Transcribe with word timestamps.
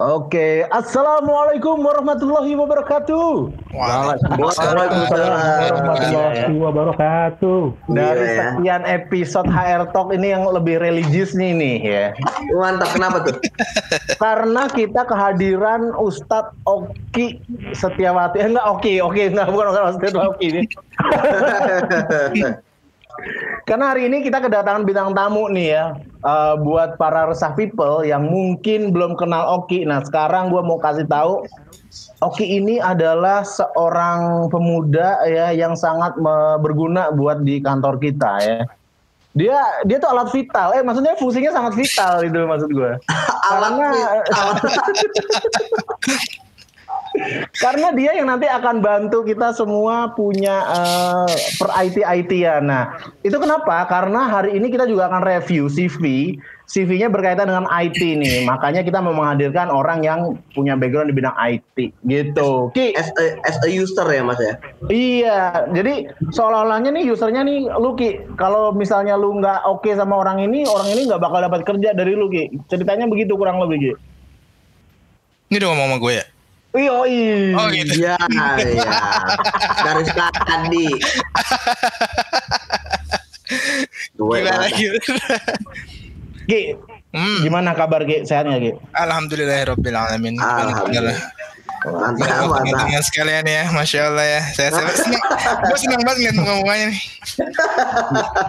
Oke, 0.00 0.64
assalamualaikum 0.72 1.84
warahmatullahi 1.84 2.56
wabarakatuh. 2.56 3.52
Waalaikumsalam 3.68 4.88
warahmatullahi 5.12 6.56
wabarakatuh. 6.56 7.60
Dari 7.92 8.16
Iya, 8.16 8.32
ya. 8.32 8.56
sekian 8.56 8.82
episode 8.88 9.44
HR 9.52 9.92
Talk 9.92 10.08
ini 10.16 10.32
yang 10.32 10.48
lebih 10.48 10.80
religius 10.80 11.36
nih 11.36 11.52
nih 11.52 11.76
ya. 11.84 12.06
Mantap, 12.56 12.96
kenapa 12.96 13.28
tuh? 13.28 13.36
Karena 14.16 14.72
kita 14.72 15.04
kehadiran 15.04 15.92
Ustadz 16.00 16.56
Oki 16.64 17.44
Setiawati. 17.76 18.40
Eh, 18.40 18.48
enggak 18.56 18.66
Oki, 18.72 19.04
Oki 19.04 19.36
enggak 19.36 19.52
bukan 19.52 19.68
bukan 19.68 19.84
Ustadz 20.00 20.16
Oki 20.16 20.46
ini. 20.48 20.62
Karena 23.70 23.94
hari 23.94 24.10
ini 24.10 24.26
kita 24.26 24.42
kedatangan 24.42 24.82
bintang 24.82 25.14
tamu 25.14 25.46
nih 25.46 25.78
ya, 25.78 25.94
eh, 26.02 26.54
buat 26.58 26.98
para 26.98 27.30
resah 27.30 27.54
people 27.54 28.02
yang 28.02 28.26
mungkin 28.26 28.90
belum 28.90 29.14
kenal 29.14 29.62
Oki. 29.62 29.86
Nah 29.86 30.02
sekarang 30.02 30.50
gue 30.50 30.58
mau 30.58 30.82
kasih 30.82 31.06
tahu, 31.06 31.46
Oki 32.18 32.58
ini 32.58 32.82
adalah 32.82 33.46
seorang 33.46 34.50
pemuda 34.50 35.22
ya 35.22 35.54
yang 35.54 35.78
sangat 35.78 36.18
berguna 36.58 37.14
buat 37.14 37.46
di 37.46 37.62
kantor 37.62 38.02
kita 38.02 38.32
ya. 38.42 38.66
Dia 39.38 39.62
dia 39.86 40.02
tuh 40.02 40.10
alat 40.10 40.34
vital, 40.34 40.74
eh 40.74 40.82
maksudnya 40.82 41.14
fungsinya 41.14 41.54
sangat 41.54 41.78
vital 41.78 42.26
itu 42.26 42.42
maksud 42.42 42.74
gue. 42.74 42.98
Alat 43.54 43.78
Karena 43.78 43.86
karena 47.58 47.90
dia 47.90 48.14
yang 48.14 48.30
nanti 48.30 48.46
akan 48.46 48.78
bantu 48.78 49.26
kita 49.26 49.50
semua 49.50 50.14
punya 50.14 50.62
eh, 50.70 51.34
per 51.58 51.70
IT 51.82 51.96
IT 52.02 52.30
ya. 52.38 52.62
Nah, 52.62 52.94
itu 53.26 53.34
kenapa? 53.34 53.86
Karena 53.90 54.30
hari 54.30 54.54
ini 54.56 54.70
kita 54.70 54.86
juga 54.86 55.10
akan 55.10 55.22
review 55.26 55.66
CV. 55.66 56.36
CV-nya 56.70 57.10
berkaitan 57.10 57.50
dengan 57.50 57.66
IT 57.66 57.98
nih. 57.98 58.46
Makanya 58.46 58.86
kita 58.86 59.02
mau 59.02 59.10
menghadirkan 59.10 59.74
orang 59.74 60.06
yang 60.06 60.38
punya 60.54 60.78
background 60.78 61.10
di 61.10 61.18
bidang 61.18 61.34
IT 61.34 61.90
gitu. 62.06 62.70
Ki, 62.70 62.94
as, 62.94 63.10
a, 63.18 63.42
as 63.42 63.58
a 63.66 63.68
user 63.74 64.06
ya 64.06 64.22
mas 64.22 64.38
ya? 64.38 64.54
iya. 64.86 65.66
Jadi 65.74 66.06
seolah-olahnya 66.30 66.94
nih 66.94 67.10
usernya 67.10 67.42
nih 67.42 67.66
lu 67.74 67.98
Ki, 67.98 68.22
kalau 68.38 68.70
misalnya 68.70 69.18
lu 69.18 69.42
nggak 69.42 69.66
oke 69.66 69.90
sama 69.98 70.22
orang 70.22 70.46
ini, 70.46 70.62
orang 70.62 70.94
ini 70.94 71.10
nggak 71.10 71.18
bakal 71.18 71.42
dapat 71.42 71.66
kerja 71.66 71.90
dari 71.90 72.14
lu 72.14 72.30
Ki. 72.30 72.54
Ceritanya 72.70 73.10
begitu 73.10 73.34
kurang 73.34 73.58
lebih 73.58 73.78
Ki. 73.82 73.92
Ini 75.50 75.58
udah 75.58 75.68
ngomong 75.74 75.88
sama 75.90 75.98
gue 75.98 76.12
ya? 76.14 76.24
Iya, 76.70 76.96
iya. 77.10 77.34
Oh 77.58 77.66
gitu. 77.68 77.92
Iya, 77.98 78.14
iya. 78.62 78.90
Dari 79.82 80.02
selatan 80.06 80.60
di. 80.70 80.86
Gue 84.14 84.36
Gimana? 84.44 84.66
Ki, 86.46 86.60
Hmm. 87.10 87.42
gimana 87.42 87.74
kabar 87.74 88.06
Ki? 88.06 88.22
Sehat 88.22 88.46
nggak 88.46 88.60
Ki? 88.62 88.70
Alhamdulillahirabbil 88.94 89.96
alamin. 89.98 90.38
Alhamdulillah. 90.38 91.18
Mantap, 91.80 92.44
mantap. 92.44 92.86
Dengan 92.86 93.02
sekalian 93.02 93.44
ya, 93.48 93.62
masya 93.72 94.12
Allah 94.12 94.26
ya. 94.28 94.40
Saya, 94.52 94.68
saya 94.68 94.92
senang, 94.94 95.24
gue 95.64 95.78
senang 95.80 96.02
banget 96.04 96.18
lihat 96.28 96.34
ngomongannya 96.36 96.86
nih. 96.92 97.02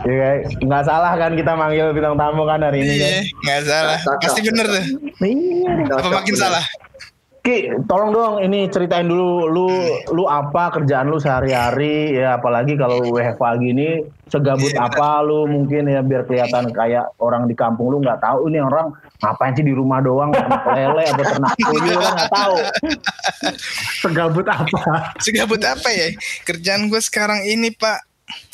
Iya, 0.03 0.29
nggak 0.61 0.83
salah 0.83 1.15
kan 1.15 1.31
kita 1.33 1.55
manggil 1.55 1.89
bintang 1.89 2.19
tamu 2.19 2.43
kan 2.43 2.59
hari 2.59 2.83
ini. 2.83 2.93
Iya, 2.99 3.17
nggak 3.39 3.61
salah. 3.65 3.97
Pasti 4.19 4.39
bener 4.43 4.65
tuh. 4.67 4.85
Iya. 5.23 5.71
Apa 5.95 6.07
makin 6.11 6.35
salah? 6.35 6.65
Ki, 7.41 7.73
tolong 7.89 8.13
dong 8.13 8.33
ini 8.45 8.69
ceritain 8.69 9.09
dulu 9.09 9.49
lu 9.49 9.65
lu 10.13 10.29
apa 10.29 10.69
kerjaan 10.77 11.09
lu 11.09 11.17
sehari-hari 11.17 12.13
ya 12.13 12.37
apalagi 12.37 12.77
kalau 12.77 13.01
WFH 13.01 13.57
gini 13.57 14.05
segabut 14.29 14.69
Iya, 14.69 14.85
apa 14.85 15.25
lu 15.25 15.49
mungkin 15.49 15.89
ya 15.89 16.05
biar 16.05 16.29
kelihatan 16.29 16.69
kayak 16.69 17.09
orang 17.17 17.49
di 17.49 17.57
kampung 17.57 17.89
lu 17.89 17.97
nggak 17.97 18.21
tahu 18.21 18.45
ini 18.45 18.61
orang 18.61 18.93
ngapain 19.25 19.57
sih 19.57 19.65
di 19.65 19.73
rumah 19.73 20.05
doang 20.05 20.29
ternak 20.29 20.69
lele 20.69 21.03
atau 21.09 21.25
ternak 21.25 21.53
tuyul 21.57 21.97
kan 21.97 22.13
nggak 22.13 22.29
tahu. 22.29 22.55
segabut 24.05 24.45
apa? 24.45 24.81
Segabut 25.17 25.61
apa 25.65 25.89
ya? 25.89 26.13
Kerjaan 26.45 26.93
gue 26.93 27.01
sekarang 27.01 27.41
ini 27.49 27.73
Pak 27.73 28.05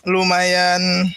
lumayan 0.08 1.12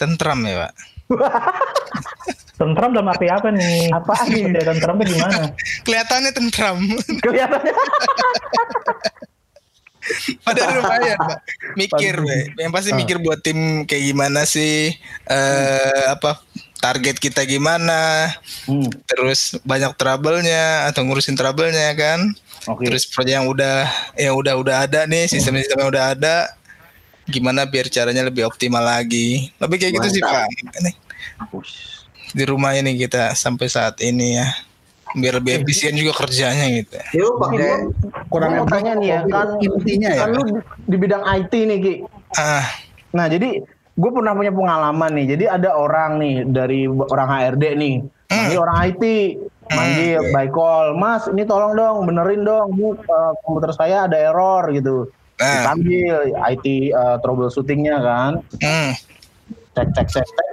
tentram 0.00 0.40
ya 0.48 0.64
Pak. 0.64 0.91
Tentram 2.62 2.94
dalam 2.94 3.10
arti 3.10 3.26
apa 3.26 3.48
nih? 3.50 3.90
Apaan 3.90 4.26
nih? 4.30 4.46
Udah 4.54 4.62
tentram 4.70 4.94
tuh 4.94 5.06
gimana? 5.10 5.50
Kelihatannya 5.82 6.30
tentram. 6.30 6.78
Kelihatannya 7.18 7.74
Padahal 10.46 10.82
lumayan 10.82 11.18
Pak. 11.18 11.38
Mikir, 11.78 12.14
Pak. 12.22 12.58
yang 12.58 12.72
pasti 12.74 12.90
mikir 12.90 13.22
buat 13.22 13.38
tim 13.38 13.86
kayak 13.86 14.02
gimana 14.10 14.42
sih 14.42 14.90
eh 15.30 16.04
apa 16.10 16.42
target 16.82 17.22
kita 17.22 17.46
gimana, 17.46 18.26
Hmm, 18.66 18.90
terus 19.06 19.54
banyak 19.62 19.94
trouble-nya 19.94 20.90
atau 20.90 21.06
ngurusin 21.06 21.38
trouble-nya 21.38 21.94
kan. 21.94 22.34
Oke. 22.66 22.90
Terus 22.90 23.06
proyek 23.06 23.38
yang 23.38 23.46
udah 23.46 23.86
yang 24.18 24.34
udah 24.34 24.54
udah 24.58 24.76
ada 24.90 25.06
nih, 25.06 25.30
sistem-sistem 25.30 25.78
yang 25.78 25.90
udah 25.94 26.04
ada 26.18 26.50
gimana 27.28 27.66
biar 27.66 27.86
caranya 27.88 28.26
lebih 28.26 28.46
optimal 28.46 28.82
lagi. 28.82 29.50
Lebih 29.58 29.76
kayak 29.78 29.92
gitu 30.00 30.08
sih, 30.18 30.22
Mantap. 30.22 30.48
Pak. 30.48 30.78
Ini 30.80 30.90
di 32.32 32.44
rumah 32.48 32.72
ini 32.72 32.96
kita 32.96 33.36
sampai 33.36 33.68
saat 33.68 34.00
ini 34.00 34.40
ya. 34.40 34.48
Biar 35.12 35.36
lebih 35.44 35.60
efisien 35.60 35.92
juga 35.92 36.24
kerjanya 36.24 36.72
gitu. 36.72 36.96
Yuk 37.20 37.36
pakai 37.36 37.84
kurang 38.32 38.56
mau 38.56 38.64
tanya 38.64 38.96
nih 38.96 39.08
ya 39.12 39.20
kan 39.28 39.60
Intinya 39.60 40.08
ya. 40.08 40.20
kan 40.24 40.28
lu 40.32 40.42
di 40.88 40.96
bidang 40.96 41.20
IT 41.20 41.52
nih 41.52 41.78
Ki. 41.84 41.94
Ah, 42.32 42.64
Nah, 43.12 43.28
jadi 43.28 43.60
gue 43.92 44.10
pernah 44.10 44.32
punya 44.32 44.48
pengalaman 44.48 45.12
nih. 45.12 45.36
Jadi 45.36 45.44
ada 45.44 45.76
orang 45.76 46.16
nih 46.16 46.48
dari 46.48 46.88
orang 46.88 47.28
HRD 47.28 47.64
nih, 47.76 47.94
manggil 48.32 48.58
orang 48.64 48.78
IT, 48.88 49.04
manggil 49.68 50.20
by 50.32 50.48
call, 50.48 50.96
Mas, 50.96 51.28
ini 51.28 51.44
tolong 51.44 51.76
dong, 51.76 52.08
benerin 52.08 52.40
dong, 52.40 52.72
Bu, 52.72 52.96
eh, 52.96 53.32
komputer 53.44 53.70
saya 53.76 54.08
ada 54.08 54.16
error 54.16 54.64
gitu. 54.72 55.12
Ah. 55.42 55.66
Dipanggil 55.66 56.30
IT 56.54 56.66
eh, 56.94 57.16
troubleshootingnya 57.26 57.96
kan, 57.98 58.32
hmm. 58.62 58.90
cek 59.74 59.88
cek 59.90 60.06
cek, 60.06 60.26
cek. 60.26 60.48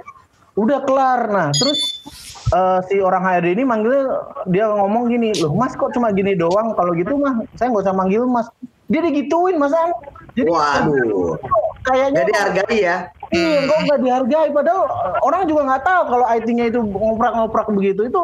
udah 0.58 0.82
kelar. 0.82 1.20
Nah, 1.30 1.48
terus 1.54 2.02
eh, 2.50 2.78
si 2.90 2.98
orang 2.98 3.22
HRD 3.22 3.54
ini 3.54 3.62
manggilnya 3.62 4.04
dia 4.50 4.66
ngomong 4.66 5.06
gini, 5.14 5.30
loh 5.38 5.54
Mas 5.54 5.78
kok 5.78 5.94
cuma 5.94 6.10
gini 6.10 6.34
doang? 6.34 6.74
Kalau 6.74 6.90
gitu 6.98 7.14
mah 7.14 7.46
saya 7.54 7.70
nggak 7.70 7.86
usah 7.86 7.94
manggil 7.94 8.26
Mas. 8.26 8.50
Dia 8.90 9.06
digituin 9.06 9.54
Mas 9.54 9.70
An. 9.70 9.94
Jadi 10.34 10.50
Waduh. 10.50 11.38
kayaknya 11.86 12.26
Jadi 12.26 12.32
hargai 12.34 12.78
ya. 12.82 12.96
Iya, 13.30 13.58
kok 13.70 13.78
nggak 13.86 14.00
dihargai 14.02 14.50
padahal 14.50 14.82
orang 15.22 15.46
juga 15.46 15.62
nggak 15.70 15.82
tahu 15.86 16.02
kalau 16.10 16.26
IT-nya 16.34 16.64
itu 16.66 16.82
ngoprak-ngoprak 16.82 17.70
begitu 17.70 18.10
itu 18.10 18.22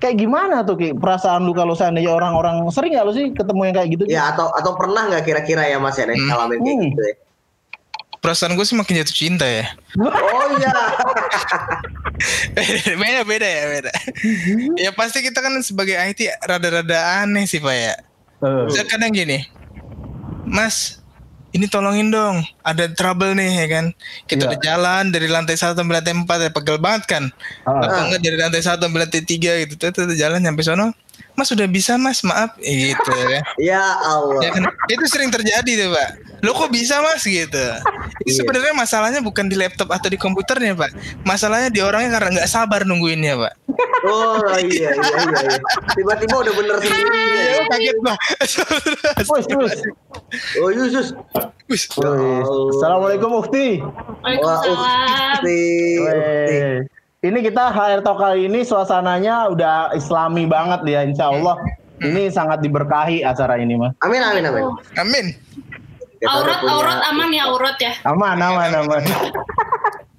kayak 0.00 0.16
gimana 0.16 0.64
tuh 0.64 0.74
Ki 0.74 0.96
perasaan 0.96 1.44
lu 1.44 1.52
kalau 1.52 1.76
seandainya 1.76 2.10
orang-orang 2.10 2.64
sering 2.72 2.96
nggak 2.96 3.04
lu 3.04 3.12
sih 3.12 3.26
ketemu 3.30 3.60
yang 3.68 3.74
kayak 3.76 3.88
gitu? 3.92 4.02
Ki? 4.04 4.12
Ya 4.16 4.32
atau 4.32 4.48
atau 4.50 4.72
pernah 4.74 5.06
nggak 5.06 5.22
kira-kira 5.22 5.68
ya 5.68 5.76
Mas 5.76 5.94
ya 5.94 6.08
Hmm. 6.08 6.16
ngalamin 6.16 6.58
kayak 6.60 6.76
Hmm. 6.76 6.86
gitu 6.90 7.02
ya? 7.04 7.14
Perasaan 8.20 8.52
gue 8.52 8.66
sih 8.68 8.76
makin 8.76 9.00
jatuh 9.00 9.16
cinta 9.16 9.48
ya. 9.48 9.64
Oh 9.96 10.44
iya. 10.60 10.68
beda 13.00 13.20
beda 13.24 13.48
ya 13.48 13.64
beda. 13.70 13.92
ya 14.76 14.90
pasti 14.92 15.24
kita 15.24 15.40
kan 15.40 15.56
sebagai 15.64 15.96
IT 15.96 16.28
rada-rada 16.44 17.24
aneh 17.24 17.48
sih 17.48 17.60
Pak 17.60 17.72
ya. 17.72 17.94
Bisa 18.40 18.84
kadang 18.84 19.12
gini, 19.12 19.44
Mas, 20.44 20.99
ini 21.50 21.66
tolongin 21.66 22.14
dong, 22.14 22.46
ada 22.62 22.86
trouble 22.94 23.34
nih 23.34 23.64
ya 23.64 23.66
kan. 23.66 23.84
Kita 24.30 24.46
Iya. 24.46 24.48
udah 24.54 24.58
jalan 24.62 25.04
dari 25.10 25.26
lantai 25.26 25.58
satu 25.58 25.82
sampai 25.82 25.98
lantai 25.98 26.14
empat 26.14 26.38
ya 26.46 26.50
pegel 26.54 26.78
banget 26.78 27.02
kan. 27.10 27.24
Ah. 27.66 27.82
Atau 27.82 28.00
enggak 28.06 28.22
dari 28.22 28.36
lantai 28.38 28.62
satu 28.62 28.86
sampai 28.86 29.00
lantai 29.02 29.22
tiga 29.26 29.58
gitu, 29.66 29.74
tuh 29.74 29.90
tuh, 29.90 30.14
jalan 30.14 30.38
sampai 30.38 30.62
sono. 30.62 30.86
Mas 31.34 31.48
udah 31.50 31.66
bisa 31.70 31.96
mas, 31.96 32.20
maaf 32.22 32.54
gitu 32.60 33.12
ya. 33.30 33.40
Ya 33.58 33.82
Allah. 34.04 34.40
Ya 34.44 34.50
kan? 34.52 34.62
Itu 34.92 35.04
sering 35.08 35.30
terjadi 35.32 35.72
tuh 35.86 35.88
pak. 35.94 36.08
Lo 36.40 36.52
kok 36.52 36.70
bisa 36.70 37.00
mas 37.00 37.22
gitu? 37.22 37.58
Itu 38.20 38.28
Iya. 38.30 38.36
sebenarnya 38.44 38.72
masalahnya 38.76 39.20
bukan 39.24 39.48
di 39.48 39.56
laptop 39.56 39.88
atau 39.88 40.08
di 40.12 40.20
komputernya 40.20 40.76
pak. 40.76 40.92
Masalahnya 41.24 41.72
di 41.72 41.80
orangnya 41.80 42.12
karena 42.16 42.28
nggak 42.40 42.50
sabar 42.50 42.84
nungguinnya 42.84 43.34
pak. 43.36 43.52
Oh 44.04 44.44
iya 44.60 44.92
iya 44.92 44.92
iya. 44.92 45.40
iya. 45.40 45.58
Tiba-tiba 45.96 46.36
udah 46.44 46.52
bener 46.52 46.76
sendiri. 46.80 47.08
Ya, 47.16 47.42
ya. 47.56 47.62
kaget 47.68 47.96
pak. 48.00 48.16
Oh 50.60 50.70
Yusus. 50.70 51.12
Wis. 51.68 51.86
Wis. 51.88 52.48
Assalamualaikum 52.76 53.30
Ukti. 53.40 53.80
Wah, 53.80 54.20
Waalaikumsalam. 54.24 54.72
ukti, 55.40 55.60
ukti. 55.96 56.02
Weh. 56.04 56.76
Ini 57.20 57.38
kita 57.44 57.68
HR 57.68 58.00
Talk 58.00 58.16
kali 58.16 58.48
ini 58.48 58.64
suasananya 58.64 59.52
udah 59.52 59.92
islami 59.92 60.48
banget 60.48 60.80
ya 60.88 61.04
insya 61.04 61.28
Allah. 61.28 61.56
Ini 62.00 62.32
sangat 62.32 62.64
diberkahi 62.64 63.20
acara 63.20 63.60
ini 63.60 63.76
mah. 63.76 63.92
Amin 64.00 64.24
amin 64.24 64.44
amin. 64.48 64.64
Amin. 64.96 65.26
Kita 66.20 66.28
udah 66.28 66.36
Aurat, 66.36 66.58
punya- 66.60 66.74
aurat 66.74 67.00
aman 67.06 67.28
ya 67.30 67.42
aurat 67.46 67.76
ya. 67.76 67.92
Aman, 68.04 68.36
aman, 68.36 68.70
aman. 68.76 69.02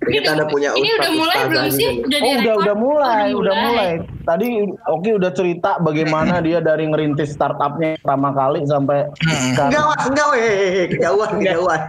Kita 0.02 0.34
udah 0.34 0.48
punya 0.50 0.70
Ini 0.74 0.90
udah 0.98 1.12
mulai 1.14 1.40
belum 1.46 1.66
sih? 1.70 2.02
Udah 2.02 2.20
Oh 2.20 2.34
udah 2.36 2.56
udah 2.58 2.76
mulai, 2.76 3.24
Oh, 3.30 3.40
udah 3.40 3.54
mulai. 3.56 3.92
Tadi 4.24 4.48
Oki 4.90 5.10
udah 5.14 5.30
cerita 5.30 5.78
bagaimana 5.78 6.42
dia 6.42 6.58
dari 6.58 6.84
ngerintis 6.84 7.32
startupnya 7.32 8.02
pertama 8.02 8.34
kali 8.34 8.66
sampai 8.66 9.06
Hmm. 9.16 9.54
sekarang. 9.54 9.72
Enggak 9.72 9.86
enggak 10.04 10.28
weh, 10.28 10.44
kejauhan, 10.90 11.30
kejauhan. 11.38 11.82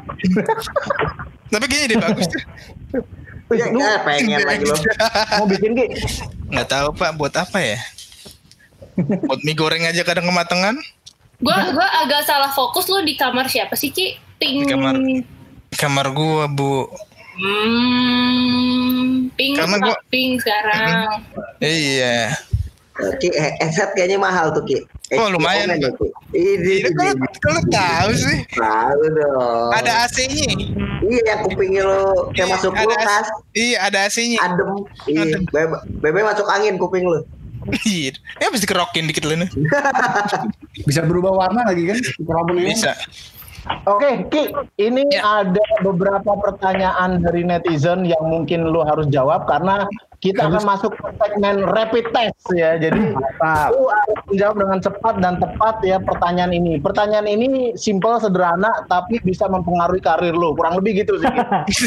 Tapi 1.48 1.64
kayaknya 1.66 1.88
dia 1.88 1.98
bagus 1.98 2.26
tuh. 2.28 2.42
Ya, 3.52 3.68
lu 3.68 3.80
pengen 4.02 4.40
lagi 4.40 4.64
lo. 4.64 4.76
mau 5.34 5.46
bikin 5.46 5.70
Ki? 5.74 5.86
Nggak 6.48 6.68
tahu 6.68 6.88
pak 6.92 7.10
buat 7.14 7.32
apa 7.34 7.58
ya? 7.58 7.80
buat 9.24 9.40
mie 9.40 9.52
goreng 9.52 9.84
aja 9.84 10.00
kadang 10.02 10.24
kematangan. 10.24 10.76
Gua 11.42 11.74
gua 11.74 11.88
agak 12.00 12.22
salah 12.22 12.48
fokus 12.48 12.86
lu 12.86 13.02
di 13.02 13.14
kamar 13.14 13.50
siapa 13.50 13.74
sih 13.74 13.90
Ki? 13.90 14.14
Pink. 14.38 14.62
Di 14.62 14.70
kamar. 14.70 14.94
Kamar 15.72 16.06
gua 16.10 16.46
bu. 16.46 16.86
Hmm, 17.34 19.26
pink, 19.32 19.56
Kamar 19.56 19.78
gua- 19.80 20.02
pink 20.06 20.38
sekarang. 20.38 21.26
Iya. 21.58 22.36
Ki, 23.18 23.32
eh, 23.32 23.56
headset 23.58 23.90
kayaknya 23.92 24.20
mahal 24.20 24.52
tuh 24.52 24.62
Ki. 24.62 24.78
Oh, 25.12 25.28
lumayan. 25.28 25.68
Ya. 25.72 25.90
Ini, 26.30 26.72
Ini 26.80 26.90
kalau 26.94 27.12
kalau 27.40 27.60
tahu 27.66 28.10
sih. 28.14 28.38
Tahu 28.48 29.02
dong. 29.12 29.68
Ada 29.74 30.06
AC-nya. 30.06 30.48
Iya 31.02 31.20
yang 31.26 31.40
kupingnya 31.42 31.82
lo 31.82 32.30
kayak 32.30 32.46
Iya, 32.46 32.52
masuk 32.54 32.72
kulkas. 32.72 33.26
Iya 33.52 33.76
ada 33.82 33.98
AC-nya. 34.06 34.38
Adem. 34.40 34.70
Iya. 35.04 35.36
Bebe, 35.50 35.76
bebe 35.98 36.20
masuk 36.22 36.46
angin 36.46 36.78
kuping 36.78 37.04
lo. 37.04 37.26
Iya. 37.86 38.18
Ya 38.42 38.48
bisa 38.50 38.66
dikerokin 38.66 39.06
dikit 39.06 39.22
nih. 39.26 39.50
Bisa 40.88 41.06
berubah 41.06 41.30
warna 41.30 41.62
lagi 41.68 41.86
kan? 41.86 41.98
Bisa. 42.58 42.90
Oke, 43.86 44.26
Ki, 44.26 44.50
ini 44.82 45.06
Ya. 45.14 45.46
ada 45.46 45.62
beberapa 45.86 46.34
pertanyaan 46.34 47.22
dari 47.22 47.46
netizen 47.46 48.02
yang 48.02 48.26
mungkin 48.26 48.66
lu 48.66 48.82
harus 48.82 49.06
jawab 49.06 49.46
karena 49.46 49.86
kita 50.18 50.50
akan 50.50 50.66
masuk 50.66 50.90
ke 50.98 51.06
segmen 51.22 51.62
rapid 51.70 52.10
test 52.10 52.42
ya. 52.58 52.74
Jadi 52.74 53.14
lu 53.14 53.82
harus 53.86 54.18
menjawab 54.26 54.56
dengan 54.58 54.78
cepat 54.82 55.14
dan 55.22 55.38
tepat 55.38 55.78
ya 55.86 56.02
pertanyaan 56.02 56.50
ini. 56.50 56.82
Pertanyaan 56.82 57.30
ini 57.30 57.78
simple, 57.78 58.18
sederhana, 58.18 58.82
tapi 58.90 59.22
bisa 59.22 59.46
mempengaruhi 59.46 60.02
karir 60.02 60.34
lu. 60.34 60.58
Kurang 60.58 60.82
lebih 60.82 61.06
gitu 61.06 61.22
sih. 61.22 61.30
Ki. 61.30 61.86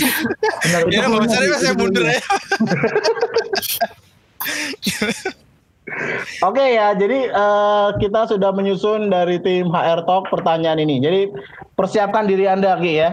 Ya 0.95 1.11
nggak 1.11 1.27
usah 1.27 1.39
deh 1.43 1.49
Mas, 1.51 1.59
saya 1.59 1.75
mundur 1.75 2.07
ya. 2.07 2.23
Oke 6.41 6.65
ya, 6.73 6.97
jadi 6.97 7.29
eh, 7.29 7.89
kita 8.01 8.25
sudah 8.25 8.49
menyusun 8.49 9.13
dari 9.13 9.37
tim 9.37 9.69
HR 9.69 10.01
Talk 10.09 10.33
pertanyaan 10.33 10.81
ini. 10.81 10.97
Jadi 10.97 11.29
persiapkan 11.77 12.25
diri 12.25 12.49
Anda 12.49 12.81
Ki 12.81 12.93
ya. 12.97 13.09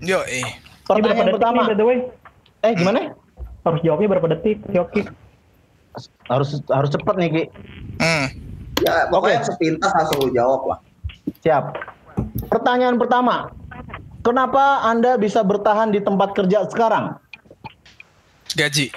Yo 0.00 0.24
eh. 0.24 0.44
Pertanyaan 0.88 1.28
detik 1.28 1.36
pertama. 1.36 1.60
nih, 1.68 1.68
by 1.68 1.76
the 1.76 1.84
way? 1.84 1.98
Eh 2.64 2.72
gimana? 2.72 3.12
Harus 3.68 3.80
jawabnya 3.84 4.08
berapa 4.16 4.26
detik? 4.40 4.56
Yo, 4.72 4.88
Ki. 4.88 5.04
Harus 6.32 6.64
harus 6.72 6.88
cepet 6.88 7.14
nih 7.20 7.28
Ki. 7.28 7.44
Hmm. 8.00 8.26
Ya 8.80 9.04
pokoknya 9.12 9.44
Oke. 9.44 9.48
sepintas 9.52 9.92
langsung 9.92 10.18
lu 10.24 10.30
jawab 10.32 10.64
lah. 10.64 10.78
Siap. 11.44 11.64
Pertanyaan 12.48 12.96
pertama. 12.96 13.52
Kenapa 14.24 14.80
Anda 14.88 15.20
bisa 15.20 15.44
bertahan 15.44 15.92
di 15.92 16.00
tempat 16.00 16.32
kerja 16.32 16.64
sekarang? 16.72 17.20
Gaji. 18.56 18.88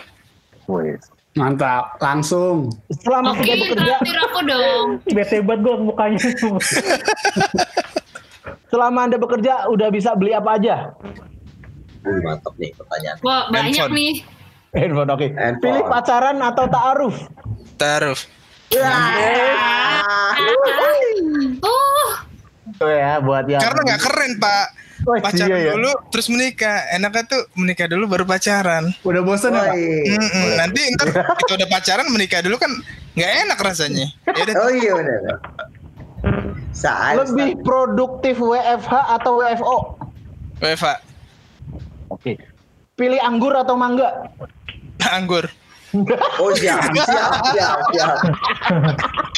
Mantap, 1.31 1.95
langsung. 1.97 2.67
Selama 2.91 3.31
Oke, 3.31 3.47
sudah 3.47 3.55
bekerja, 3.71 3.93
aku 4.27 4.39
dong. 4.43 4.87
Bete 5.15 5.39
banget 5.39 5.59
gue 5.63 5.75
mukanya. 5.79 6.19
selama 8.67 8.99
Anda 9.07 9.15
bekerja 9.15 9.53
udah 9.71 9.87
bisa 9.87 10.11
beli 10.15 10.35
apa 10.35 10.59
aja? 10.59 10.91
Wih, 12.03 12.19
mantap 12.19 12.51
nih 12.59 12.75
pertanyaan. 12.75 13.17
Wah, 13.23 13.47
banyak 13.47 13.79
Handphone. 13.79 13.95
nih. 13.95 14.13
Handphone, 14.71 15.09
oke. 15.09 15.27
Handphone. 15.31 15.63
Pilih 15.63 15.83
pacaran 15.87 16.37
atau 16.43 16.65
ta'aruf? 16.67 17.15
Taruh. 17.75 18.19
Oh, 21.61 22.09
Itu 22.67 22.85
ya 22.87 23.19
buat 23.19 23.45
yang 23.47 23.59
Karena 23.59 23.79
nggak 23.83 24.01
keren 24.01 24.31
pak. 24.39 24.65
Oh, 25.01 25.17
Pacaran 25.17 25.49
iya 25.49 25.57
ya. 25.57 25.71
dulu 25.73 25.91
terus 26.13 26.29
menikah. 26.29 26.85
Enaknya 26.93 27.23
tuh 27.25 27.41
menikah 27.57 27.89
dulu 27.89 28.05
baru 28.05 28.23
pacaran. 28.23 28.93
Udah 29.01 29.21
bosan 29.25 29.57
ya, 29.57 29.65
Pak? 29.65 29.73
Woi. 29.73 30.13
Mm-mm. 30.13 30.49
Nanti 30.61 30.81
ntar 30.93 31.07
kita 31.41 31.51
udah 31.57 31.67
pacaran 31.67 32.07
menikah 32.13 32.39
dulu 32.45 32.61
kan 32.61 32.69
nggak 33.17 33.31
enak 33.47 33.59
rasanya. 33.59 34.05
Ya 34.29 34.41
udah. 34.45 34.55
Oh 34.61 34.69
iya 34.69 34.91
benar. 34.93 35.19
Saat 36.71 37.17
lebih 37.17 37.65
produktif 37.65 38.37
WFH 38.37 38.93
atau 39.17 39.41
WFO? 39.41 39.77
Weva, 40.61 40.93
Oke. 42.13 42.37
Pilih 42.93 43.17
anggur 43.17 43.57
atau 43.57 43.73
mangga? 43.73 44.29
anggur. 45.01 45.49
Oh 46.39 46.55
siap, 46.55 46.79
siap, 46.95 47.31
siap, 47.51 47.77
siap. 47.91 48.15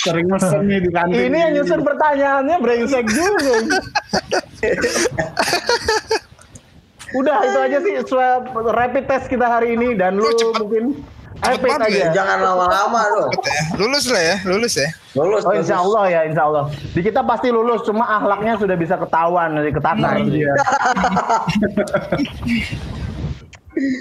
Sering 0.06 0.30
mesen 0.30 0.70
nih 0.70 0.86
di 0.86 0.90
kantin. 0.94 1.34
Ini 1.34 1.38
yang 1.50 1.52
nyusun 1.58 1.82
pertanyaannya 1.82 2.56
brengsek 2.62 3.06
juga. 3.10 3.58
Udah 7.14 7.38
itu 7.46 7.58
aja 7.58 7.78
sih 7.82 7.94
swab 8.06 8.54
rapid 8.54 9.06
test 9.06 9.30
kita 9.30 9.46
hari 9.46 9.74
ini 9.74 9.94
dan 9.94 10.18
lu 10.18 10.30
cepet. 10.34 10.62
mungkin 10.62 10.86
Cepet 11.44 11.76
rapid 11.76 11.90
aja. 11.90 11.90
ya. 11.90 12.08
Jangan 12.14 12.38
lama-lama 12.42 13.02
dong. 13.18 13.32
Lulus 13.82 14.06
lah 14.10 14.22
ya, 14.22 14.36
lulus 14.46 14.74
ya. 14.78 14.90
Lulus. 15.14 15.42
Oh 15.46 15.54
insya 15.54 15.78
Allah 15.82 16.04
ya 16.10 16.22
insya 16.26 16.44
Allah. 16.46 16.64
Di 16.94 17.02
kita 17.02 17.22
pasti 17.26 17.50
lulus, 17.50 17.82
cuma 17.86 18.06
akhlaknya 18.08 18.58
sudah 18.58 18.76
bisa 18.78 18.96
ketahuan 18.98 19.58
dari 19.58 19.72
ketakar. 19.74 20.18
Iya. 20.22 20.54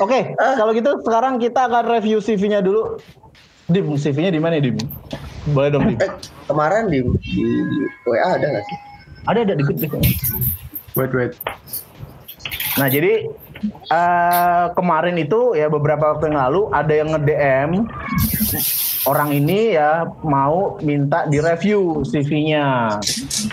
Oke, 0.04 0.36
kalau 0.36 0.72
gitu 0.76 0.90
sekarang 1.04 1.40
kita 1.40 1.68
akan 1.68 1.84
review 1.88 2.18
CV-nya 2.20 2.60
dulu. 2.60 3.00
Dim, 3.70 3.88
CV-nya 3.96 4.30
di 4.34 4.40
mana 4.42 4.60
Dim? 4.60 4.76
Boleh 5.56 5.70
dong 5.72 5.88
Dim. 5.88 5.98
Eh, 5.98 6.12
kemarin 6.46 6.92
di, 6.92 7.00
di, 7.24 7.44
di 7.64 7.78
WA 8.04 8.36
ada 8.36 8.46
nggak 8.46 8.64
sih? 8.68 8.78
Ada 9.30 9.38
ada 9.48 9.54
dikit 9.56 9.76
dikit. 9.78 10.00
Wait, 10.98 11.12
wait. 11.14 11.32
Nah 12.76 12.88
jadi 12.90 13.28
eh 13.88 14.64
kemarin 14.74 15.16
itu 15.16 15.54
ya 15.54 15.68
beberapa 15.68 16.14
waktu 16.14 16.30
yang 16.30 16.38
lalu 16.48 16.60
ada 16.70 16.92
yang 16.92 17.08
nge-DM 17.14 17.70
orang 19.02 19.34
ini 19.34 19.74
ya 19.74 20.06
mau 20.22 20.78
minta 20.78 21.26
direview 21.26 22.06
CV-nya. 22.06 22.98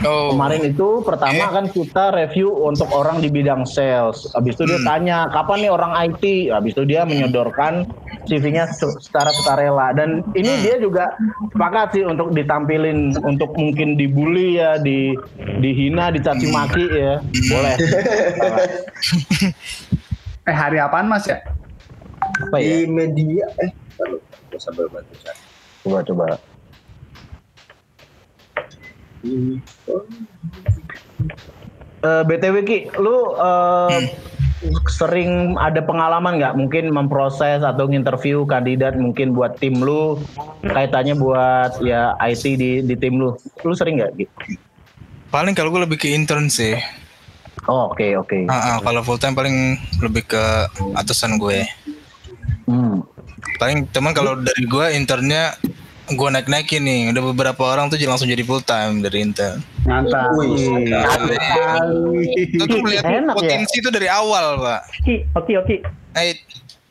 Oh. 0.05 0.29
Kemarin 0.33 0.69
itu 0.69 1.01
pertama 1.01 1.49
Oke. 1.49 1.53
kan 1.57 1.65
kita 1.69 2.03
review 2.13 2.53
untuk 2.53 2.85
orang 2.93 3.17
di 3.17 3.33
bidang 3.33 3.65
sales. 3.65 4.29
Habis 4.37 4.53
itu 4.61 4.69
dia 4.69 4.77
Hmm. 4.77 4.85
tanya 4.85 5.17
kapan 5.33 5.65
nih 5.65 5.71
orang 5.73 5.93
IT. 6.05 6.23
Habis 6.53 6.77
itu 6.77 6.85
dia 6.85 7.01
menyodorkan 7.01 7.89
CV-nya 8.29 8.69
se- 8.69 9.01
secara 9.01 9.33
sukarela 9.33 9.89
dan 9.97 10.21
ini 10.37 10.53
Hmm. 10.53 10.61
dia 10.61 10.75
juga 10.77 11.17
sepakat 11.49 11.97
sih 11.97 12.03
untuk 12.05 12.29
ditampilin 12.29 13.17
untuk 13.25 13.49
mungkin 13.57 13.97
dibully 13.97 14.61
ya, 14.61 14.77
di 14.77 15.17
dihina, 15.57 16.13
dicaci 16.13 16.45
maki 16.53 16.85
ya. 16.93 17.17
Boleh. 17.49 17.73
Eh 20.49 20.55
hari 20.57 20.81
apaan 20.81 21.05
Mas 21.05 21.29
ya? 21.29 21.37
Apa 22.49 22.57
ya? 22.57 22.81
Di 22.81 22.89
media 22.89 23.45
eh 23.61 23.69
sambil 24.57 24.89
bantu 24.89 25.13
saya. 25.21 25.37
Coba 25.85 26.01
coba. 26.01 26.25
Eh, 31.99 32.23
BTW 32.25 32.55
Ki, 32.65 32.77
lu 32.97 33.37
eh, 33.37 34.09
sering 34.89 35.53
ada 35.61 35.85
pengalaman 35.85 36.41
nggak 36.41 36.57
mungkin 36.57 36.89
memproses 36.89 37.61
atau 37.61 37.85
nginterview 37.85 38.49
kandidat 38.49 38.97
mungkin 38.97 39.31
buat 39.37 39.55
tim 39.61 39.79
lu 39.79 40.19
kaitannya 40.65 41.15
buat 41.15 41.79
ya 41.85 42.17
IT 42.25 42.43
di 42.57 42.81
di 42.81 42.95
tim 42.97 43.21
lu. 43.21 43.37
Lu 43.61 43.73
sering 43.77 44.01
nggak? 44.01 44.11
Ki? 44.17 44.25
Paling 45.29 45.53
kalau 45.53 45.69
gue 45.69 45.85
lebih 45.85 46.01
ke 46.01 46.09
intern 46.09 46.49
sih. 46.49 46.73
Oh, 47.69 47.93
Oke 47.93 48.17
oke. 48.17 48.49
Ah, 48.49 48.75
ah, 48.75 48.77
kalau 48.81 49.05
full 49.05 49.21
time 49.21 49.37
paling 49.37 49.77
lebih 50.01 50.25
ke 50.25 50.43
atasan 50.97 51.37
gue. 51.37 51.61
Hmm. 52.65 53.05
Paling 53.61 53.85
teman 53.93 54.17
kalau 54.17 54.33
dari 54.41 54.65
gue 54.65 54.85
internnya 54.97 55.53
gue 56.09 56.27
naik 56.33 56.49
naikin 56.49 56.81
nih. 56.81 57.13
Udah 57.13 57.23
beberapa 57.29 57.61
orang 57.69 57.93
tuh 57.93 58.01
langsung 58.09 58.25
jadi 58.25 58.41
full 58.41 58.65
time 58.65 59.05
dari 59.05 59.21
intern. 59.21 59.61
Mantap. 59.85 60.33
Itu 62.33 62.65
tuh 62.65 62.79
melihat 62.81 63.05
Enak 63.05 63.37
ya? 63.37 63.37
potensi 63.37 63.75
itu 63.77 63.89
dari 63.93 64.09
awal 64.09 64.57
pak. 64.57 64.81
Oke 65.37 65.53
oke. 65.53 65.75
Eh, 66.17 66.33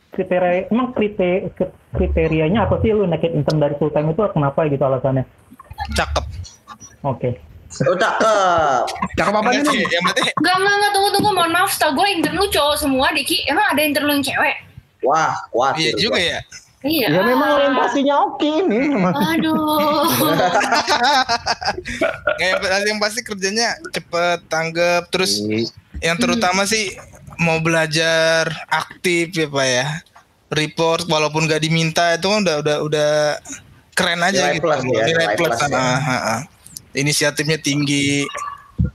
Kriteria, 0.09 0.67
emang 0.73 0.91
kriteria, 0.91 1.47
kriterianya 1.95 2.67
apa 2.67 2.81
sih 2.83 2.91
lu 2.91 3.07
naikin 3.07 3.39
intern 3.39 3.61
dari 3.61 3.75
full 3.79 3.91
time 3.91 4.11
itu 4.11 4.19
kenapa 4.31 4.67
gitu 4.67 4.83
alasannya? 4.83 5.23
cakep. 5.95 6.25
Oke. 7.07 7.48
Oh 7.85 7.95
cakep. 7.95 8.83
Cakep 9.13 9.33
apa 9.33 9.49
nih? 9.53 9.61
sih, 9.61 9.85
yang 9.85 10.03
penting 10.09 10.25
Enggak, 10.41 10.55
enggak, 10.57 10.73
enggak, 10.73 10.91
tunggu, 10.97 11.09
tunggu, 11.13 11.29
mohon 11.37 11.51
maaf, 11.53 11.71
tau 11.77 11.93
gue 11.93 12.07
intern 12.09 12.35
lu 12.41 12.49
cowok 12.49 12.75
semua, 12.81 13.13
Diki. 13.13 13.45
Emang 13.45 13.65
ada 13.69 13.81
intern 13.85 14.09
lu 14.09 14.13
yang 14.17 14.25
cewek? 14.25 14.55
Wah, 15.05 15.37
kuat. 15.53 15.77
iya 15.77 15.93
juga 15.95 16.17
ya. 16.17 16.41
Iya. 16.79 17.07
Ya 17.11 17.21
memang 17.27 17.59
orientasinya 17.59 18.15
oke 18.25 18.47
ini. 18.47 18.95
memang. 18.95 19.13
Aduh. 19.13 20.07
Nggak, 22.39 22.57
yang, 22.57 22.83
yang 22.95 22.99
pasti 23.03 23.19
kerjanya 23.21 23.75
cepet 23.91 24.39
tanggap 24.47 25.11
terus 25.11 25.43
yang 25.99 26.15
terutama 26.15 26.63
sih 26.63 26.95
mau 27.39 27.59
belajar 27.59 28.47
aktif 28.67 29.31
ya 29.35 29.47
pak 29.47 29.67
ya 29.67 29.85
report 30.51 31.07
walaupun 31.07 31.47
nggak 31.47 31.63
diminta 31.63 32.15
itu 32.15 32.27
kan 32.27 32.43
udah 32.43 32.55
udah 32.63 32.77
udah 32.83 33.11
keren 33.95 34.23
aja 34.23 34.51
Nilai 34.51 34.55
gitu 34.59 34.63
plus 34.67 34.81
ya, 34.87 35.03
nilai 35.07 35.27
plus 35.35 35.59
ya. 35.59 35.67
ah, 35.75 35.99
ah, 35.99 36.11
ah. 36.15 36.39
Inisiatifnya 36.93 37.61
tinggi 37.61 38.25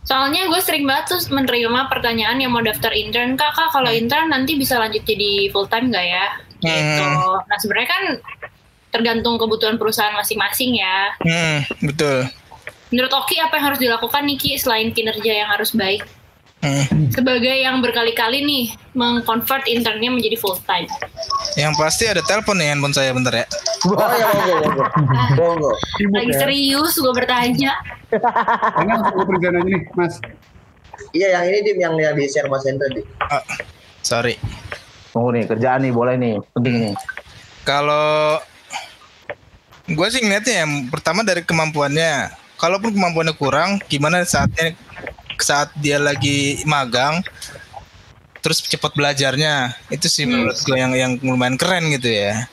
Soalnya 0.05 0.49
gue 0.49 0.61
sering 0.61 0.85
banget 0.85 1.17
tuh 1.17 1.21
menerima 1.33 1.89
pertanyaan 1.89 2.37
yang 2.41 2.53
mau 2.53 2.61
daftar 2.61 2.93
intern, 2.93 3.37
kak, 3.37 3.57
kak 3.57 3.73
kalau 3.73 3.89
intern 3.89 4.33
nanti 4.33 4.57
bisa 4.57 4.77
lanjut 4.77 5.01
jadi 5.05 5.49
full 5.49 5.69
time 5.69 5.89
nggak 5.93 6.07
ya? 6.09 6.27
Gitu. 6.61 7.05
Nah 7.45 7.57
sebenarnya 7.61 7.89
kan 7.89 8.05
tergantung 8.93 9.41
kebutuhan 9.41 9.77
perusahaan 9.81 10.13
masing-masing 10.17 10.81
ya. 10.81 11.13
Hmm, 11.21 11.59
betul. 11.85 12.29
Menurut 12.93 13.13
Oki 13.17 13.41
apa 13.41 13.59
yang 13.59 13.65
harus 13.73 13.81
dilakukan 13.81 14.23
nih 14.29 14.39
Ki 14.39 14.51
selain 14.61 14.93
kinerja 14.93 15.33
yang 15.45 15.49
harus 15.51 15.73
baik? 15.73 16.05
Hmm. 16.65 17.13
Sebagai 17.13 17.53
yang 17.61 17.85
berkali-kali 17.85 18.41
nih 18.41 18.73
mengconvert 18.97 19.69
internnya 19.69 20.09
menjadi 20.09 20.41
full 20.41 20.57
time. 20.65 20.89
Yang 21.61 21.77
pasti 21.77 22.09
ada 22.09 22.25
telepon 22.25 22.57
nih 22.57 22.73
handphone 22.73 22.97
saya 22.97 23.13
bentar 23.13 23.37
ya. 23.37 23.47
Oh 23.85 23.93
ya 24.17 24.27
monggo 24.33 24.57
monggo. 24.65 24.85
Monggo. 25.37 25.73
Lagi 26.17 26.33
serius 26.41 26.97
gue 26.97 27.13
bertanya. 27.13 27.77
Enak 28.81 29.13
aku 29.13 29.29
present 29.29 29.61
aja 29.61 29.69
nih, 29.69 29.83
Mas. 29.93 30.15
Iya 31.13 31.37
yang 31.37 31.45
ini 31.53 31.59
dim 31.69 31.79
yang 31.85 31.95
di 32.17 32.25
share 32.33 32.49
Mas 32.49 32.65
Hendra 32.65 32.89
dim. 32.89 33.05
Ah, 33.29 33.45
sorry. 34.01 34.41
Tunggu 35.13 35.37
nih, 35.37 35.45
kerjaan 35.45 35.85
nih, 35.85 35.93
boleh 35.93 36.17
nih, 36.17 36.41
penting 36.57 36.75
nih. 36.81 36.95
Kalau 37.69 38.41
gue 39.85 40.07
sih 40.09 40.25
ngeliatnya 40.25 40.65
yang 40.65 40.89
pertama 40.89 41.21
dari 41.21 41.45
kemampuannya. 41.45 42.41
Kalaupun 42.57 42.97
kemampuannya 42.97 43.35
kurang, 43.37 43.83
gimana 43.91 44.25
saatnya 44.25 44.73
saat 45.41 45.73
dia 45.79 45.99
lagi 45.99 46.63
magang, 46.69 47.25
terus 48.45 48.61
cepat 48.61 48.93
belajarnya. 48.93 49.73
Itu 49.89 50.07
sih 50.13 50.29
menurut 50.29 50.59
gue 50.61 50.77
yang 50.77 50.93
yang 50.93 51.13
lumayan 51.25 51.57
keren 51.57 51.89
gitu 51.95 52.13
ya. 52.13 52.47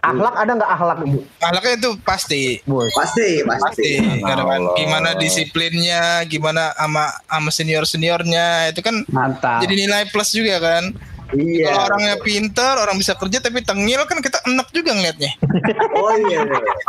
Akhlak 0.00 0.32
ada 0.32 0.56
nggak 0.56 0.70
akhlak 0.80 0.98
bu? 1.04 1.20
Ahlaknya 1.44 1.72
itu 1.76 1.90
pasti 2.00 2.42
Bos. 2.64 2.88
Pasti 2.96 3.44
pasti 3.44 3.64
pasti. 3.68 3.90
Karena 4.24 4.44
kan 4.48 4.62
gimana 4.80 5.10
disiplinnya 5.12 6.24
gimana 6.24 6.72
sama 6.72 7.04
sama 7.28 7.50
senior 7.52 7.84
seniornya 7.84 8.72
itu 8.72 8.80
kan 8.80 9.04
Mantap. 9.12 9.60
jadi 9.60 9.74
nilai 9.76 10.08
plus 10.08 10.32
juga 10.32 10.56
kan 10.56 10.96
Iya. 11.30 11.66
kalau 11.70 11.82
orangnya 11.86 12.14
pinter 12.20 12.74
orang 12.74 12.96
bisa 12.96 13.14
kerja 13.14 13.38
tapi 13.38 13.62
tengil 13.62 14.02
kan 14.04 14.18
kita 14.18 14.42
enak 14.44 14.66
juga 14.70 14.90
ngeliatnya 14.92 15.30
Oh 15.98 16.10
iya. 16.16 16.42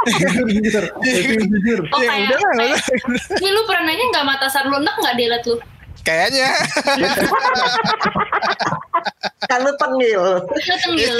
jujur, 0.07 0.45
jujur. 0.49 0.83
Jujur. 1.45 1.79
Oh 1.89 1.99
Ya 1.99 2.09
kayak, 2.09 2.25
udah 2.27 2.39
lah, 2.39 2.53
kayak 2.57 2.77
udah. 3.05 3.37
ini 3.37 3.49
lu 3.49 3.61
pernah 3.65 3.83
nanya 3.85 4.05
nggak 4.09 4.25
mata 4.25 4.47
sar 4.47 4.65
lunak 4.65 4.95
nggak 4.97 5.15
dilihat 5.15 5.43
lu? 5.45 5.55
Kayaknya 6.03 6.49
Kan 9.49 9.67
tengil. 9.75 10.23
Lu 10.47 10.59
tenggil. 10.79 11.15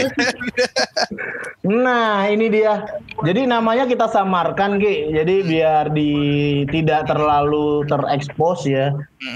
Nah, 1.68 2.30
ini 2.32 2.48
dia. 2.48 2.86
Jadi 3.26 3.50
namanya 3.50 3.84
kita 3.90 4.08
samarkan, 4.08 4.80
Ki. 4.80 5.12
Jadi 5.12 5.44
biar 5.46 5.92
di 5.92 6.12
tidak 6.72 7.12
terlalu 7.12 7.84
terekspos 7.92 8.66
ya. 8.66 8.94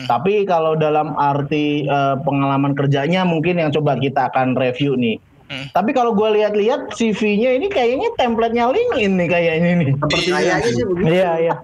Tapi 0.07 0.47
kalau 0.47 0.77
dalam 0.77 1.17
arti 1.17 1.85
eh, 1.85 2.15
pengalaman 2.23 2.77
kerjanya 2.77 3.27
mungkin 3.27 3.59
yang 3.59 3.73
coba 3.73 3.97
kita 3.99 4.31
akan 4.31 4.55
review 4.55 4.95
nih. 4.95 5.17
Hmm. 5.45 5.69
Tapi 5.77 5.93
kalau 5.93 6.17
gue 6.17 6.41
lihat-lihat 6.41 6.97
CV-nya 6.97 7.53
ini 7.53 7.69
kayaknya 7.69 8.09
template-nya 8.17 8.65
LinkedIn 8.65 9.13
nih 9.13 9.27
kayaknya 9.29 9.71
nih. 9.77 9.89
Kayaknya 10.09 10.69
sih 10.73 10.85
begitu. 10.89 11.05
Iya, 11.05 11.31
iya. 11.37 11.55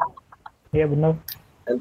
Iya 0.70 0.86
benar. 0.86 1.18
Eh, 1.70 1.78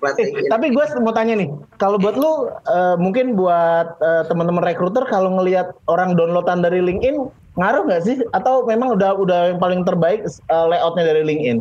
tapi 0.52 0.76
gue 0.76 0.84
mau 1.00 1.14
tanya 1.16 1.40
nih, 1.40 1.48
kalau 1.80 1.96
buat 1.96 2.12
lu 2.12 2.52
eh, 2.68 2.96
mungkin 3.00 3.32
buat 3.32 3.96
eh, 3.96 4.22
teman-teman 4.28 4.60
rekruter 4.60 5.08
kalau 5.08 5.32
ngelihat 5.40 5.72
orang 5.88 6.12
downloadan 6.14 6.60
dari 6.60 6.84
LinkedIn 6.84 7.16
ngaruh 7.56 7.88
nggak 7.88 8.02
sih? 8.04 8.20
Atau 8.36 8.68
memang 8.68 8.92
udah 8.94 9.16
udah 9.16 9.40
yang 9.54 9.58
paling 9.58 9.82
terbaik 9.88 10.28
eh, 10.28 10.66
layoutnya 10.68 11.04
dari 11.08 11.22
LinkedIn? 11.24 11.58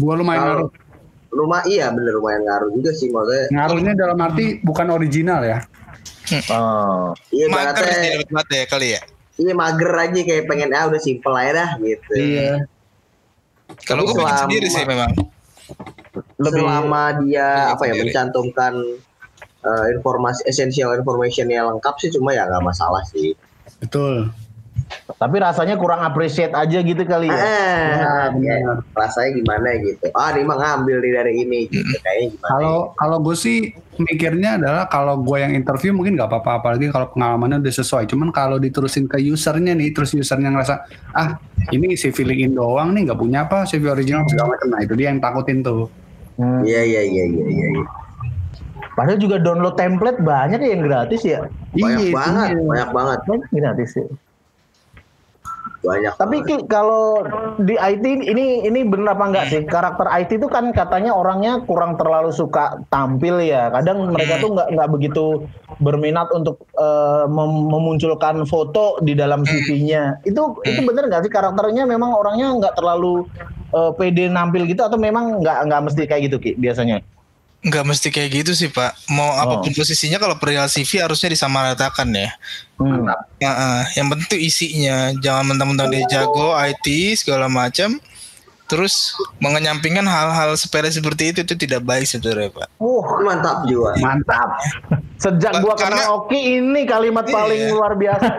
Gua 0.00 0.20
lumayan 0.20 0.68
ngaruh. 0.68 0.70
rumah 1.32 1.64
iya 1.64 1.88
bener 1.88 2.12
lumayan 2.12 2.44
ngaruh 2.44 2.68
juga 2.76 2.92
sih 2.92 3.08
maksudnya. 3.08 3.48
Ngaruhnya 3.56 3.92
dalam 3.96 4.18
arti 4.20 4.60
bukan 4.60 4.92
original 4.92 5.40
ya. 5.40 5.58
Oh. 6.52 7.16
Iya 7.32 7.46
mager 7.48 7.86
sih 7.88 8.20
ya 8.52 8.64
kali 8.68 8.88
ya 8.96 9.02
iya 9.40 9.52
mager 9.56 9.90
aja 9.90 10.20
kayak 10.22 10.44
pengen 10.46 10.70
ah 10.76 10.86
udah 10.88 11.00
simple 11.00 11.34
aja 11.34 11.52
dah 11.56 11.70
gitu. 11.80 12.12
Iya. 12.14 12.68
kalau 13.88 14.04
gue 14.04 14.12
bikin 14.12 14.36
sendiri 14.36 14.68
sih 14.68 14.84
memang 14.84 15.10
Lebih- 16.12 16.60
Selama 16.60 17.02
dia 17.24 17.72
apa 17.72 17.82
ya 17.82 17.92
sendiri. 17.92 18.00
mencantumkan 18.06 18.72
eh, 19.62 19.86
informasi 19.94 20.42
essential 20.44 20.92
informationnya 20.92 21.62
lengkap 21.64 21.94
sih 21.96 22.10
cuma 22.10 22.32
ya 22.32 22.44
nggak 22.44 22.62
masalah 22.62 23.00
sih. 23.06 23.32
Betul. 23.78 24.28
Tapi 24.92 25.36
rasanya 25.40 25.80
kurang 25.80 26.04
appreciate 26.04 26.52
aja 26.52 26.78
gitu 26.78 27.00
kali 27.02 27.24
ya. 27.24 27.32
Eh, 27.32 27.80
benar. 27.96 28.28
ya, 28.36 28.54
rasanya 28.92 29.30
gimana 29.32 29.72
gitu. 29.80 30.04
Ah, 30.12 30.34
ini 30.34 30.44
mah 30.44 30.58
ngambil 30.58 30.96
nih 31.00 31.12
dari 31.14 31.32
ini 31.38 31.58
gitu. 31.66 31.96
Kayaknya 31.96 32.26
gimana? 32.28 32.50
Kalau 32.50 32.76
kalau 32.92 33.16
gue 33.22 33.32
sih 33.32 33.58
mikirnya 33.96 34.60
adalah 34.60 34.84
kalau 34.86 35.16
gue 35.16 35.38
yang 35.38 35.54
interview 35.54 35.96
mungkin 35.96 36.12
nggak 36.12 36.28
apa-apa 36.28 36.60
apalagi 36.60 36.92
kalau 36.92 37.08
pengalamannya 37.08 37.64
udah 37.64 37.74
sesuai. 37.74 38.04
Cuman 38.04 38.28
kalau 38.30 38.60
diterusin 38.60 39.08
ke 39.08 39.16
usernya 39.22 39.72
nih, 39.72 39.96
terus 39.96 40.12
usernya 40.12 40.52
ngerasa 40.52 40.74
ah 41.14 41.40
ini 41.70 41.96
CV 41.96 42.28
LinkedIn 42.28 42.52
doang 42.52 42.92
nih 42.92 43.08
nggak 43.08 43.16
punya 43.16 43.46
apa 43.46 43.64
CV 43.64 43.88
original 43.88 44.28
segala 44.28 44.58
macam. 44.58 44.76
Nah 44.76 44.80
itu 44.82 44.92
dia 44.92 45.08
yang 45.08 45.22
takutin 45.22 45.64
tuh. 45.64 45.88
Hmm. 46.36 46.62
Iya 46.64 46.80
iya 46.82 47.02
iya 47.04 47.24
iya 47.28 47.46
iya. 47.46 47.66
iya. 47.76 47.86
Padahal 48.92 49.20
juga 49.20 49.40
download 49.40 49.76
template 49.76 50.20
banyak 50.20 50.60
ya 50.60 50.70
yang 50.76 50.84
gratis 50.84 51.22
ya. 51.24 51.48
Banyak 51.72 52.00
Iya, 52.04 52.12
banget, 52.12 52.48
iya. 52.52 52.60
banyak 52.60 52.90
banget, 52.92 53.18
Banyak 53.24 53.48
gratis 53.50 53.90
ya. 53.96 54.06
banyak. 55.82 56.14
Tapi 56.14 56.36
banget. 56.46 56.62
Kalau 56.70 57.26
di 57.58 57.74
IT 57.74 58.04
ini 58.22 58.62
ini 58.62 58.80
bener 58.86 59.18
apa 59.18 59.24
enggak 59.26 59.46
sih? 59.50 59.62
Karakter 59.66 60.06
IT 60.14 60.38
itu 60.38 60.46
kan 60.46 60.70
katanya 60.70 61.10
orangnya 61.10 61.58
kurang 61.66 61.98
terlalu 61.98 62.30
suka 62.30 62.78
tampil 62.86 63.42
ya. 63.42 63.66
Kadang 63.74 64.06
mereka 64.14 64.38
tuh 64.38 64.54
nggak 64.54 64.68
nggak 64.78 64.90
begitu 64.94 65.24
berminat 65.82 66.30
untuk 66.30 66.62
eh, 66.78 67.26
mem- 67.26 67.66
memunculkan 67.66 68.46
foto 68.46 69.02
di 69.02 69.18
dalam 69.18 69.42
CV-nya. 69.42 70.22
Itu 70.22 70.62
itu 70.62 70.80
bener 70.86 71.10
nggak 71.10 71.26
sih 71.26 71.32
karakternya 71.32 71.82
memang 71.82 72.14
orangnya 72.14 72.54
nggak 72.62 72.78
terlalu 72.78 73.26
eh, 73.72 73.90
pede 73.96 74.28
nampil 74.28 74.68
gitu 74.68 74.84
atau 74.84 75.00
memang 75.00 75.40
nggak 75.40 75.58
nggak 75.68 75.80
mesti 75.88 76.02
kayak 76.04 76.22
gitu 76.30 76.36
Ki 76.38 76.52
biasanya? 76.56 77.00
nggak 77.62 77.84
mesti 77.86 78.10
kayak 78.10 78.30
gitu 78.42 78.52
sih 78.58 78.68
pak. 78.74 78.90
Mau 79.06 79.38
apa 79.38 79.62
pun 79.62 79.70
posisinya 79.70 80.18
kalau 80.18 80.34
perihal 80.34 80.66
CV 80.66 80.98
harusnya 80.98 81.30
disamaratakan 81.30 82.10
ya. 82.10 82.34
Hmm. 82.74 83.06
Ya, 83.38 83.50
eh, 83.54 83.82
yang 84.02 84.10
penting 84.10 84.40
isinya. 84.42 85.14
Jangan 85.22 85.54
mentang-mentang 85.54 85.94
dia 85.94 86.02
jago 86.10 86.58
IT 86.58 86.86
segala 87.22 87.46
macam 87.46 88.02
terus 88.72 89.12
mengenyampingkan 89.36 90.00
hal-hal 90.02 90.56
sepele 90.56 90.88
seperti 90.88 91.28
itu 91.28 91.38
itu 91.42 91.54
tidak 91.54 91.84
baik 91.84 92.08
sebenarnya 92.08 92.48
pak 92.48 92.72
Wah, 92.78 93.20
mantap 93.20 93.68
jiwa. 93.68 93.92
Mantap. 93.98 94.48
sejak 95.14 95.60
gua 95.60 95.76
Karena- 95.76 96.00
kenal 96.00 96.24
Oki 96.24 96.40
ini 96.56 96.82
kalimat 96.82 97.22
paling 97.22 97.62
Iya. 97.62 97.70
luar 97.70 97.92
biasa. 97.94 98.26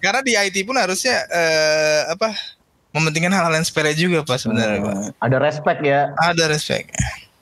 karena 0.00 0.20
di 0.20 0.32
IT 0.32 0.64
pun 0.64 0.74
harusnya 0.74 1.28
eh, 1.28 2.08
apa 2.08 2.32
mementingkan 2.90 3.30
hal-hal 3.30 3.52
yang 3.52 3.62
sepele 3.62 3.92
juga 3.92 4.24
pak 4.24 4.40
sebenarnya 4.40 4.80
pak 4.80 4.94
Ada 5.20 5.36
respect 5.38 5.80
ya. 5.82 6.10
ada 6.16 6.44
respect 6.46 6.88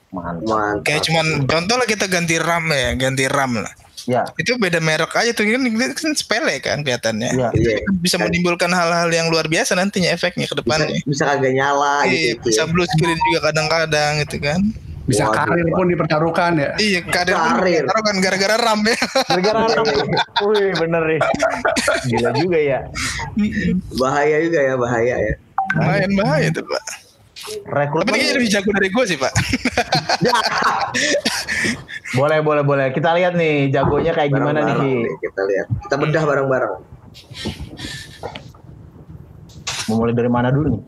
Mantap. 0.09 0.43
Mantap. 0.43 0.83
kayak 0.83 1.01
cuman 1.01 1.25
contoh 1.45 1.75
lah 1.75 1.87
kita 1.87 2.05
ganti 2.05 2.35
RAM 2.35 2.67
ya 2.67 2.89
ganti 2.95 3.23
RAM 3.25 3.51
lah 3.57 3.73
Ya. 4.09 4.25
itu 4.41 4.57
beda 4.57 4.81
merek 4.81 5.13
aja 5.13 5.29
tuh 5.31 5.45
kan, 5.45 5.61
kan 5.93 6.13
sepele 6.17 6.57
kan 6.57 6.81
kelihatannya 6.81 7.29
Ya. 7.29 7.53
Iya. 7.53 7.85
bisa 8.01 8.17
menimbulkan 8.17 8.73
hal-hal 8.73 9.05
yang 9.07 9.29
luar 9.29 9.45
biasa 9.45 9.77
nantinya 9.77 10.09
efeknya 10.09 10.49
ke 10.49 10.57
Bisa, 10.57 10.61
depannya 10.65 10.97
bisa 11.05 11.23
kagak 11.29 11.53
nyala 11.53 12.09
Iya, 12.09 12.33
gitu. 12.33 12.49
bisa 12.49 12.65
ya. 12.65 12.71
blue 12.73 12.89
screen 12.89 13.19
juga 13.29 13.39
kadang-kadang 13.53 14.11
gitu 14.25 14.37
kan. 14.41 14.61
Bisa 15.05 15.25
Waduh, 15.25 15.41
karir 15.41 15.67
pun 15.73 15.85
dipertaruhkan 15.89 16.51
ya. 16.53 16.69
Iya, 16.77 17.01
kadang 17.01 17.41
Karir. 17.57 17.81
taruh 17.81 18.03
kan 18.05 18.15
gara-gara 18.21 18.55
RAM 18.61 18.81
ya. 18.85 18.97
Gara-gara 19.25 19.57
Wih, 20.45 20.69
bener 20.77 21.01
nih. 21.05 21.19
Gila 22.05 22.29
juga 22.37 22.59
ya. 22.61 22.79
Bahaya 24.01 24.37
juga 24.45 24.59
ya, 24.61 24.73
bahaya 24.77 25.15
ya. 25.17 25.33
Lumayan 25.77 26.11
bahaya 26.13 26.47
tuh, 26.53 26.61
Pak. 26.61 26.83
Tapi 27.49 27.73
Rekrutmen 27.73 28.13
kayaknya 28.13 28.33
lebih 28.37 28.49
jago 28.49 28.69
dari 28.75 28.89
gue 28.93 29.03
sih, 29.09 29.17
Pak. 29.17 29.33
boleh 32.19 32.39
boleh 32.45 32.63
boleh. 32.63 32.87
Kita 32.93 33.09
lihat 33.17 33.33
nih 33.33 33.73
jagonya 33.73 34.11
kayak 34.13 34.29
gimana 34.29 34.59
nih. 34.61 34.73
Bareng-bareng 34.73 34.85
Ki. 34.85 34.93
nih, 35.05 35.15
Kita 35.21 35.41
lihat. 35.45 35.67
Kita 35.87 35.95
bedah 35.97 36.23
bareng-bareng. 36.25 36.73
Mau 39.89 39.95
mulai 39.97 40.13
dari 40.13 40.29
mana 40.29 40.53
dulu 40.53 40.77
nih? 40.77 40.81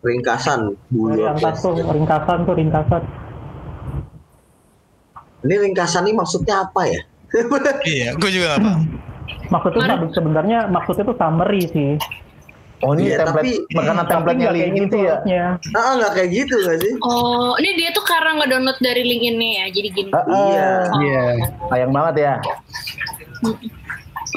Ringkasan 0.00 0.76
Ringkasan 0.90 1.52
tuh, 1.62 1.72
Yopes. 1.78 1.94
ringkasan 1.94 2.38
tuh, 2.44 2.54
ringkasan. 2.58 3.02
Ini 5.40 5.54
ringkasan 5.56 6.02
ini 6.04 6.14
maksudnya 6.18 6.68
apa 6.68 6.82
ya? 6.84 7.00
iya, 7.86 8.12
gue 8.18 8.30
juga 8.34 8.58
paham. 8.58 8.82
Maksudnya 9.50 9.98
sebenarnya 10.10 10.58
maksudnya 10.66 11.04
tuh 11.06 11.16
summary 11.16 11.62
sih. 11.70 11.90
Oh 12.80 12.92
ini 12.92 13.02
Iya, 13.06 13.20
template 13.20 13.44
tapi- 13.44 13.60
karena 13.70 13.92
Tapi 13.98 14.10
template-nya 14.10 14.48
LinkedIn 14.50 14.72
gitu 14.74 14.84
itu 14.86 14.96
ya. 14.98 15.12
harusnya. 15.12 15.44
Ah, 15.74 15.90
nggak 15.94 16.12
kayak 16.16 16.30
gitu 16.30 16.54
nggak 16.58 16.78
sih? 16.80 16.92
Oh, 17.02 17.52
ini 17.56 17.70
dia 17.76 17.88
tuh 17.90 18.02
karena 18.02 18.30
nge-download 18.36 18.78
dari 18.80 19.02
link 19.02 19.22
ini 19.22 19.48
ya, 19.54 19.66
jadi 19.68 19.88
gini. 19.90 20.10
Ah, 20.10 20.24
Iya. 20.24 20.68
Iya. 20.96 21.24
Sayang 21.66 21.92
banget 21.92 22.14
ya. 22.18 22.34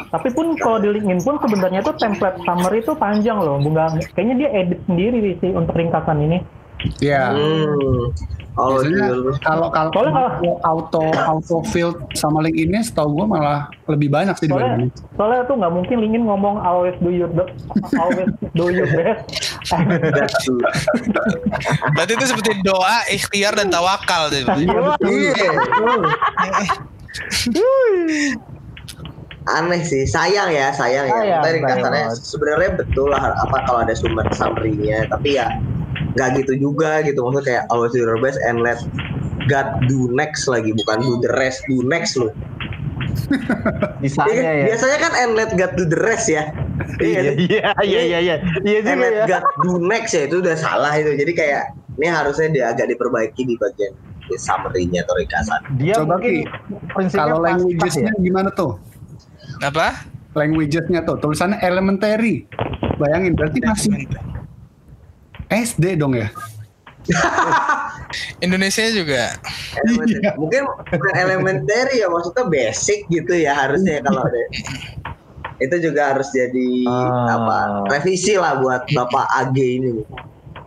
Tapi 0.09 0.27
pun 0.29 0.57
kalau 0.57 0.77
di 0.77 0.89
LinkedIn 0.89 1.21
pun 1.21 1.37
sebenarnya 1.39 1.79
tuh 1.81 1.95
template 1.95 2.39
summary 2.41 2.79
itu 2.79 2.93
panjang 2.93 3.37
loh. 3.37 3.57
Bukan, 3.57 4.01
kayaknya 4.11 4.35
dia 4.37 4.49
edit 4.53 4.79
sendiri 4.83 5.17
sih 5.37 5.51
untuk 5.51 5.73
ringkasan 5.73 6.19
ini. 6.19 6.37
Iya. 6.99 7.31
Hmm. 7.31 8.11
Oh, 8.53 8.77
Biasanya 8.77 9.09
jual. 9.09 9.33
kalau 9.41 9.67
kalau 9.67 9.89
kalau- 9.89 10.13
kalau 10.13 10.29
auto 10.61 11.03
auto 11.17 11.57
field 11.65 11.97
sama 12.13 12.37
link 12.39 12.53
ini 12.55 12.77
setahu 12.79 13.09
gue 13.15 13.25
malah 13.27 13.65
lebih 13.87 14.07
banyak 14.07 14.37
sih 14.37 14.45
Soalnya, 14.45 14.77
dibanding. 14.77 14.91
soalnya 15.17 15.41
tuh 15.43 15.55
nggak 15.57 15.73
mungkin 15.73 15.97
Lingin 15.97 16.23
ngomong 16.23 16.55
always 16.59 16.93
do 16.99 17.09
your 17.09 17.25
be- 17.27 17.49
always 17.95 18.29
do 18.53 18.69
your 18.69 18.85
best. 18.85 19.25
Berarti 21.93 22.11
itu 22.13 22.25
seperti 22.27 22.61
doa, 22.61 23.01
ikhtiar 23.09 23.53
dan 23.53 23.73
tawakal. 23.73 24.29
Iya. 24.29 25.49
Aneh 29.45 29.83
sih, 29.83 30.07
sayang 30.07 30.47
ya, 30.47 30.71
sayang 30.71 31.03
ya. 31.03 31.11
Sayang, 31.11 31.41
Tadi 31.43 31.57
sayang 31.57 31.67
kasarnya 31.75 32.05
sebenarnya 32.15 32.69
betul 32.79 33.11
lah 33.11 33.33
apa 33.35 33.57
kalau 33.67 33.83
ada 33.83 33.91
sumber 33.91 34.23
summary-nya, 34.31 35.03
tapi 35.09 35.35
ya 35.35 35.51
nggak 36.13 36.29
gitu 36.43 36.53
juga 36.59 37.01
gitu. 37.01 37.19
Maksudnya 37.21 37.45
kayak 37.45 37.63
always 37.69 37.91
do 37.93 38.01
your 38.01 38.19
best 38.19 38.37
and 38.45 38.61
let 38.61 38.79
God 39.51 39.67
do 39.85 40.07
next 40.13 40.47
lagi, 40.47 40.71
bukan 40.71 41.03
do 41.03 41.19
the 41.19 41.31
rest, 41.35 41.61
do 41.67 41.83
next 41.83 42.15
loh. 42.15 42.31
Misalnya 44.03 44.33
Iya, 44.33 44.51
ya. 44.51 44.65
Biasanya 44.73 44.97
kan 44.99 45.11
and 45.19 45.31
let 45.37 45.51
God 45.55 45.73
do 45.75 45.85
the 45.85 45.99
rest 45.99 46.27
ya. 46.31 46.49
Iya 46.99 47.33
iya 47.37 47.71
iya 47.83 48.01
iya 48.03 48.19
iya. 48.19 48.35
Iya 48.63 48.79
And 48.83 48.99
juga 48.99 49.03
let 49.03 49.13
ya. 49.13 49.25
God 49.29 49.45
do 49.61 49.71
next 49.83 50.11
ya 50.15 50.25
itu 50.25 50.39
udah 50.41 50.55
salah 50.57 50.93
itu. 50.97 51.13
Jadi 51.13 51.31
kayak 51.35 51.63
ini 51.99 52.07
harusnya 52.09 52.47
dia 52.49 52.65
agak 52.73 52.89
diperbaiki 52.89 53.45
di 53.45 53.55
bagian 53.59 53.93
di 54.23 54.35
summary-nya 54.39 55.03
atau 55.03 55.13
ringkasan. 55.19 55.61
Dia 55.77 55.99
Coba 55.99 56.15
mungkin 56.17 56.31
Ki, 56.31 56.43
prinsipnya 56.95 57.19
Kalau 57.27 57.37
pas-pas 57.37 57.47
languages-nya 57.51 58.13
ya. 58.15 58.21
gimana 58.23 58.49
tuh? 58.55 58.71
Apa? 59.59 59.87
Languages-nya 60.33 60.99
tuh 61.05 61.19
tulisannya 61.19 61.59
elementary. 61.61 62.47
Bayangin 62.97 63.35
berarti 63.35 63.59
masih 63.61 64.07
SD 65.53 66.01
dong 66.01 66.17
ya? 66.17 66.27
Indonesia 68.45 68.85
juga. 68.89 69.35
Elementary. 69.75 70.33
Mungkin 70.39 70.61
bukan 70.87 71.13
elementary 71.15 71.93
ya 71.99 72.07
maksudnya 72.07 72.45
basic 72.47 73.05
gitu 73.09 73.33
ya 73.33 73.53
harusnya 73.53 73.99
kalau 74.01 74.23
ada. 74.23 74.41
Itu 75.61 75.75
juga 75.79 76.15
harus 76.15 76.27
jadi 76.33 76.69
Ah. 76.89 77.37
apa 77.37 77.57
revisi 77.91 78.35
lah 78.35 78.59
buat 78.59 78.87
Bapak 78.89 79.25
AG 79.43 79.57
ini. 79.57 80.01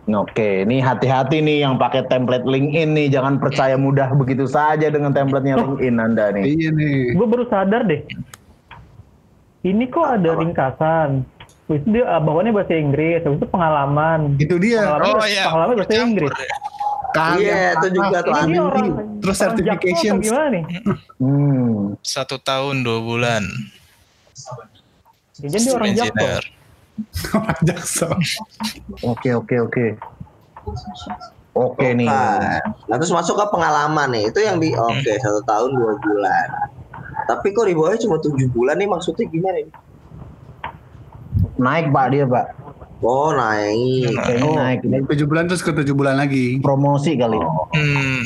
Oke, 0.07 0.63
ini 0.63 0.79
hati-hati 0.79 1.43
nih 1.43 1.67
yang 1.67 1.75
pakai 1.75 2.07
template 2.07 2.47
LinkedIn 2.47 2.95
nih, 2.95 3.11
jangan 3.11 3.43
percaya 3.43 3.75
mudah 3.75 4.07
begitu 4.15 4.47
saja 4.47 4.87
dengan 4.87 5.11
templatenya 5.11 5.59
LinkedIn 5.59 5.95
Anda 5.99 6.31
nih. 6.31 6.43
Iya 6.47 6.69
nih. 6.71 6.99
Gue 7.11 7.27
baru 7.27 7.43
sadar 7.51 7.83
deh. 7.83 8.07
Ini 9.67 9.83
kok 9.91 10.07
ada 10.07 10.31
ringkasan. 10.39 11.27
Terus 11.67 11.83
dia 11.85 12.03
ah, 12.07 12.17
bawahnya 12.17 12.51
bahasa 12.51 12.73
Inggris, 12.73 13.19
itu 13.21 13.45
pengalaman. 13.45 14.39
Itu 14.39 14.55
dia. 14.55 14.87
Pengalaman, 14.87 15.03
Oh 15.05 15.15
bahasa- 15.17 15.29
iya. 15.29 15.43
pengalaman 15.45 15.73
bahasa 15.73 15.89
bercampur 15.89 16.07
Inggris. 16.07 16.31
ya. 16.39 16.55
Kalian 17.07 17.39
Iya, 17.39 17.63
itu 17.73 17.87
juga 17.89 18.17
tuh 18.19 18.33
dia 18.43 18.61
orang 18.61 18.87
Terus 19.17 19.37
certification. 19.37 20.13
gimana 20.19 20.47
nih? 20.49 20.63
Hmm. 21.17 21.75
Satu 21.99 22.35
tahun 22.37 22.75
dua 22.81 22.99
bulan. 22.99 23.43
Jadi 25.33 25.55
dia 25.55 25.71
orang. 25.71 25.87
Engineer. 25.89 26.43
orang 27.31 27.59
jaksa. 27.63 28.07
Oke 29.03 29.29
oke 29.31 29.55
oke. 29.61 29.85
Oke 31.53 31.87
nih. 31.91 32.05
Nah, 32.05 32.61
terus 32.91 33.09
masuk 33.09 33.33
ke 33.35 33.45
pengalaman 33.49 34.07
nih. 34.09 34.29
Itu 34.29 34.39
yang 34.39 34.57
di 34.57 34.71
oke 34.71 35.11
satu 35.17 35.41
tahun 35.43 35.73
dua 35.73 35.93
bulan. 35.95 36.47
Tapi 37.25 37.49
kok 37.49 37.65
di 37.65 37.73
bawahnya 37.73 37.99
cuma 37.99 38.17
tujuh 38.19 38.47
bulan 38.47 38.77
nih 38.77 38.85
maksudnya 38.85 39.25
gimana 39.25 39.57
ini? 39.59 39.71
Naik 41.57 41.89
Pak 41.89 42.05
dia 42.09 42.25
Pak. 42.25 42.45
Oh 42.99 43.29
naik. 43.29 44.09
Kayaknya 44.15 44.41
Oh, 44.43 44.55
naik. 44.55 44.79
Ini 44.81 45.05
tujuh 45.05 45.25
bulan 45.25 45.45
terus 45.45 45.61
ke 45.61 45.69
tujuh 45.71 45.93
bulan 45.93 46.15
lagi. 46.15 46.57
promosi 46.59 47.13
kali. 47.13 47.37
Hmm. 47.73 48.21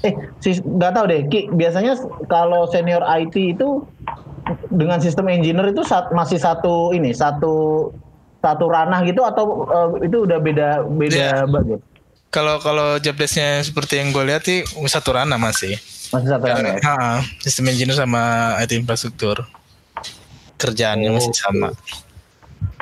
Eh, 0.00 0.12
sih 0.38 0.56
nggak 0.58 0.92
tahu 0.92 1.04
deh. 1.06 1.20
Ki, 1.26 1.48
biasanya 1.50 1.96
kalau 2.26 2.64
senior 2.66 3.00
IT 3.02 3.32
itu 3.52 3.84
dengan 4.70 4.96
sistem 4.98 5.28
engineer 5.30 5.70
itu 5.70 5.80
sat- 5.80 6.08
masih 6.10 6.36
satu 6.36 6.90
ini 6.90 7.12
satu 7.12 7.88
satu 8.38 8.64
ranah 8.66 9.00
gitu 9.02 9.20
atau 9.22 9.64
eh, 9.66 10.06
itu 10.06 10.16
udah 10.22 10.38
beda 10.38 10.68
beda 10.86 11.16
Iya. 11.16 11.44
bagian? 11.46 11.80
Kalau 12.28 12.58
kalau 12.58 12.98
job 12.98 13.14
desk-nya 13.14 13.62
seperti 13.62 13.96
yang 13.96 14.10
gue 14.10 14.24
lihat 14.24 14.42
sih 14.42 14.60
satu 14.84 15.12
ranah 15.12 15.36
masih. 15.36 15.78
Masih 16.10 16.28
satu 16.30 16.44
ranah. 16.44 16.76
ya? 16.76 17.22
Sistem 17.38 17.70
engineer 17.70 17.94
sama 17.94 18.20
IT 18.58 18.74
infrastruktur. 18.74 19.46
Kerjaannya 20.54 21.10
masih 21.10 21.32
sama. 21.32 21.72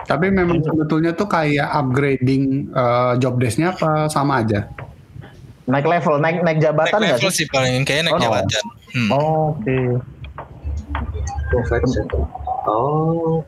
Tapi 0.02 0.26
memang 0.28 0.58
sebetulnya 0.60 1.12
tuh 1.12 1.26
kayak 1.26 1.68
upgrading 1.68 2.68
eh, 2.68 3.12
job 3.16 3.38
desk-nya 3.38 3.72
apa 3.72 4.06
sama 4.06 4.42
aja? 4.42 4.66
Naik 5.62 5.86
level, 5.86 6.18
naik 6.18 6.42
naik 6.42 6.58
Naik 6.58 6.58
jabatan 6.58 6.98
nggak 6.98 7.16
level 7.22 7.30
sih? 7.30 7.44
sih 7.44 7.46
paling 7.48 7.86
kayaknya 7.86 8.10
naik 8.10 8.14
Oh, 8.14 8.18
no. 8.18 8.24
jabatan. 8.26 8.64
Hmm. 8.92 9.08
Oke. 9.10 9.78
Perfection. 11.48 12.04
Oh. 12.66 13.44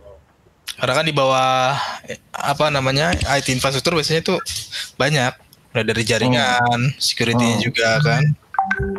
Karena 0.75 0.94
kan 0.94 1.07
di 1.07 1.14
bawah 1.14 1.75
eh, 2.05 2.18
apa 2.31 2.68
namanya 2.68 3.14
IT 3.14 3.49
infrastruktur 3.49 3.94
biasanya 3.94 4.23
tuh 4.23 4.38
banyak. 4.94 5.33
Mulai 5.75 5.87
dari 5.90 6.03
jaringan, 6.07 6.81
security-nya 6.97 7.59
Oh. 7.59 7.62
juga 7.62 7.88
kan, 7.99 8.23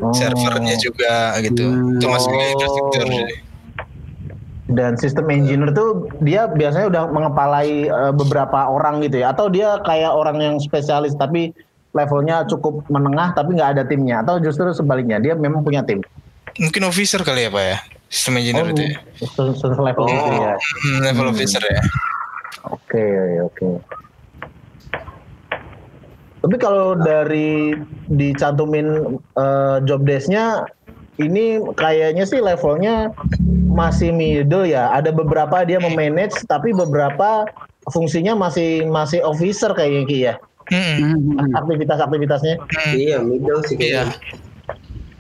Oh. 0.04 0.12
servernya 0.12 0.76
juga 0.76 1.40
gitu. 1.40 1.72
Itu 1.96 2.06
masuk 2.06 2.30
ke 2.32 2.46
Oh. 2.68 3.24
Dan 4.66 4.98
sistem 4.98 5.30
engineer 5.30 5.70
tuh 5.78 6.10
dia 6.26 6.50
biasanya 6.50 6.90
udah 6.90 7.04
mengepalai 7.14 7.86
eh, 7.86 8.14
beberapa 8.18 8.66
orang 8.66 9.06
gitu 9.06 9.22
ya, 9.22 9.30
atau 9.30 9.46
dia 9.46 9.78
kayak 9.86 10.10
orang 10.10 10.42
yang 10.42 10.56
spesialis 10.58 11.14
tapi 11.14 11.54
levelnya 11.94 12.50
cukup 12.50 12.82
menengah 12.90 13.38
tapi 13.38 13.54
nggak 13.56 13.78
ada 13.78 13.84
timnya, 13.86 14.26
atau 14.26 14.42
justru 14.42 14.66
sebaliknya 14.74 15.22
dia 15.22 15.38
memang 15.38 15.62
punya 15.62 15.86
tim. 15.86 16.02
Mungkin 16.58 16.82
officer 16.82 17.22
kali 17.22 17.46
ya 17.46 17.54
pak 17.54 17.62
ya, 17.62 17.78
sistem 18.10 18.42
engineer 18.42 18.74
itu 18.74 18.84
ya. 18.90 18.98
level 19.78 20.06
itu 20.10 20.34
ya. 20.34 20.56
Hmm, 20.58 20.98
level 21.14 21.26
officer 21.30 21.62
ya. 21.62 21.82
Oke 22.74 23.06
oke. 23.46 23.68
Tapi 26.42 26.56
kalau 26.58 26.98
dari 26.98 27.78
dicantumin 28.10 29.22
eh, 29.38 29.78
job 29.86 30.02
desk-nya 30.10 30.66
ini 31.16 31.64
kayaknya 31.80 32.28
sih 32.28 32.44
levelnya 32.44 33.12
masih 33.72 34.12
middle 34.12 34.68
ya. 34.68 34.92
Ada 34.92 35.12
beberapa 35.16 35.64
dia 35.64 35.80
memanage 35.80 36.36
tapi 36.48 36.76
beberapa 36.76 37.48
fungsinya 37.92 38.34
masih 38.36 38.88
masih 38.90 39.22
officer 39.24 39.72
kayaknya 39.72 40.04
Ki 40.08 40.20
ya. 40.32 40.36
Hmm. 40.66 41.38
Aktivitas-aktivitasnya. 41.54 42.58
hmm, 42.58 42.94
Iya 42.98 43.18
middle 43.22 43.62
sih 43.70 43.78
Iya, 43.78 44.10
kayaknya. 44.10 44.18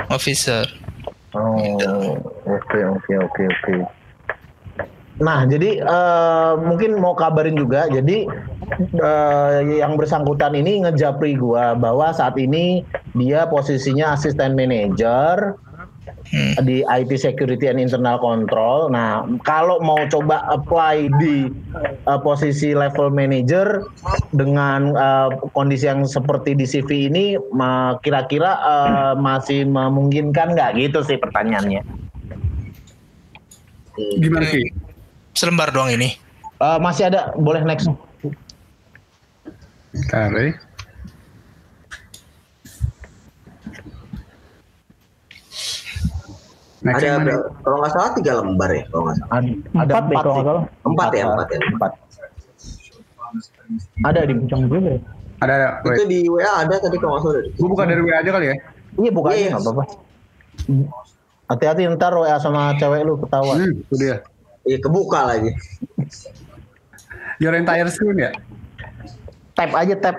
officer. 0.09 0.65
Oh, 1.35 2.15
oke 2.47 2.79
oke 2.79 3.13
oke 3.19 3.43
oke. 3.43 3.75
Nah, 5.15 5.47
jadi 5.47 5.79
eh, 5.79 6.51
mungkin 6.59 6.99
mau 6.99 7.15
kabarin 7.15 7.55
juga. 7.55 7.87
Jadi 7.87 8.27
eh, 8.99 9.57
yang 9.79 9.95
bersangkutan 9.95 10.55
ini 10.55 10.83
ngejapri 10.83 11.39
gua 11.39 11.71
bahwa 11.75 12.11
saat 12.11 12.35
ini 12.35 12.83
dia 13.15 13.47
posisinya 13.47 14.11
asisten 14.15 14.55
manager 14.59 15.55
Hmm. 16.25 16.53
di 16.65 16.81
IT 16.85 17.11
Security 17.17 17.69
and 17.69 17.77
Internal 17.81 18.17
Control. 18.17 18.89
Nah, 18.89 19.25
kalau 19.45 19.77
mau 19.81 20.05
coba 20.09 20.41
apply 20.49 21.09
di 21.21 21.49
eh, 22.05 22.19
posisi 22.21 22.73
level 22.73 23.13
manager 23.13 23.81
dengan 24.33 24.93
eh, 24.93 25.29
kondisi 25.53 25.85
yang 25.85 26.05
seperti 26.05 26.53
di 26.57 26.65
CV 26.65 26.89
ini, 27.09 27.25
ma- 27.53 27.97
kira-kira 28.01 28.57
eh, 28.57 29.13
masih 29.17 29.69
memungkinkan 29.69 30.53
nggak 30.53 30.77
gitu 30.77 31.01
sih 31.05 31.17
pertanyaannya? 31.17 31.81
Gimana 34.19 34.45
sih? 34.49 34.65
Selembar 35.33 35.69
doang 35.73 35.93
ini. 35.93 36.13
Eh, 36.61 36.79
masih 36.81 37.09
ada, 37.11 37.33
boleh 37.37 37.61
next. 37.65 37.89
Kare. 40.11 40.57
Next 46.85 47.01
Ada 47.01 47.17
berapa- 47.17 47.49
kalau 47.65 47.77
nggak 47.81 47.91
salah 47.91 48.11
tiga 48.13 48.31
lembar 48.37 48.69
ya 48.69 48.83
kalau 48.87 49.03
nggak 49.03 49.17
salah. 49.17 49.33
Ada, 49.33 49.49
Empat 49.73 50.03
deh, 50.05 50.15
kalau 50.15 50.21
sih. 50.21 50.37
nggak 50.37 50.45
salah. 50.45 50.63
Empat 50.85 51.09
ya, 51.09 51.23
empat 51.25 51.47
ya. 51.49 51.57
Empat. 51.65 51.91
Ada 54.05 54.19
di. 54.23 54.33
Kencang 54.37 54.61
juga 54.63 54.77
ya. 54.85 54.99
Ada 55.35 55.53
ada. 55.57 55.67
Itu 55.91 56.03
di 56.05 56.19
WA 56.29 56.51
ada 56.55 56.75
tadi 56.77 56.95
kalau 56.95 57.11
nggak 57.11 57.23
salah. 57.25 57.35
ada. 57.35 57.49
Gue 57.51 57.67
buka 57.67 57.83
dari 57.83 58.01
WA 58.01 58.15
aja 58.15 58.29
kali 58.31 58.45
ya. 58.45 58.55
Iya 58.95 59.11
buka 59.11 59.27
aja 59.27 59.35
Iya. 59.35 59.49
nggak 59.51 59.63
apa-apa. 59.65 59.83
Hati-hati 61.45 61.81
ntar 61.91 62.13
WA 62.13 62.37
sama 62.37 62.61
cewek 62.75 63.01
lu 63.01 63.13
ketahuan. 63.19 63.57
Hmm, 63.59 63.73
itu 63.75 63.95
dia. 63.97 64.15
Iya 64.63 64.77
kebuka 64.79 65.19
lagi. 65.25 65.51
Your 67.37 67.53
entire 67.53 67.89
screen 67.89 68.17
ya? 68.19 68.31
Tap 69.51 69.73
aja 69.73 69.95
tap. 69.99 70.15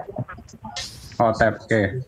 Oh, 1.17 1.31
tab. 1.33 1.57
Oke. 1.59 2.03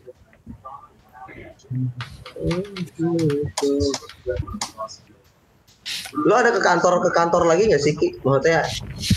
Lo 6.13 6.33
ada 6.37 6.53
ke 6.53 6.61
kantor 6.61 7.01
ke 7.01 7.09
kantor 7.11 7.49
lagi 7.49 7.65
nggak 7.69 7.81
sih 7.81 7.93
Ki? 7.97 8.13
Maksudnya 8.21 8.61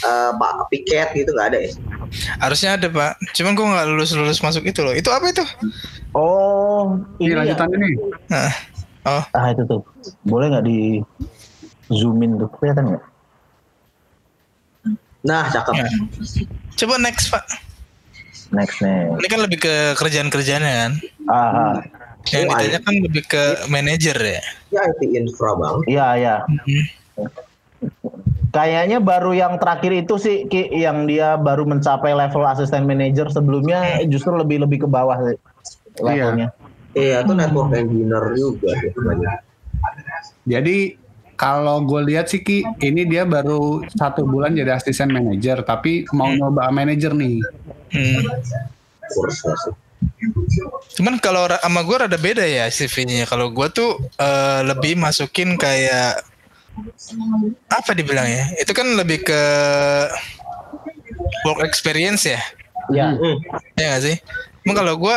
eh, 0.03 0.31
Pak 0.33 0.53
Piket 0.73 1.09
gitu 1.13 1.31
nggak 1.33 1.49
ada 1.53 1.59
ya? 1.61 1.71
Harusnya 2.41 2.77
ada 2.77 2.89
pak. 2.89 3.17
Cuman 3.33 3.57
gue 3.57 3.65
nggak 3.65 3.87
lulus 3.89 4.13
lulus 4.13 4.41
masuk 4.41 4.65
itu 4.65 4.81
loh. 4.85 4.93
Itu 4.93 5.09
apa 5.09 5.29
itu? 5.29 5.45
Oh, 6.13 7.01
Ini 7.17 7.25
ini 7.25 7.33
ya. 7.33 7.37
lanjutannya 7.45 7.77
nih. 7.81 7.95
Nah. 8.29 8.53
Oh, 9.03 9.25
Ah 9.35 9.51
itu 9.51 9.67
tuh. 9.67 9.83
Boleh 10.23 10.47
nggak 10.53 10.63
di 10.63 11.03
zoomin 11.91 12.39
tuh 12.39 12.47
kelihatan 12.55 12.95
nggak? 12.95 13.05
Nah, 15.23 15.51
cakep. 15.51 15.75
ya. 15.75 15.87
Coba 16.83 16.95
next 16.99 17.31
pak. 17.31 17.43
Next 18.53 18.79
next. 18.85 19.19
Ini 19.23 19.27
kan 19.33 19.41
lebih 19.43 19.59
ke 19.59 19.75
kerjaan-kerjaannya 19.97 20.73
kan. 20.77 20.93
Ah, 21.27 21.35
ah. 21.35 21.75
Yang 22.31 22.45
Oh, 22.47 22.55
ditanya 22.55 22.81
kan 22.85 22.95
lebih 23.03 23.23
ke 23.27 23.43
manajer 23.67 24.17
ya. 24.17 24.43
Ya 24.71 24.81
IT 24.87 25.01
infra 25.11 25.51
bang. 25.59 25.77
Iya 25.91 26.07
iya. 26.17 26.37
Kayaknya 28.53 29.01
baru 29.01 29.33
yang 29.33 29.57
terakhir 29.57 30.05
itu 30.05 30.15
sih 30.21 30.45
Ki, 30.47 30.69
yang 30.71 31.09
dia 31.09 31.41
baru 31.41 31.65
mencapai 31.65 32.13
level 32.13 32.45
asisten 32.45 32.85
manager 32.85 33.33
sebelumnya 33.33 34.05
justru 34.07 34.37
lebih 34.37 34.63
lebih 34.63 34.85
ke 34.85 34.89
bawah 34.89 35.17
sih 35.25 35.41
levelnya. 35.99 36.53
Iya, 36.93 37.25
itu 37.25 37.33
network 37.33 37.73
engineer 37.73 38.25
juga. 38.37 38.71
gitu. 38.85 39.01
Jadi 40.45 41.01
kalau 41.33 41.81
gue 41.83 42.13
lihat 42.13 42.29
sih 42.29 42.45
Ki, 42.45 42.63
ini 42.85 43.09
dia 43.09 43.25
baru 43.25 43.83
satu 43.89 44.23
bulan 44.29 44.53
jadi 44.53 44.77
asisten 44.77 45.11
manajer, 45.11 45.65
tapi 45.65 46.05
mau 46.13 46.29
nyoba 46.31 46.69
manajer 46.71 47.17
nih. 47.17 47.41
Hmm. 47.91 48.21
Cuman 50.99 51.19
kalau 51.19 51.49
sama 51.61 51.81
gue 51.83 51.97
rada 52.07 52.19
beda 52.19 52.45
ya 52.45 52.69
CV-nya. 52.69 53.27
Kalau 53.27 53.51
gue 53.51 53.69
tuh 53.73 53.99
eh, 54.19 54.61
lebih 54.67 54.99
masukin 54.99 55.55
kayak 55.59 56.23
apa 57.69 57.91
dibilang 57.93 58.27
ya? 58.29 58.49
Itu 58.61 58.73
kan 58.73 58.87
lebih 58.97 59.27
ke 59.27 59.43
work 61.47 61.63
experience 61.67 62.27
ya. 62.27 62.41
Iya. 62.91 63.15
Hmm. 63.15 63.37
Ya 63.79 63.87
gak 63.97 64.03
sih? 64.03 64.17
Emang 64.63 64.79
kalau 64.79 64.95
gue 64.95 65.17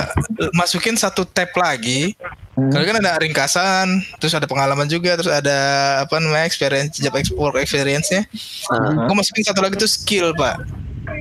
masukin 0.57 0.97
satu 0.97 1.21
tab 1.25 1.53
lagi, 1.53 2.17
Hmm. 2.55 2.71
kalau 2.71 2.87
kan 2.87 2.97
ada 3.03 3.19
ringkasan, 3.19 3.99
terus 4.15 4.31
ada 4.31 4.47
pengalaman 4.47 4.87
juga, 4.87 5.19
terus 5.19 5.27
ada 5.27 5.59
apa 6.07 6.23
namanya 6.23 6.47
experience, 6.47 7.03
job 7.03 7.11
work 7.35 7.59
experience-nya. 7.59 8.23
Ah. 8.71 9.11
Gue 9.11 9.15
masukin 9.19 9.43
satu 9.43 9.59
lagi 9.59 9.75
tuh 9.75 9.91
skill 9.91 10.31
pak. 10.31 10.63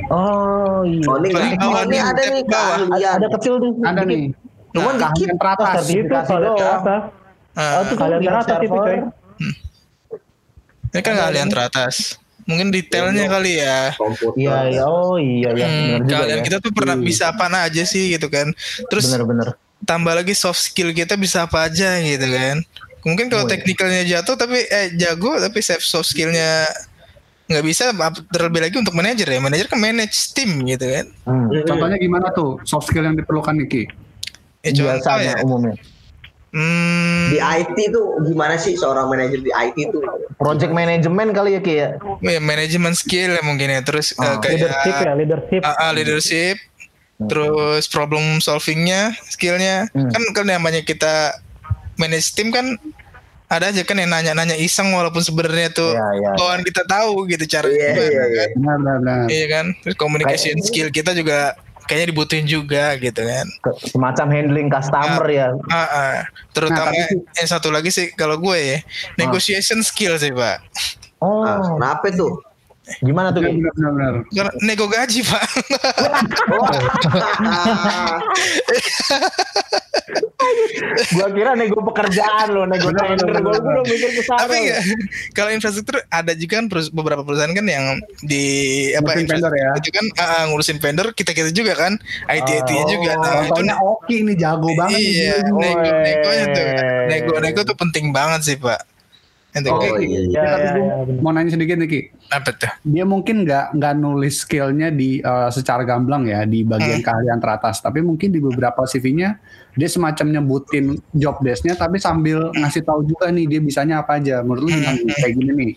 Oh 0.09 0.83
iya. 0.83 1.05
Oh, 1.07 1.17
ini 1.17 1.29
oh, 1.57 1.81
ini 1.81 1.91
nih, 1.91 2.01
ada 2.01 2.21
nih 2.23 2.43
tab 2.45 2.53
bawah. 2.53 2.77
keahlian. 2.85 3.13
Ada 3.15 3.27
kecil 3.39 3.55
tuh. 3.57 3.73
Ada 3.81 4.03
nih. 4.03 4.23
Cuman 4.75 4.93
Nah, 4.93 5.09
dikit 5.09 5.27
yang 5.27 5.39
teratas. 5.39 5.67
pas 5.71 5.87
Itu 5.87 6.05
kalian 6.27 6.55
teratas. 6.55 7.03
Oh, 7.55 7.81
itu 7.81 7.95
Kalian 7.95 8.21
teratas 8.21 8.59
itu 8.59 8.69
coy. 8.71 8.97
ini 10.91 11.01
kan 11.01 11.15
kalian 11.17 11.49
teratas. 11.49 11.95
Mungkin 12.45 12.69
detailnya 12.69 13.25
kali 13.25 13.57
ya. 13.57 13.97
Iya 14.37 14.57
iya 14.69 14.85
oh 14.85 15.17
iya 15.17 15.49
iya 15.51 15.67
Hmm, 15.67 16.05
kalian 16.05 16.39
ya. 16.39 16.45
kita 16.45 16.57
tuh 16.61 16.71
pernah 16.71 16.93
bisa 16.95 17.33
apa 17.33 17.49
aja 17.49 17.83
sih 17.83 18.13
gitu 18.13 18.29
kan. 18.29 18.53
Terus 18.93 19.09
Bener-bener. 19.09 19.57
tambah 19.81 20.13
lagi 20.13 20.35
soft 20.35 20.61
skill 20.61 20.93
kita 20.93 21.17
bisa 21.17 21.49
apa 21.49 21.67
aja 21.67 21.97
gitu 21.99 22.27
kan. 22.29 22.61
Mungkin 23.01 23.29
kalau 23.29 23.45
Oh, 23.45 23.49
iya. 23.49 23.53
teknikalnya 23.57 24.03
jatuh 24.05 24.37
tapi 24.37 24.61
eh 24.61 24.93
jago 24.95 25.37
tapi 25.37 25.59
soft 25.61 26.05
skillnya 26.05 26.69
nggak 27.45 27.61
bisa 27.63 27.93
terlebih 28.31 28.61
lagi 28.63 28.77
untuk 28.77 28.93
manajer 28.93 29.27
ya. 29.27 29.39
Manajer 29.39 29.67
kan 29.67 29.77
manage 29.77 30.33
tim 30.33 30.65
gitu 30.65 30.87
kan. 30.87 31.07
Hmm. 31.25 31.47
Hmm. 31.47 31.65
Contohnya 31.65 31.97
gimana 31.97 32.29
tuh 32.31 32.61
soft 32.63 32.89
skill 32.89 33.05
yang 33.05 33.15
diperlukan 33.15 33.53
nih 33.55 33.69
Ki? 33.69 33.83
Ya 34.63 34.71
contoh 34.73 35.19
ya. 35.19 35.35
umumnya. 35.41 35.77
Hmm, 36.55 37.35
Di 37.35 37.43
IT 37.43 37.91
tuh 37.91 38.23
gimana 38.23 38.55
sih 38.55 38.79
seorang 38.79 39.11
manajer 39.11 39.43
di 39.43 39.51
IT 39.51 39.91
tuh? 39.91 40.07
Project 40.39 40.71
management 40.71 41.35
kali 41.35 41.51
ya 41.53 41.61
Ki 41.61 41.75
ya. 41.75 41.89
ya 42.23 42.39
manajemen 42.39 42.95
skill 42.95 43.35
ya 43.35 43.43
mungkin 43.43 43.69
ya. 43.69 43.83
Terus 43.83 44.15
Ah. 44.15 44.39
kayak 44.39 44.63
Leadership 44.63 44.95
ya, 44.97 45.13
leadership. 45.13 45.61
Ah, 45.61 45.75
ah, 45.77 45.91
leadership, 45.91 46.57
terus 47.21 47.85
problem 47.87 48.39
solvingnya, 48.39 49.19
skillnya, 49.27 49.91
Hmm. 49.91 50.09
kan 50.09 50.23
kan 50.33 50.47
namanya 50.47 50.81
kita 50.81 51.35
manage 51.97 52.33
tim 52.33 52.49
kan 52.49 52.79
ada 53.55 53.67
aja 53.69 53.83
kan 53.83 53.95
yang 53.95 54.09
nanya-nanya 54.09 54.57
iseng 54.57 54.91
walaupun 54.91 55.21
sebenarnya 55.21 55.71
tuh 55.71 55.91
Iya, 55.91 56.07
iya. 56.17 56.31
kawan 56.35 56.61
kita 56.61 56.83
tahu 56.85 57.27
gitu 57.27 57.45
cara 57.49 57.67
Iya, 57.67 57.77
gimana, 57.77 58.03
iya, 58.03 58.11
iya. 58.11 58.23
kan. 58.27 58.49
Benar, 58.53 58.77
benar, 58.77 58.97
benar. 58.99 59.19
Iya 59.29 59.47
kan, 59.49 59.67
terus 59.79 59.97
communication 59.97 60.57
skill 60.61 60.89
kita 60.89 61.11
juga 61.13 61.55
kayaknya 61.85 62.07
dibutuhin 62.11 62.45
juga 62.45 62.97
gitu 62.97 63.21
kan. 63.21 63.47
Semacam 63.85 64.27
handling 64.31 64.69
customer 64.69 65.25
ya. 65.29 65.47
Ah, 65.69 65.77
ah. 65.85 66.15
terutama 66.51 66.89
Nah, 66.89 67.05
tapi- 67.05 67.21
yang 67.35 67.49
satu 67.49 67.69
lagi 67.69 67.91
sih 67.91 68.11
kalau 68.13 68.37
gue 68.37 68.57
ya 68.57 68.79
negotiation 69.17 69.79
skill 69.81 70.17
sih 70.17 70.31
pak. 70.31 70.65
Oh, 71.19 71.41
Nah, 71.41 71.61
kenapa 71.77 72.09
tuh? 72.11 72.41
Gimana 73.01 73.33
tuh? 73.33 73.41
Benar, 73.41 73.73
benar, 74.27 74.53
nego 74.61 74.85
gaji 74.87 75.21
pak. 75.23 75.43
Gua 81.15 81.29
kira 81.33 81.57
nego 81.57 81.81
pekerjaan 81.83 82.53
loh, 82.53 82.65
nego 82.69 82.93
tender. 82.93 83.29
Gua 83.41 83.57
udah 83.57 83.83
mikir 83.83 84.11
ke 84.13 84.23
sana. 84.23 84.45
Tapi 84.45 84.55
nggak, 84.61 84.81
kalau 85.33 85.51
infrastruktur 85.51 85.97
ada 86.07 86.33
juga 86.35 86.61
kan 86.61 86.67
perus- 86.69 86.93
beberapa 86.93 87.25
perusahaan 87.25 87.51
kan 87.51 87.65
yang 87.65 87.85
di 88.21 88.45
apa 88.93 89.17
Ngurusin 89.17 89.29
vendor 89.31 89.53
ya? 89.55 89.71
itu 89.75 89.89
kan 89.91 90.05
ah, 90.15 90.25
ah, 90.25 90.43
ngurusin 90.49 90.79
vendor 90.79 91.07
kita 91.13 91.33
kita 91.33 91.51
juga 91.51 91.73
kan 91.75 91.93
IT 92.27 92.49
IT 92.51 92.71
nya 92.71 92.85
Oh, 92.85 92.89
juga. 92.91 93.13
Nah, 93.17 93.43
itu 93.49 93.63
Oki 93.65 94.15
ini 94.21 94.35
jago 94.37 94.69
banget. 94.77 94.99
iya 94.99 95.35
gila. 95.41 95.57
nego 95.57 95.89
negonya 96.05 96.45
tuh 96.47 96.65
Weh. 96.65 97.07
nego 97.09 97.33
nego 97.41 97.61
tuh 97.65 97.77
penting 97.77 98.13
banget 98.13 98.41
sih 98.45 98.57
pak. 98.57 98.81
Oh, 99.71 99.79
kayak 99.79 100.03
iya. 100.03 100.21
Ya, 100.27 100.43
Ya, 100.43 100.73
ya, 100.75 101.21
mau 101.23 101.31
nanya 101.31 101.55
sedikit 101.55 101.79
nih 101.79 101.87
Ki. 101.87 102.01
apa 102.27 102.51
tuh? 102.51 102.67
Dia 102.83 103.05
mungkin 103.05 103.47
nggak 103.47 103.79
nggak 103.79 103.95
nulis 103.95 104.43
skillnya 104.43 104.91
di 104.91 105.19
eh, 105.19 105.49
secara 105.49 105.83
gamblang 105.83 106.27
ya 106.27 106.43
di 106.43 106.63
bagian 106.63 106.99
Hmm. 106.99 107.07
keahlian 107.07 107.39
teratas, 107.39 107.79
tapi 107.79 108.01
mungkin 108.01 108.29
di 108.29 108.39
beberapa 108.39 108.83
CV-nya 108.83 109.39
dia 109.73 109.87
semacam 109.87 110.27
nyebutin 110.33 110.85
job 111.13 111.39
desk-nya, 111.39 111.75
tapi 111.75 111.99
sambil 111.99 112.51
ngasih 112.53 112.83
tahu 112.83 113.03
juga 113.05 113.31
nih 113.31 113.47
dia 113.47 113.61
bisanya 113.61 114.01
apa 114.01 114.19
aja. 114.19 114.41
Menurut 114.41 114.67
lu 114.67 114.71
nih? 114.71 114.83
kayak 115.13 115.33
gini 115.33 115.53
nih, 115.53 115.73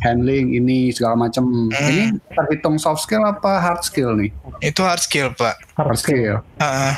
handling 0.00 0.46
ini 0.52 0.78
segala 0.90 1.14
macam. 1.20 1.70
Ini 1.70 2.04
terhitung 2.28 2.78
soft 2.78 3.02
skill 3.02 3.22
apa 3.22 3.58
hard 3.58 3.82
skill 3.82 4.14
nih? 4.14 4.34
Itu 4.60 4.82
hard 4.82 4.98
skill 4.98 5.30
pak. 5.30 5.54
Hard 5.74 5.94
skill. 5.94 6.42
Ah, 6.58 6.90
ah. 6.90 6.94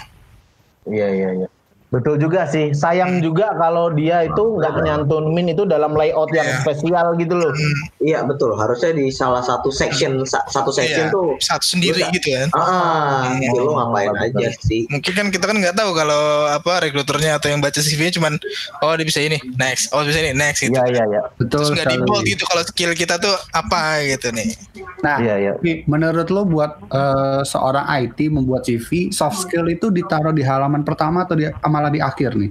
Iya 0.86 1.08
iya 1.10 1.28
iya. 1.34 1.48
Betul 1.86 2.18
juga 2.18 2.42
sih. 2.44 2.70
Sayang 2.70 3.20
juga 3.20 3.54
kalau 3.54 3.88
dia 3.88 4.22
itu 4.22 4.42
nggak 4.58 4.82
nyantumin 4.82 5.46
itu 5.48 5.62
dalam 5.62 5.94
layout 5.94 6.28
yang 6.30 6.42
Iya. 6.42 6.58
spesial 6.60 7.14
gitu 7.14 7.34
loh. 7.34 7.52
Iya 7.98 8.22
betul. 8.22 8.52
Harusnya 8.52 8.90
di 8.90 9.06
salah 9.08 9.38
satu 9.38 9.70
section 9.70 10.18
sa- 10.22 10.42
satu 10.46 10.68
section 10.68 11.06
Iya, 11.06 11.14
tuh. 11.14 11.38
satu 11.38 11.62
sendiri 11.64 12.02
Udah. 12.02 12.10
gitu 12.10 12.28
kan. 12.32 12.48
Ah, 12.52 13.30
Hmm. 13.30 13.38
gitu, 13.38 13.60
lo 13.60 13.72
ngapain 13.76 14.10
Betul. 14.10 14.42
aja 14.42 14.48
sih? 14.60 14.82
Mungkin 14.88 15.12
kan 15.12 15.26
kita 15.28 15.44
kan 15.44 15.56
nggak 15.56 15.74
tahu 15.74 15.90
kalau 15.92 16.22
apa 16.48 16.72
rekruternya 16.82 17.38
atau 17.38 17.48
yang 17.48 17.62
baca 17.62 17.78
CV-nya 17.78 18.12
cuman 18.12 18.34
oh 18.80 18.92
dia 18.92 19.06
bisa 19.06 19.20
ini 19.20 19.38
next, 19.54 19.90
oh 19.90 20.02
bisa 20.02 20.18
ini 20.18 20.32
next 20.32 20.60
gitu. 20.60 20.74
Iya 20.74 20.84
iya 20.90 21.04
iya. 21.08 21.22
Betul 21.36 21.62
Terus 21.62 21.70
nggak 21.76 22.02
bold 22.02 22.24
gitu 22.24 22.42
kalau 22.44 22.62
skill 22.62 22.92
kita 22.92 23.14
tuh 23.16 23.34
apa 23.52 24.02
gitu 24.04 24.30
nih. 24.30 24.58
Nah, 24.96 25.16
Iya 25.16 25.34
iya. 25.38 25.52
Ki, 25.56 25.86
menurut 25.86 26.26
lo 26.28 26.42
buat 26.42 26.82
eh, 26.88 27.40
seorang 27.42 27.86
IT 27.86 28.26
membuat 28.26 28.64
CV, 28.64 29.12
soft 29.12 29.38
skill 29.38 29.66
itu 29.66 29.88
ditaruh 29.88 30.32
di 30.32 30.42
halaman 30.42 30.82
pertama 30.82 31.22
atau 31.22 31.36
di, 31.36 31.46
malah 31.76 31.92
di 31.92 32.00
akhir 32.00 32.32
nih? 32.32 32.50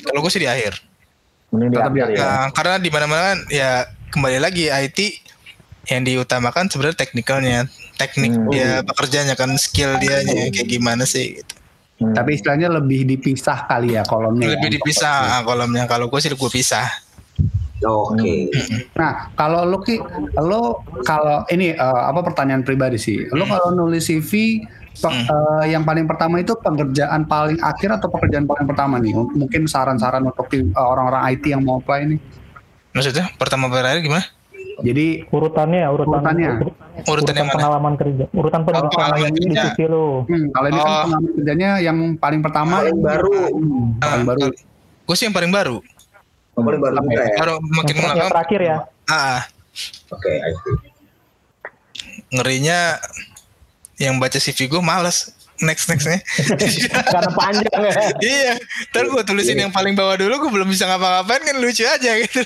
Kalau 0.00 0.24
gue 0.24 0.32
sih 0.32 0.40
di 0.40 0.48
akhir. 0.48 0.80
Mending 1.52 1.70
di 1.70 1.76
Tetap 1.76 1.92
akhir 1.92 2.06
di 2.08 2.16
ya. 2.16 2.24
Nah, 2.24 2.46
karena 2.56 2.74
di 2.80 2.88
mana-mana 2.88 3.22
kan 3.36 3.38
ya 3.52 3.70
kembali 4.10 4.38
lagi 4.40 4.64
IT 4.72 4.98
yang 5.92 6.02
diutamakan 6.02 6.66
sebenarnya 6.66 6.98
teknikalnya, 6.98 7.58
teknik 8.00 8.32
Hmm. 8.34 8.50
dia 8.50 8.80
pekerjaannya 8.82 9.36
kan 9.38 9.50
skill 9.60 10.00
dia 10.00 10.24
kayak 10.50 10.66
gimana 10.66 11.04
sih 11.04 11.38
gitu. 11.38 11.54
Hmm. 11.96 12.12
Tapi 12.12 12.36
istilahnya 12.36 12.68
lebih 12.72 13.04
dipisah 13.04 13.68
kali 13.68 13.94
ya 13.94 14.02
kolomnya. 14.08 14.56
Lebih 14.56 14.68
ya. 14.68 14.74
dipisah 14.80 15.16
ah, 15.38 15.42
kolomnya. 15.44 15.84
Kalau 15.84 16.08
gue 16.08 16.20
sih 16.20 16.32
gue 16.32 16.50
pisah. 16.52 16.88
Oke. 17.84 18.48
Nah, 18.96 19.28
kalau 19.36 19.68
lo 19.68 19.84
ki, 19.84 20.00
lo 20.40 20.80
kalau 21.04 21.44
ini 21.52 21.76
eh, 21.76 22.02
apa 22.08 22.24
pertanyaan 22.24 22.64
pribadi 22.64 22.96
sih. 22.96 23.28
Lo 23.32 23.44
kalau 23.44 23.72
nulis 23.72 24.08
CV 24.08 24.64
pe- 24.96 25.22
eh, 25.22 25.64
yang 25.68 25.82
paling 25.82 26.04
pertama 26.04 26.36
itu 26.36 26.52
pekerjaan 26.54 27.24
paling 27.24 27.60
akhir 27.60 27.88
atau 27.94 28.08
pekerjaan 28.08 28.44
paling 28.44 28.64
pertama 28.64 28.96
nih? 28.96 29.12
Mungkin 29.12 29.64
saran-saran 29.64 30.22
untuk 30.22 30.48
eh, 30.50 30.64
orang-orang 30.74 31.22
IT 31.30 31.44
yang 31.48 31.60
mau 31.60 31.76
apply 31.76 32.06
nih. 32.06 32.20
Maksudnya 32.90 33.28
pertama 33.34 33.68
berakhir 33.68 34.00
gimana? 34.00 34.24
Jadi 34.76 35.24
Urutannya 35.26 35.78
ya, 35.78 35.88
urutan 35.88 36.20
Urutannya. 36.20 36.48
urut- 36.54 36.76
Urutan 36.76 37.08
urutan 37.08 37.34
yang 37.34 37.46
mana? 37.46 37.56
pengalaman 37.56 37.92
kerja. 37.94 38.24
Urutan 38.30 38.60
pengalaman, 38.62 38.90
pengalaman 38.90 39.30
di 39.30 39.40
kerja. 39.42 39.62
CV 39.66 39.78
lo. 39.86 40.06
hmm, 40.22 40.46
kalau 40.50 40.66
ini 40.66 40.76
kan 40.76 40.84
Oh. 40.86 40.96
pengalaman 41.02 41.30
kerjanya 41.32 41.70
yang 41.78 41.98
paling 42.16 42.40
pertama 42.40 42.74
Paling 42.78 43.00
baru. 43.00 43.36
Hmm, 43.50 43.86
paling 43.96 44.20
Ah, 44.22 44.28
baru. 44.28 44.46
Gue 45.06 45.14
sih 45.14 45.24
yang 45.24 45.32
paling 45.32 45.48
baru. 45.48 45.76
Paling 46.52 46.76
baru 46.78 46.94
juga 46.98 47.22
ya. 47.22 47.36
Baru 47.36 47.54
makin 47.62 47.94
Yang, 47.94 48.16
yang 48.16 48.28
terakhir 48.28 48.60
ya. 48.60 48.76
Ah, 49.06 49.14
ah. 49.14 49.42
Oke, 50.10 50.32
I 50.34 50.52
see. 50.52 50.76
ngerinya 52.28 52.96
yang 53.96 54.16
baca 54.16 54.36
CV 54.36 54.66
gue 54.66 54.78
males 54.78 55.32
next 55.58 55.88
nextnya 55.88 56.20
Karena 57.14 57.30
panjang 57.32 57.80
ya. 57.80 57.92
iya 58.20 58.52
ntar 58.90 59.08
gue 59.08 59.22
tulisin 59.22 59.56
yang 59.58 59.70
paling 59.70 59.92
bawah 59.92 60.14
dulu 60.14 60.36
gue 60.36 60.52
belum 60.52 60.68
bisa 60.68 60.84
ngapa-ngapain 60.84 61.42
kan 61.42 61.56
lucu 61.56 61.80
aja 61.82 62.12
gitu 62.18 62.44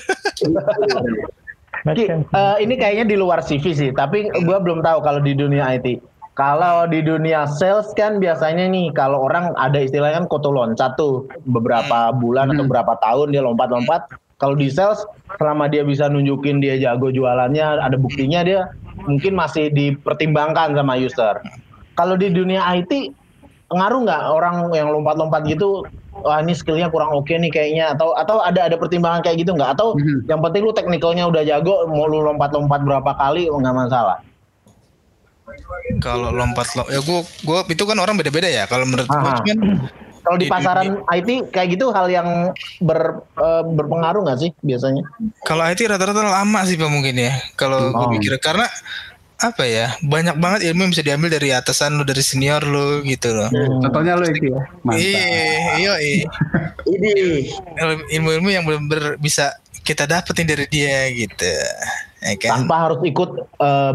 Ki, 1.83 2.05
sense. 2.05 2.29
eh, 2.29 2.55
ini 2.61 2.77
kayaknya 2.77 3.05
di 3.07 3.17
luar 3.17 3.41
CV 3.41 3.73
sih, 3.73 3.89
tapi 3.89 4.29
gua 4.45 4.61
belum 4.61 4.85
tahu 4.85 5.01
kalau 5.01 5.17
di 5.17 5.33
dunia 5.33 5.65
IT. 5.73 5.97
Kalau 6.31 6.85
di 6.85 7.01
dunia 7.01 7.49
sales 7.49 7.89
kan 7.91 8.21
biasanya 8.21 8.69
nih 8.69 8.93
kalau 8.93 9.25
orang 9.25 9.51
ada 9.57 9.81
istilahnya 9.81 10.21
kan 10.21 10.27
koto 10.29 10.53
loncat 10.53 10.93
tuh 10.93 11.25
beberapa 11.43 12.13
bulan 12.13 12.53
atau 12.53 12.63
Hmm. 12.63 12.71
berapa 12.71 12.93
tahun 13.01 13.33
dia 13.33 13.41
lompat-lompat. 13.41 14.07
Kalau 14.41 14.57
di 14.57 14.73
sales 14.73 15.05
selama 15.37 15.69
dia 15.69 15.85
bisa 15.85 16.09
nunjukin 16.09 16.57
dia 16.57 16.81
jago 16.81 17.13
jualannya, 17.13 17.77
ada 17.77 17.93
buktinya 17.93 18.41
dia 18.41 18.73
mungkin 19.05 19.37
masih 19.37 19.69
dipertimbangkan 19.69 20.73
sama 20.73 20.97
user. 20.97 21.37
Kalau 21.93 22.17
di 22.17 22.33
dunia 22.33 22.65
IT 22.73 23.13
ngaruh 23.69 24.01
nggak 24.01 24.21
orang 24.33 24.73
yang 24.73 24.89
lompat-lompat 24.89 25.45
gitu? 25.45 25.85
Wah 26.25 26.41
ini 26.41 26.57
skillnya 26.57 26.89
kurang 26.89 27.13
oke 27.13 27.29
nih 27.29 27.53
kayaknya 27.53 27.93
atau 27.93 28.17
atau 28.17 28.41
ada 28.41 28.65
ada 28.65 28.75
pertimbangan 28.81 29.21
kayak 29.21 29.45
gitu 29.45 29.53
nggak? 29.53 29.77
Atau 29.77 29.93
Mhm. 29.95 30.25
yang 30.25 30.41
penting 30.41 30.61
lu 30.65 30.73
teknikalnya 30.73 31.23
udah 31.29 31.45
jago, 31.45 31.85
mau 31.85 32.09
lu 32.09 32.25
lompat-lompat 32.25 32.81
berapa 32.81 33.11
kali 33.13 33.45
nggak 33.45 33.75
masalah. 33.77 34.25
Kalau 36.01 36.33
lompat 36.33 36.65
lo, 36.73 36.89
ya 36.89 36.97
gua 37.05 37.21
gua 37.45 37.59
itu 37.69 37.83
kan 37.85 37.97
orang 38.01 38.17
beda-beda 38.17 38.49
ya. 38.49 38.65
Kalau 38.65 38.89
menurut 38.89 39.05
gua 39.05 39.21
Aha. 39.21 39.37
cuman 39.45 39.57
Kalau 40.21 40.37
di 40.37 40.45
Di- 40.45 40.51
pasaran 40.51 40.87
IT 41.07 41.29
kayak 41.49 41.67
gitu 41.71 41.89
hal 41.89 42.07
yang 42.07 42.27
ber, 42.77 42.99
eh, 43.33 43.63
berpengaruh 43.67 44.21
nggak 44.21 44.39
sih 44.39 44.49
biasanya? 44.59 45.01
kalau 45.41 45.63
IT 45.63 45.81
rata-rata 45.83 46.21
lama 46.21 46.59
sih 46.63 46.75
pak 46.75 46.87
mungkin 46.87 47.15
ya. 47.15 47.33
Kalau 47.53 47.89
Oh. 47.89 48.09
pikir 48.11 48.37
karena 48.37 48.69
apa 49.37 49.65
ya 49.65 49.97
banyak 49.99 50.37
banget 50.37 50.69
ilmu 50.69 50.79
yang 50.79 50.91
bisa 50.91 51.01
diambil 51.01 51.29
dari 51.31 51.49
atasan 51.49 51.97
lu 51.97 52.05
dari 52.05 52.21
senior 52.21 52.61
lu 52.61 53.01
gitu 53.01 53.33
loh. 53.33 53.49
Contohnya 53.81 54.13
lo 54.13 54.23
itu 54.23 54.53
ya. 54.53 54.61
Mantap. 54.81 55.01
Iya, 55.01 55.25
iya, 55.75 55.93
iya. 55.97 56.25
Ini 56.93 57.11
ilmu-ilmu 58.11 58.49
yang 58.49 58.61
benar-benar 58.61 59.17
bisa 59.17 59.57
kita 59.81 60.05
dapetin 60.05 60.45
dari 60.45 60.69
dia 60.69 61.09
gitu. 61.09 61.49
Ya 62.21 62.37
kan? 62.37 62.49
Tanpa 62.63 62.75
harus 62.85 63.01
ikut 63.01 63.29
eh, 63.57 63.93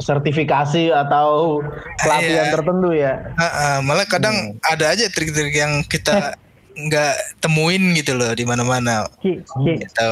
sertifikasi 0.00 0.88
atau 0.88 1.60
pelatihan 2.00 2.46
Iya. 2.48 2.52
tertentu 2.52 2.88
ya. 2.90 3.12
Heeh, 3.36 3.74
malah 3.84 4.08
kadang 4.08 4.56
ada 4.64 4.88
aja 4.88 5.04
trik-trik 5.06 5.52
yang 5.52 5.84
kita 5.84 6.32
nggak 6.74 7.14
temuin 7.38 7.92
gitu 7.92 8.16
loh 8.16 8.32
di 8.32 8.48
mana-mana. 8.48 9.04
Ki, 9.20 9.44
Ki, 9.44 9.76
Gitu. 9.78 10.10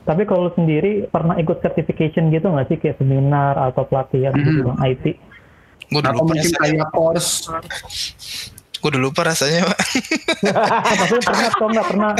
Tapi 0.00 0.26
kalau 0.26 0.50
lu 0.50 0.52
sendiri 0.52 1.06
pernah 1.06 1.38
ikut 1.38 1.62
certification 1.62 2.34
gitu 2.34 2.50
nggak 2.50 2.66
sih 2.66 2.76
kayak 2.76 2.98
seminar 2.98 3.54
atau 3.54 3.86
pelatihan 3.86 4.34
Mhm. 4.34 4.42
di 4.42 4.50
bidang 4.58 4.80
IT? 4.82 5.04
Gue 5.86 6.00
udah 6.02 6.10
Atau 6.10 6.22
mungkin 6.24 6.50
kayak 6.50 6.88
course. 6.90 7.46
Gue 8.80 8.88
udah 8.96 9.02
lupa 9.02 9.20
rasanya. 9.28 9.68
Pak. 9.68 9.78
Tapi 11.04 11.16
pernah 11.20 11.46
atau 11.52 11.66
nggak 11.68 11.86
pernah 11.86 12.10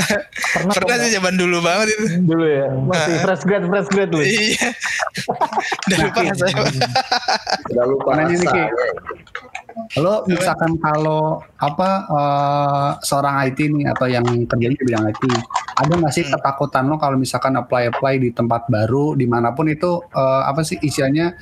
pernah 0.52 0.72
Pernah 0.76 0.96
sih 1.00 1.10
zaman 1.16 1.34
dulu 1.40 1.56
banget 1.64 1.86
itu. 1.96 2.04
Dulu 2.20 2.44
ya. 2.44 2.66
Masih 2.84 3.14
fresh 3.24 3.44
grade 3.48 3.66
fresh 3.66 3.88
grade 3.88 4.12
lu. 4.12 4.20
Iya. 4.20 4.68
Udah 5.88 5.98
lupa 6.04 6.20
rasanya. 6.28 6.54
Pak. 6.60 6.72
udah 7.72 7.84
lupa 7.88 8.10
Nanya 8.12 8.36
nih, 8.36 8.48
Ki. 8.48 8.60
rasanya. 8.60 8.68
Lo 9.98 10.22
misalkan 10.28 10.76
kalau 10.78 11.40
apa 11.56 11.88
eh, 12.06 12.90
seorang 13.02 13.34
IT 13.48 13.58
nih 13.70 13.86
atau 13.90 14.06
yang 14.06 14.26
kerjanya 14.46 14.76
di 14.76 14.84
bidang 14.84 15.04
IT, 15.08 15.22
ada 15.80 15.92
nggak 15.96 16.12
sih 16.12 16.24
ketakutan 16.26 16.84
lo 16.90 17.00
kalau 17.00 17.16
misalkan 17.16 17.56
apply 17.56 17.90
apply 17.90 18.20
di 18.20 18.30
tempat 18.34 18.68
baru 18.68 19.16
di 19.16 19.24
mana 19.24 19.54
pun 19.56 19.66
itu 19.70 20.04
eh, 20.12 20.42
apa 20.44 20.60
sih 20.62 20.76
isinya 20.84 21.32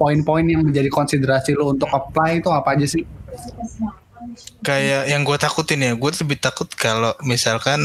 poin-poin 0.00 0.46
yang 0.46 0.64
menjadi 0.64 0.88
konsiderasi 0.88 1.54
lo 1.58 1.74
untuk 1.74 1.90
apply 1.92 2.40
itu 2.40 2.48
apa 2.50 2.74
aja 2.74 2.86
sih? 2.88 3.04
Kayak 4.62 5.10
yang 5.10 5.22
gue 5.26 5.36
takutin 5.36 5.82
ya, 5.82 5.92
gue 5.94 6.10
lebih 6.22 6.38
takut 6.38 6.68
kalau 6.74 7.12
misalkan 7.26 7.80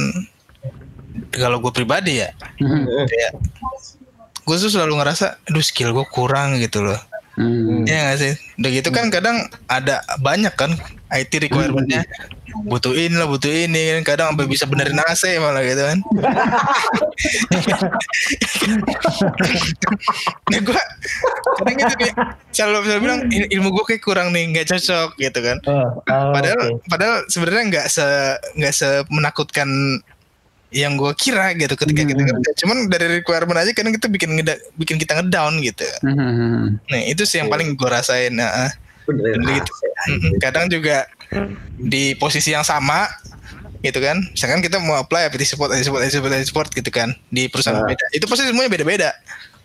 kalau 1.34 1.58
gue 1.58 1.74
pribadi 1.74 2.22
ya, 2.22 2.30
kayak 3.10 3.32
gue 4.48 4.56
tuh 4.56 4.72
selalu 4.72 5.02
ngerasa, 5.02 5.42
aduh 5.50 5.66
skill 5.66 5.92
gue 5.92 6.06
kurang 6.10 6.62
gitu 6.62 6.86
loh. 6.86 7.00
Hmm. 7.38 7.86
Iya 7.86 8.14
gak 8.14 8.18
sih? 8.18 8.34
Udah 8.58 8.70
gitu 8.74 8.90
kan 8.90 9.14
kadang 9.14 9.46
ada 9.70 10.02
banyak 10.18 10.54
kan 10.58 10.74
IT 11.14 11.38
requirementnya 11.38 12.02
butuh 12.64 12.92
ini 12.92 13.14
lah 13.14 13.26
butuh 13.26 13.48
ini 13.48 14.00
kan 14.00 14.04
kadang 14.06 14.28
sampai 14.32 14.46
bisa 14.46 14.64
benerin 14.64 14.98
AC 14.98 15.24
malah 15.38 15.62
gitu 15.62 15.84
kan. 15.84 16.00
nah 20.48 20.60
gue 20.60 20.74
kadang 21.58 21.76
gitu 21.76 21.94
nih 21.98 22.12
selalu 22.52 22.78
selalu 22.84 23.02
bilang 23.02 23.20
"Il- 23.30 23.50
ilmu 23.52 23.70
gue 23.74 23.86
kayak 23.86 24.02
kurang 24.02 24.32
nih 24.32 24.48
nggak 24.50 24.68
cocok 24.68 25.10
gitu 25.18 25.40
kan. 25.40 25.58
Oh, 25.66 25.88
oh, 26.00 26.32
Padahal 26.32 26.60
padahal 26.88 27.16
sebenarnya 27.28 27.64
nggak 27.70 27.86
se 27.88 28.06
nggak 28.56 28.74
se 28.74 28.88
menakutkan 29.10 29.68
yang 30.68 31.00
gue 31.00 31.12
kira 31.16 31.56
gitu 31.56 31.74
ketika 31.74 32.04
kita 32.04 32.22
kerja. 32.22 32.50
Cuman 32.60 32.78
dari 32.88 33.24
requirement 33.24 33.56
aja 33.56 33.72
kadang 33.72 33.96
kita 33.96 34.08
bikin 34.08 34.36
ngeda- 34.36 34.60
bikin 34.76 35.00
kita 35.00 35.16
ngedown 35.16 35.64
gitu. 35.64 35.88
Hmm. 36.04 36.76
Nah 36.86 37.02
itu 37.04 37.24
sih 37.24 37.40
yang 37.40 37.48
paling 37.48 37.72
gue 37.74 37.88
rasain. 37.88 38.36
Nah, 38.36 38.68
Benerin 39.08 39.40
Bener 39.40 39.40
gitu. 39.56 39.72
Mm-mm. 40.08 40.32
kadang 40.38 40.68
juga 40.68 41.08
di 41.78 42.16
posisi 42.16 42.50
yang 42.50 42.64
sama 42.64 43.06
gitu 43.80 44.00
kan 44.00 44.18
misalkan 44.28 44.60
kita 44.60 44.80
mau 44.80 44.98
apply 44.98 45.28
IT 45.28 45.44
support 45.46 45.70
IT 45.70 45.86
support 45.86 46.02
IT 46.02 46.12
support 46.12 46.32
IT 46.34 46.46
support 46.46 46.68
gitu 46.70 46.90
kan 46.90 47.14
di 47.28 47.46
perusahaan 47.46 47.78
Ah. 47.78 47.86
beda 47.86 48.06
itu 48.12 48.26
pasti 48.26 48.44
semuanya 48.44 48.70
beda-beda 48.70 49.10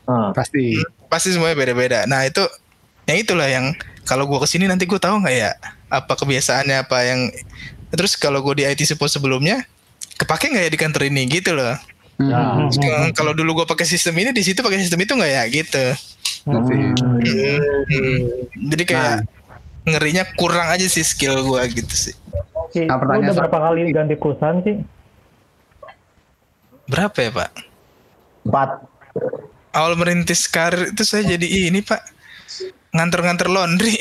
Ah. 0.05 0.31
Pasti. 0.33 0.77
pasti 1.07 1.29
semuanya 1.31 1.55
beda-beda 1.55 1.98
nah 2.05 2.20
itu 2.20 2.42
yang 3.05 3.18
itulah 3.18 3.46
yang 3.46 3.72
kalau 4.03 4.27
gua 4.27 4.38
ke 4.38 4.48
sini 4.48 4.66
nanti 4.66 4.85
gue 4.85 4.96
tahu 4.96 5.18
nggak 5.18 5.35
ya 5.35 5.51
apa 5.88 6.12
kebiasaannya 6.12 6.77
apa 6.81 6.98
yang 7.03 7.20
terus 7.90 8.14
kalau 8.14 8.42
gue 8.42 8.59
di 8.59 8.64
IT 8.64 8.83
support 8.85 9.09
sebelumnya 9.09 9.62
kepake 10.16 10.48
nggak 10.48 10.64
ya 10.66 10.70
di 10.70 10.79
kantor 10.79 11.03
ini 11.07 11.22
gitu 11.27 11.53
loh 11.53 11.75
Hmm. 12.12 12.29
Ya. 12.29 12.68
Sekarang 12.70 13.11
kalau 13.12 13.33
dulu 13.33 13.51
gue 13.57 13.66
pakai 13.66 13.83
sistem 13.83 14.14
ini 14.14 14.31
di 14.31 14.44
situ 14.44 14.61
pakai 14.61 14.79
sistem 14.79 15.01
itu 15.01 15.11
nggak 15.11 15.33
ya 15.33 15.42
gitu 15.48 15.85
Pasti. 16.44 16.75
Hmm. 16.77 18.18
jadi 18.68 18.85
kayak 18.85 19.14
ngerinya 19.83 20.25
kurang 20.35 20.68
aja 20.68 20.87
sih 20.87 21.03
skill 21.03 21.42
gua 21.42 21.66
gitu 21.66 21.90
sih 21.90 22.14
Ki, 22.71 22.88
Nah, 22.88 22.97
lu 22.97 23.21
udah 23.21 23.35
berapa 23.37 23.59
kali 23.61 23.92
ganti 23.92 24.14
perusahaan 24.16 24.62
sih? 24.62 24.77
berapa 26.85 27.14
ya 27.16 27.31
pak 27.33 27.51
Empat. 28.42 28.71
awal 29.73 29.95
merintis 29.95 30.45
karir 30.47 30.90
itu 30.90 31.03
saya 31.03 31.25
jadi 31.31 31.47
ini 31.71 31.81
pak 31.81 32.03
nganter-nganter 32.92 33.49
laundry 33.49 33.97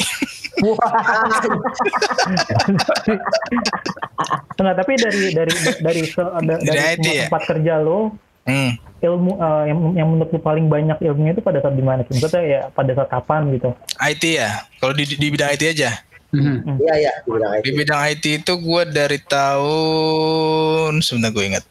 Enggak, 4.60 4.76
tapi 4.78 4.94
dari 4.98 5.24
dari 5.34 5.54
dari 5.82 6.02
se, 6.06 6.22
ada, 6.38 6.54
Dari 6.60 6.67
dari 6.67 6.80
IT 6.94 7.02
semua 7.02 7.15
ya? 7.15 7.26
tempat 7.28 7.44
kerja 7.48 7.74
lo, 7.80 8.00
hmm. 8.46 8.72
Ilmu 9.02 9.32
eh, 9.36 9.64
yang 9.68 9.78
yang 9.94 10.08
menurut 10.08 10.30
lu 10.30 10.40
paling 10.40 10.66
banyak 10.66 10.98
ilmunya 11.00 11.32
itu 11.32 11.42
pada 11.42 11.58
saat 11.58 11.74
di 11.74 11.82
mana 11.82 12.02
sih? 12.04 12.16
Maksudnya 12.16 12.42
ya 12.44 12.62
pada 12.70 12.92
saat 12.94 13.10
kapan 13.10 13.50
gitu? 13.52 13.74
IT 14.00 14.24
ya 14.24 14.50
kalau 14.78 14.94
di, 14.94 15.06
di 15.06 15.28
bidang 15.28 15.52
IT 15.52 15.64
aja 15.70 15.92
Hmm. 16.32 16.64
Iya 16.80 16.96
iya 16.98 17.14
di 17.28 17.36
IT. 17.36 17.76
bidang 17.76 18.02
IT 18.08 18.24
itu 18.40 18.54
gue 18.56 18.82
dari 18.88 19.20
tahun 19.20 21.04
sebentar 21.04 21.28
gue 21.30 21.44
ingat 21.46 21.64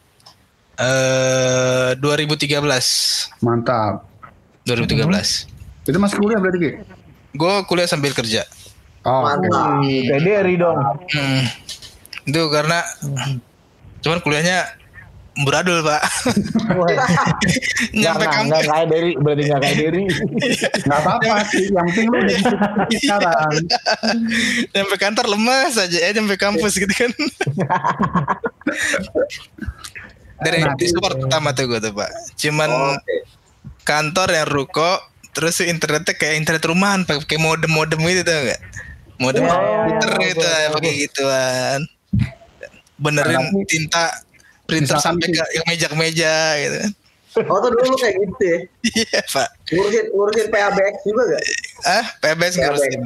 eh 0.77 1.97
2013 1.97 2.61
Mantap. 3.41 4.05
2013 4.63 5.89
Itu 5.89 5.97
masih 5.97 6.17
kuliah 6.21 6.37
berarti 6.37 6.59
Ki? 6.59 6.69
gue 7.33 7.53
kuliah 7.65 7.89
sambil 7.89 8.13
kerja 8.13 8.45
Oh, 9.01 9.25
Mantap. 9.25 9.81
Kayak 9.81 10.21
Derry 10.21 10.61
dong. 10.61 10.77
Hmm. 11.09 11.41
itu 12.21 12.41
karena 12.53 12.85
cuman 13.97 14.21
kuliahnya 14.21 14.77
beradul 15.33 15.79
pak. 15.79 16.01
Nyampe 16.67 16.91
Nggak, 17.95 18.15
kampus 18.19 18.45
nggak 18.51 18.63
kayak 18.67 18.87
Derry, 18.87 19.11
berarti 19.15 19.43
nggak 19.47 19.61
kayak 19.63 19.77
Derry. 19.77 20.03
nggak 20.85 20.99
apa-apa 20.99 21.35
sih. 21.47 21.63
Yang 21.67 21.85
penting 21.87 22.05
lu 22.05 22.17
udah 22.19 22.37
sekarang. 22.99 23.53
nyampe 24.71 24.95
kantor 24.97 25.25
lemas 25.29 25.73
aja 25.75 25.97
eh 25.97 26.11
nyampe 26.11 26.35
kampus 26.35 26.73
gitu 26.75 26.91
kan. 26.91 27.11
Dari 30.41 30.57
Nah, 30.59 30.73
di 30.73 30.85
support 30.89 31.15
pertama 31.15 31.53
tuh 31.53 31.69
gue 31.69 31.79
tuh 31.79 31.93
pak. 31.93 32.09
Cuman 32.35 32.69
Oke. 32.97 33.15
kantor 33.85 34.27
yang 34.33 34.47
ruko 34.49 34.97
terus 35.31 35.61
internetnya 35.61 36.11
kayak 36.11 36.43
internet 36.43 36.63
rumahan 36.65 37.05
pakai 37.05 37.39
modem 37.39 37.71
modem 37.71 38.03
gitu 38.03 38.25
tau 38.25 38.41
gak 38.43 38.59
modem 39.15 39.45
Ya, 39.45 39.47
ya, 39.47 39.55
komputer 39.55 40.09
ya, 40.11 40.19
gitu 40.27 40.43
ya, 40.43 40.67
pakai 40.73 40.93
gituan. 40.97 41.79
Benerin 42.97 43.37
Tapi- 43.47 43.65
tinta 43.69 44.03
printer 44.71 44.95
Misalkan 44.95 45.19
sampai 45.19 45.27
ke 45.29 45.43
yang 45.51 45.65
meja-meja 45.67 46.35
gitu 46.57 46.77
kan 46.79 46.91
Oh 47.47 47.63
tuh 47.63 47.71
dulu 47.71 47.95
lu 47.95 47.95
kayak 47.95 48.15
gitu 48.19 48.43
ya. 48.43 48.59
iya 48.91 49.19
pak 49.23 49.47
Ngurusin 49.71 50.05
ngurusin 50.11 50.47
PABX 50.51 50.93
juga 51.07 51.23
gak? 51.31 51.43
ah 51.87 52.05
PBS. 52.19 52.53
ngurusin 52.59 52.99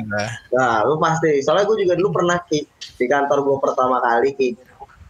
Nah, 0.49 0.82
lu 0.82 0.97
pasti. 0.97 1.45
Soalnya 1.45 1.69
gue 1.69 1.86
juga 1.86 1.93
dulu 1.93 2.10
pernah 2.10 2.41
ki 2.41 2.65
di 2.97 3.06
kantor 3.06 3.45
gue 3.45 3.58
pertama 3.62 4.01
kali 4.01 4.34
ki. 4.34 4.49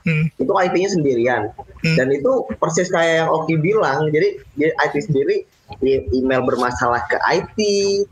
hmm. 0.04 0.36
Itu 0.36 0.52
IT-nya 0.52 0.89
sendirian. 0.91 1.48
Hmm. 1.80 1.96
Dan 1.96 2.12
itu 2.12 2.28
persis 2.60 2.91
kayak 2.91 3.24
yang 3.24 3.30
Oki 3.32 3.56
bilang. 3.56 4.12
Jadi 4.12 4.36
dia 4.60 4.76
IT 4.84 5.08
sendiri 5.08 5.48
di 5.80 5.91
email 6.12 6.44
bermasalah 6.44 7.08
ke 7.08 7.15
IT, 7.32 7.58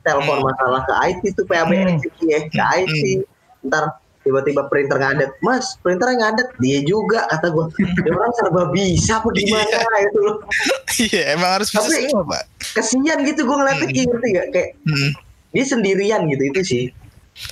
telepon 0.07 0.39
Hmm. 0.39 0.47
masalah 0.55 0.87
ke 0.87 0.93
IT 1.03 1.35
itu 1.35 1.43
PABX 1.43 1.99
Ki, 2.15 2.25
ya 2.31 2.39
ke 2.47 2.63
IT. 2.79 3.27
Ntar 3.67 3.91
tiba-tiba 4.23 4.65
printer 4.65 4.95
ngadet, 4.95 5.31
Mas, 5.39 5.75
printernya 5.79 6.15
ngadet. 6.25 6.47
Dia 6.57 6.79
juga 6.81 7.27
kata 7.27 7.47
gue. 7.49 7.65
Dia 7.99 8.11
orang 8.11 8.33
serba 8.33 8.61
bisa 8.69 9.19
apa 9.19 9.27
gimana 9.29 9.77
itu 10.01 10.19
loh. 10.19 10.37
iya 10.95 11.33
emang 11.33 11.57
harus 11.57 11.67
bisa 11.67 11.83
Tapi- 11.83 12.05
semua 12.05 12.23
pak 12.23 12.43
Kesian 12.73 13.17
gitu 13.23 13.43
gue 13.43 13.55
ngeliatnya 13.55 13.87
Ki, 13.87 14.01
ngerti 14.05 14.27
gak? 14.31 14.47
Kayak 14.49 14.69
hmm. 14.83 15.09
dia 15.49 15.63
sendirian 15.65 16.21
gitu 16.27 16.43
itu 16.45 16.61
sih 16.61 16.83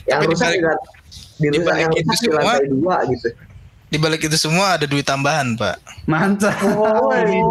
yang 0.05 0.21
Tapi 0.21 0.29
rusak 0.29 0.47
dibalik- 0.47 0.61
juga 0.61 0.73
di 1.35 1.47
rusak 1.49 1.57
dibalik 1.57 1.81
yang 1.81 1.91
rusak 1.91 2.21
di 2.21 2.29
lantai 2.31 2.65
dua 2.69 2.95
gitu 3.09 3.29
Di 3.91 3.97
balik 3.99 4.23
itu 4.23 4.37
semua 4.39 4.79
ada 4.79 4.87
duit 4.87 5.03
tambahan, 5.03 5.59
Pak. 5.59 5.75
Mantap. 6.07 6.55
Oh, 6.63 7.11
ini. 7.11 7.43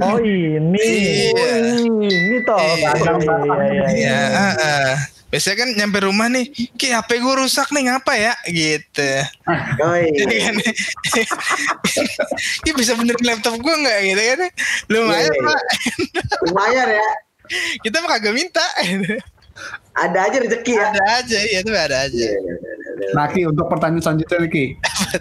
Oh, 0.00 0.16
ini. 0.16 0.80
Iya. 0.80 1.52
Ini 2.00 2.36
toh. 2.48 2.56
Iya. 2.56 2.96
dagang 2.96 3.18
Iya, 3.20 3.28
barang. 3.28 3.44
iya, 3.44 3.68
iya. 3.68 3.84
Iya, 3.92 4.20
heeh. 4.32 4.92
Biasanya 5.34 5.56
kan 5.58 5.70
nyampe 5.74 5.98
rumah 5.98 6.30
nih, 6.30 6.46
Ki 6.78 6.94
HP 6.94 7.18
gue 7.18 7.34
rusak 7.34 7.66
nih 7.68 7.90
ngapa 7.90 8.14
ya? 8.14 8.38
Gitu. 8.46 9.10
Yoi. 9.82 10.06
Jadi 10.14 10.34
kan, 10.46 10.54
Ki 12.62 12.70
bisa 12.70 12.94
benerin 12.94 13.26
laptop 13.26 13.58
gue 13.58 13.74
nggak 13.74 13.98
gitu 14.04 14.22
kan? 14.22 14.40
Lumayan 14.86 15.26
Iya, 15.26 15.34
iya. 15.34 15.42
pak. 15.42 15.62
lumayan 16.44 16.88
ya 16.88 17.08
Kita 17.82 17.96
mah 17.98 18.10
kagak 18.14 18.30
minta. 18.32 18.62
ada 19.92 20.18
aja 20.22 20.36
rezeki 20.38 20.72
ya 20.72 20.84
ada 20.88 21.02
aja, 21.18 21.38
iya 21.40 21.58
tuh 21.60 21.70
ada 21.70 21.96
aja. 22.00 22.14
Iya, 22.14 22.30
iya, 22.30 22.52
iya, 22.54 22.82
iya. 22.94 23.10
Nah 23.12 23.26
Ki, 23.26 23.42
untuk 23.42 23.66
pertanyaan 23.66 24.02
selanjutnya 24.02 24.38
nih 24.38 24.50
Ki. 24.50 24.66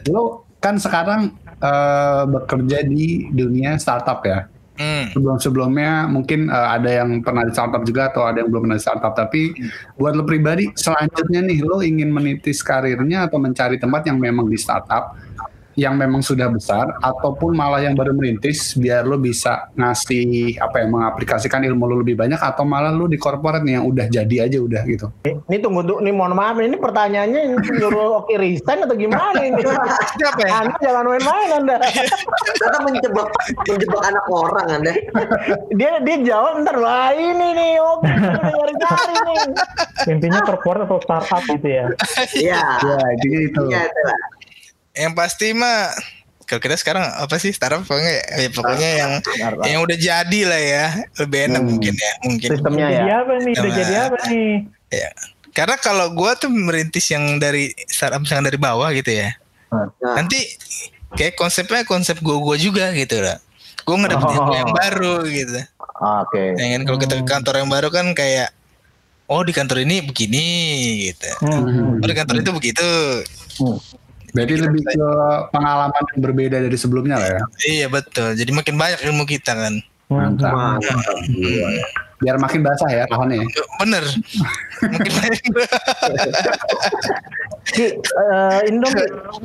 Lo 0.09 0.23
kan 0.57 0.77
sekarang 0.77 1.21
eh, 1.57 2.23
bekerja 2.27 2.85
di 2.85 3.05
dunia 3.29 3.75
startup 3.75 4.21
ya. 4.21 4.45
Hmm. 4.73 5.05
Sebelum-sebelumnya 5.13 6.09
mungkin 6.09 6.49
eh, 6.49 6.67
ada 6.81 6.89
yang 6.89 7.21
pernah 7.21 7.45
di 7.45 7.53
startup 7.53 7.85
juga 7.85 8.09
atau 8.09 8.25
ada 8.25 8.41
yang 8.41 8.49
belum 8.49 8.65
pernah 8.69 8.77
di 8.81 8.83
startup. 8.83 9.13
Tapi 9.13 9.41
buat 9.97 10.17
lo 10.17 10.25
pribadi, 10.25 10.73
selanjutnya 10.73 11.45
nih 11.45 11.59
lo 11.61 11.85
ingin 11.85 12.09
menitis 12.09 12.65
karirnya 12.65 13.29
atau 13.29 13.37
mencari 13.37 13.77
tempat 13.77 14.09
yang 14.09 14.17
memang 14.17 14.49
di 14.49 14.57
startup 14.57 15.13
yang 15.73 15.97
memang 15.97 16.21
sudah 16.21 16.49
besar 16.49 16.85
ataupun 17.01 17.57
malah 17.57 17.81
yang 17.81 17.97
baru 17.97 18.13
merintis 18.13 18.77
biar 18.77 19.05
lo 19.05 19.17
bisa 19.17 19.69
ngasih 19.73 20.57
apa 20.61 20.85
ya 20.85 20.87
mengaplikasikan 20.89 21.65
ilmu 21.65 21.89
lo 21.89 21.95
lebih 22.05 22.17
banyak 22.17 22.37
atau 22.37 22.61
malah 22.65 22.93
lo 22.93 23.09
di 23.09 23.17
korporat 23.17 23.65
nih 23.65 23.81
yang 23.81 23.85
udah 23.89 24.05
jadi 24.09 24.35
aja 24.45 24.57
udah 24.61 24.81
gitu. 24.85 25.07
Ini 25.25 25.57
tunggu 25.61 25.81
tunggu, 25.81 26.01
ini 26.05 26.11
mohon 26.13 26.37
maaf, 26.37 26.57
ini 26.61 26.77
pertanyaannya 26.77 27.39
ini 27.49 27.55
nyuruh 27.81 28.23
Oki 28.23 28.35
resign 28.37 28.85
atau 28.85 28.95
gimana 28.95 29.39
ini? 29.41 29.61
Siapa 30.17 30.41
ya? 30.45 30.51
Anda 30.65 30.77
jangan 30.77 31.03
main-main 31.09 31.49
Anda. 31.57 31.75
Ternyata 31.81 32.79
menjebak 32.85 33.27
menjebak 33.65 34.01
anak 34.05 34.25
orang 34.29 34.67
anda 34.69 34.91
Dia 35.73 35.99
dia 36.05 36.17
jawab 36.21 36.61
ntar 36.61 36.77
wah 36.77 37.11
ini 37.13 37.47
nih 37.57 37.71
Oki 37.81 38.09
udah 38.13 38.43
nyari-nyari 38.45 39.15
nih. 39.25 39.39
Intinya 40.13 40.39
korporat 40.45 40.85
atau 40.85 40.99
startup 41.01 41.41
gitu 41.49 41.67
ya. 41.67 41.85
iya 42.37 42.61
Ya 42.83 42.97
itu. 43.17 43.27
iya 43.71 43.81
itu 43.89 44.01
lah 44.05 44.42
Yang 44.93 45.13
pasti 45.13 45.47
mah 45.51 45.89
kalau 46.43 46.59
kita 46.59 46.75
sekarang 46.75 47.01
apa 47.01 47.35
sih 47.35 47.49
startup 47.49 47.81
pokoknya 47.81 48.13
ya, 48.35 48.49
pokoknya 48.51 48.89
yang 48.93 49.11
yang 49.65 49.79
udah 49.81 49.97
jadi 49.97 50.39
lah 50.43 50.61
ya 50.61 50.85
lebih 51.17 51.39
enak 51.47 51.59
Hmm. 51.59 51.69
mungkin 51.71 51.93
ya 51.95 52.13
mungkin 52.21 52.49
Sistemnya 52.51 52.87
Jadi 52.87 52.99
ya. 52.99 53.15
apa 53.17 53.33
nih? 53.39 53.53
Udah 53.55 53.71
jadi 53.73 53.93
apa 53.97 54.17
nih? 54.27 54.53
ya 54.93 55.09
karena 55.49 55.75
kalau 55.77 56.05
gua 56.11 56.33
tuh 56.33 56.49
merintis 56.49 57.05
yang 57.07 57.37
dari 57.37 57.73
startup 57.83 58.21
yang 58.23 58.43
dari 58.43 58.57
bawah 58.57 58.89
gitu 58.91 59.09
ya 59.09 59.33
nah, 59.69 59.89
nanti 60.13 60.45
kayak 61.11 61.33
konsepnya 61.33 61.81
konsep 61.83 62.17
gua 62.19 62.37
gua 62.37 62.53
juga 62.55 62.89
gitu 62.91 63.17
lah 63.17 63.41
gua 63.81 63.95
ngedapetin 63.97 64.37
Oh. 64.37 64.53
yang 64.53 64.69
baru 64.69 65.15
gitu 65.25 65.57
Oke. 65.95 66.43
ya 66.53 66.65
kan 66.69 66.81
kalau 66.83 66.99
kita 66.99 67.13
ke 67.15 67.25
kantor 67.25 67.53
yang 67.57 67.69
baru 67.69 67.89
kan 67.89 68.05
kayak 68.11 68.53
oh 69.25 69.41
di 69.41 69.49
kantor 69.49 69.81
ini 69.81 70.03
begini 70.03 70.45
gitu 71.07 71.29
Hmm. 71.39 71.97
oh 71.97 72.05
di 72.05 72.13
kantor 72.13 72.35
itu 72.37 72.51
begitu 72.51 72.89
Hmm. 73.55 73.77
Berarti 74.33 74.53
lebih 74.57 74.81
ke 74.81 75.09
pengalaman 75.53 76.03
yang 76.13 76.21
berbeda 76.25 76.57
dari 76.65 76.77
sebelumnya 76.77 77.21
lah 77.21 77.29
ya. 77.37 77.41
iya 77.69 77.87
betul 77.87 78.33
jadi 78.33 78.49
makin 78.49 78.75
banyak 78.75 78.99
ilmu 79.05 79.29
kita 79.29 79.53
kan 79.53 79.73
Mantap. 80.09 80.51
mantap 80.53 81.17
Gila. 81.29 81.69
Biar 82.23 82.39
makin 82.39 82.63
basah 82.63 82.87
ya 82.87 83.03
tahunnya. 83.11 83.43
ya. 83.43 83.47
bener 83.83 84.03
makin 84.89 85.11
banyak 85.11 85.41
Ki, 87.63 87.95
eh, 87.95 88.59
Indo, 88.67 88.91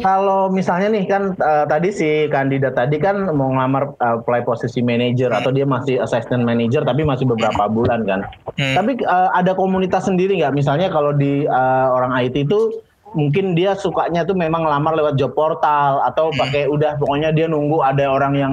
kalau 0.02 0.50
misalnya 0.50 0.90
nih 0.90 1.06
kan 1.06 1.38
eh, 1.38 1.64
tadi 1.70 1.88
si 1.94 2.26
kandidat 2.28 2.74
tadi 2.74 2.98
kan 2.98 3.30
mau 3.30 3.54
ngelamar 3.54 3.94
eh, 3.94 4.14
apply 4.18 4.42
posisi 4.42 4.82
manager 4.82 5.30
atau 5.30 5.54
dia 5.54 5.62
masih 5.62 6.02
assistant 6.02 6.42
manager 6.42 6.82
tapi 6.82 7.06
masih 7.06 7.24
beberapa 7.30 7.70
bulan 7.70 8.02
kan. 8.04 8.26
Hmm. 8.58 8.74
Tapi 8.74 8.98
eh, 9.00 9.28
ada 9.38 9.54
komunitas 9.54 10.10
sendiri 10.10 10.34
nggak? 10.42 10.50
Misalnya 10.50 10.90
kalau 10.90 11.14
di 11.14 11.46
eh, 11.46 11.86
orang 11.94 12.10
IT 12.18 12.50
itu 12.50 12.74
mungkin 13.14 13.56
dia 13.56 13.76
sukanya 13.78 14.24
tuh 14.24 14.36
memang 14.36 14.64
ngelamar 14.64 14.92
lewat 14.96 15.14
job 15.16 15.32
portal 15.32 16.02
atau 16.04 16.32
pakai 16.34 16.68
udah 16.74 17.00
pokoknya 17.00 17.30
dia 17.32 17.46
nunggu 17.48 17.80
ada 17.80 18.08
orang 18.08 18.34
yang 18.36 18.52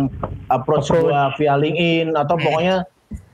approach 0.51 0.91
gua 0.91 1.33
via 1.35 1.55
LinkedIn 1.57 2.15
atau 2.15 2.35
pokoknya 2.39 2.85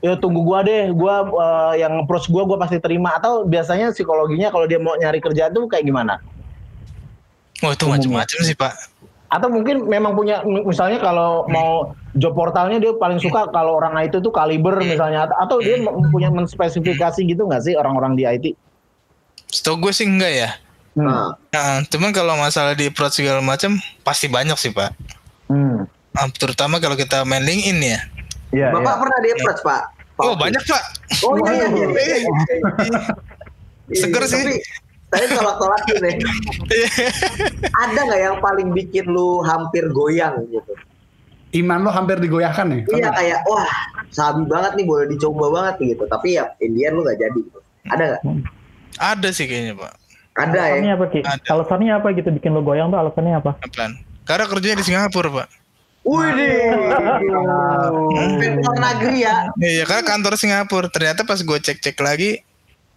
ya 0.02 0.18
tunggu 0.18 0.42
gua 0.42 0.66
deh, 0.66 0.90
gua 0.92 1.26
eh, 1.26 1.82
yang 1.82 2.04
approach 2.04 2.26
gua 2.28 2.42
gua 2.46 2.58
pasti 2.58 2.82
terima 2.82 3.14
atau 3.16 3.46
biasanya 3.46 3.94
psikologinya 3.94 4.50
kalau 4.50 4.66
dia 4.66 4.78
mau 4.82 4.98
nyari 4.98 5.22
kerja 5.22 5.48
tuh 5.50 5.70
kayak 5.70 5.86
gimana? 5.86 6.18
Wah 7.62 7.72
itu 7.74 7.86
macam-macam 7.86 8.38
sih 8.42 8.56
pak. 8.58 8.74
Atau 9.32 9.48
mungkin 9.48 9.88
memang 9.88 10.12
punya 10.12 10.44
misalnya 10.44 11.00
kalau 11.00 11.48
mau 11.48 11.96
job 12.18 12.36
portalnya 12.36 12.82
dia 12.82 12.92
paling 12.98 13.22
suka 13.22 13.48
kalau 13.56 13.78
orang 13.78 13.96
IT 14.02 14.18
itu 14.18 14.30
kaliber 14.34 14.82
misalnya 14.82 15.30
atau 15.30 15.62
dia 15.62 15.78
punya 16.10 16.28
menspesifikasi 16.28 17.22
gitu 17.22 17.46
nggak 17.46 17.62
sih 17.62 17.74
orang-orang 17.78 18.18
di 18.18 18.26
IT? 18.26 18.46
Setahu 19.52 19.88
gue 19.88 19.92
sih 19.92 20.08
enggak 20.08 20.32
ya. 20.32 20.50
Hmm. 20.92 21.08
nah, 21.08 21.28
Nah, 21.50 21.80
cuman 21.88 22.12
kalau 22.12 22.36
masalah 22.36 22.76
di 22.76 22.88
approach 22.88 23.16
segala 23.20 23.40
macam 23.40 23.80
pasti 24.02 24.28
banyak 24.28 24.56
sih 24.56 24.70
pak. 24.70 24.92
Hmm. 25.48 25.88
Ah, 26.12 26.28
terutama 26.28 26.76
kalau 26.76 26.92
kita 26.92 27.24
main 27.24 27.40
LinkedIn 27.40 27.80
ya. 27.80 28.00
Iya, 28.52 28.66
bapak 28.68 28.84
iya. 28.84 29.00
pernah 29.00 29.18
di 29.18 29.28
approach 29.32 29.60
pak 29.64 29.82
Pak 30.12 30.24
Oh 30.28 30.36
banyak 30.36 30.60
pak. 30.60 30.82
oh 31.24 31.34
iya 31.40 31.52
iya 31.56 31.66
iya, 31.72 31.86
iya, 31.88 32.16
iya. 33.88 33.96
Seger 33.96 34.24
sih. 34.28 34.44
tapi 34.44 34.60
saya 35.08 35.26
tolak-tolak 35.32 35.80
nih 35.88 36.16
ada 37.76 38.00
nggak 38.00 38.20
yang 38.20 38.36
paling 38.40 38.72
bikin 38.72 39.08
lu 39.08 39.40
hampir 39.44 39.88
goyang 39.92 40.40
gitu 40.48 40.72
Iman 41.52 41.84
lo 41.84 41.92
hampir 41.92 42.16
digoyahkan 42.16 42.64
nih. 42.64 42.80
iya 42.96 43.12
kayak 43.12 43.40
wah 43.44 43.68
sabi 44.08 44.48
banget 44.48 44.72
nih 44.80 44.84
boleh 44.88 45.04
dicoba 45.12 45.52
banget 45.52 45.74
nih 45.84 45.86
gitu 45.96 46.04
tapi 46.08 46.40
ya 46.40 46.48
Indian 46.64 46.96
lu 46.96 47.04
nggak 47.04 47.18
jadi 47.20 47.38
gitu 47.40 47.58
ada 47.88 48.04
nggak 48.16 48.22
Ada 49.00 49.28
sih 49.32 49.48
kayaknya 49.48 49.72
pak. 49.76 49.92
Ada 50.32 50.60
ya 50.64 50.80
Alasannya 50.80 50.92
apa 50.96 51.04
Ki? 51.12 51.20
Ada. 51.20 51.48
Alasannya 51.52 51.92
apa 51.92 52.08
gitu 52.16 52.28
bikin 52.32 52.56
lo 52.56 52.64
goyang 52.64 52.88
tuh 52.88 52.98
alasannya 53.00 53.36
apa? 53.36 53.60
Apaan? 53.60 54.00
Karena 54.24 54.44
kerjanya 54.48 54.80
di 54.80 54.86
Singapura 54.86 55.28
pak. 55.28 55.48
Wih 56.02 56.34
luar 58.58 58.74
negeri 58.74 59.22
ya 59.22 59.46
Iya 59.54 59.86
karena 59.86 60.02
kantor 60.02 60.34
Singapura. 60.34 60.88
Ternyata 60.90 61.22
pas 61.22 61.38
gue 61.38 61.58
cek-cek 61.62 61.94
lagi 62.02 62.42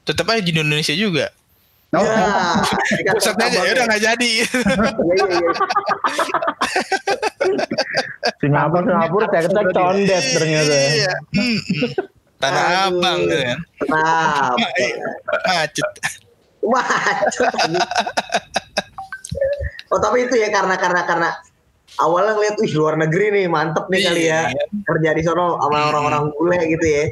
tetap 0.05 0.25
aja 0.31 0.41
di 0.41 0.53
Indonesia 0.53 0.95
juga. 0.95 1.29
Oh, 1.95 2.01
ya 3.07 3.13
aja 3.15 3.59
ya 3.61 3.71
udah 3.71 3.85
nggak 3.87 4.03
jadi. 4.03 4.31
Singapura 8.41 8.83
Singapura 8.83 9.25
saya 9.31 9.47
cek 9.47 9.67
condet 9.71 10.23
ternyata. 10.33 10.73
Iya. 10.73 11.13
Hmm. 11.35 11.57
Tanah. 12.41 12.89
Abang 12.91 13.19
gitu 13.25 13.35
kan. 13.37 13.59
Kenapa? 13.79 14.67
Macet. 15.47 15.91
Macet. 16.71 17.51
oh 19.93 19.99
tapi 20.01 20.25
itu 20.25 20.35
ya 20.39 20.49
karena 20.49 20.75
karena 20.75 21.01
karena 21.05 21.29
awalnya 22.01 22.35
ngeliat 22.35 22.55
wih 22.59 22.71
luar 22.75 22.95
negeri 22.99 23.25
nih 23.31 23.45
mantep 23.47 23.85
nih 23.87 24.01
kali 24.03 24.23
ya 24.27 24.41
Iya. 24.51 24.63
kerja 24.83 25.09
di 25.15 25.21
sono 25.23 25.55
sama 25.61 25.79
orang-orang 25.93 26.23
bule 26.35 26.59
gitu 26.67 26.83
ya. 26.85 27.05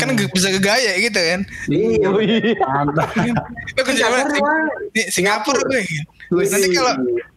Kan 0.00 0.16
bisa 0.16 0.48
kegaya 0.48 0.96
gitu 0.96 1.20
kan. 1.20 1.40
Iya. 1.68 2.08
Mantap. 2.56 3.08
Kerja? 3.76 4.08
Jakarta, 4.08 4.32
Bang. 4.40 4.64
Di 4.96 5.12
Singapura 5.12 5.60
gue. 5.60 5.84
Nanti 6.48 6.72
kalau 6.72 6.92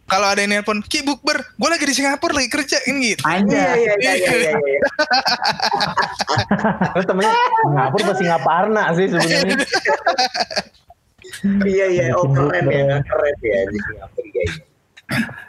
kalau 0.08 0.26
ada 0.32 0.40
yang 0.40 0.56
nelpon, 0.56 0.80
Ki 0.80 1.04
bukber, 1.04 1.36
gue 1.44 1.68
lagi 1.68 1.84
di 1.84 1.92
Singapura 1.92 2.32
lagi 2.40 2.48
kerja 2.48 2.80
kan 2.80 2.96
gitu. 3.04 3.20
Iya 3.20 3.36
Aja. 3.44 3.62
iya 3.76 3.92
iya 4.00 4.12
iya 4.16 4.32
iya. 4.32 4.52
iya. 4.56 4.80
Terus 6.96 7.04
temennya 7.04 7.36
Singapura 7.68 8.00
apa 8.08 8.14
Singaparna 8.16 8.82
sih 8.96 9.06
sebenarnya? 9.12 9.56
Iya 11.64 11.86
iya, 11.92 12.04
oh 12.16 12.26
keren 12.30 12.66
ya, 12.68 12.98
keren 13.04 13.36
ya 13.44 13.60
di 13.68 13.78
Singapura 13.78 14.26
iya. 14.28 14.46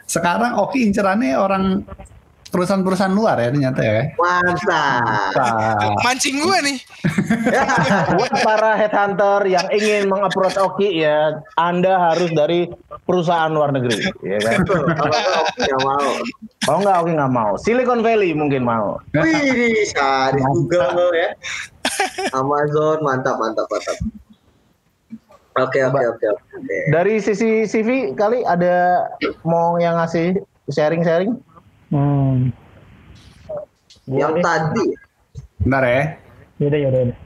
Sekarang 0.08 0.52
Oki 0.64 0.88
incerannya 0.88 1.36
orang 1.36 1.84
perusahaan-perusahaan 2.50 3.14
luar 3.14 3.38
ya 3.38 3.50
ternyata 3.54 3.82
ya. 3.86 4.02
Mantap. 4.18 5.34
Nah, 5.38 5.94
Mancing 6.02 6.42
gue 6.42 6.58
nih. 6.66 6.78
buat 8.18 8.34
para 8.42 8.74
headhunter 8.74 9.46
yang 9.46 9.68
ingin 9.70 10.10
mengapproach 10.10 10.58
Oki 10.58 11.06
ya, 11.06 11.38
Anda 11.56 12.12
harus 12.12 12.34
dari 12.34 12.66
perusahaan 13.06 13.54
luar 13.54 13.70
negeri, 13.70 14.02
ya 14.26 14.38
kan? 14.42 14.66
Kalau 14.66 15.20
Oki 15.46 15.58
nggak 15.62 15.82
mau. 15.86 16.10
Kalau 16.66 16.78
nggak 16.82 16.98
Oki 17.06 17.12
nggak 17.16 17.34
mau, 17.34 17.52
Silicon 17.62 18.02
Valley 18.02 18.34
mungkin 18.34 18.66
mau. 18.66 18.98
Wih, 19.14 19.86
di 20.34 20.42
Google 20.42 21.14
ya. 21.14 21.30
Amazon 22.34 22.98
mantap 23.06 23.38
mantap 23.38 23.68
mantap. 23.70 23.98
Oke 25.58 25.82
oke 25.82 26.02
oke. 26.06 26.28
Dari 26.94 27.18
sisi 27.18 27.66
CV 27.66 28.14
kali 28.14 28.46
ada 28.46 29.08
mau 29.42 29.76
yang 29.76 29.98
ngasih 29.98 30.38
sharing-sharing? 30.70 31.34
Hmm. 31.90 32.54
Yang 34.06 34.46
tadi 34.46 34.86
Bentar 35.60 35.84
ya. 35.84 36.04
Yaudah, 36.60 36.80
yaudah, 36.80 37.00
yaudah. 37.04 37.18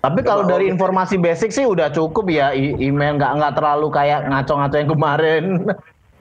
Tapi 0.00 0.20
kalau 0.24 0.48
dari 0.48 0.64
informasi 0.64 1.20
basic 1.20 1.52
sih 1.52 1.68
udah 1.68 1.92
cukup 1.92 2.32
ya 2.32 2.56
i- 2.56 2.72
email 2.80 3.20
nggak 3.20 3.36
nggak 3.36 3.52
terlalu 3.52 3.92
kayak 3.92 4.24
ngaco-ngaco 4.32 4.76
yang 4.80 4.88
kemarin. 4.88 5.44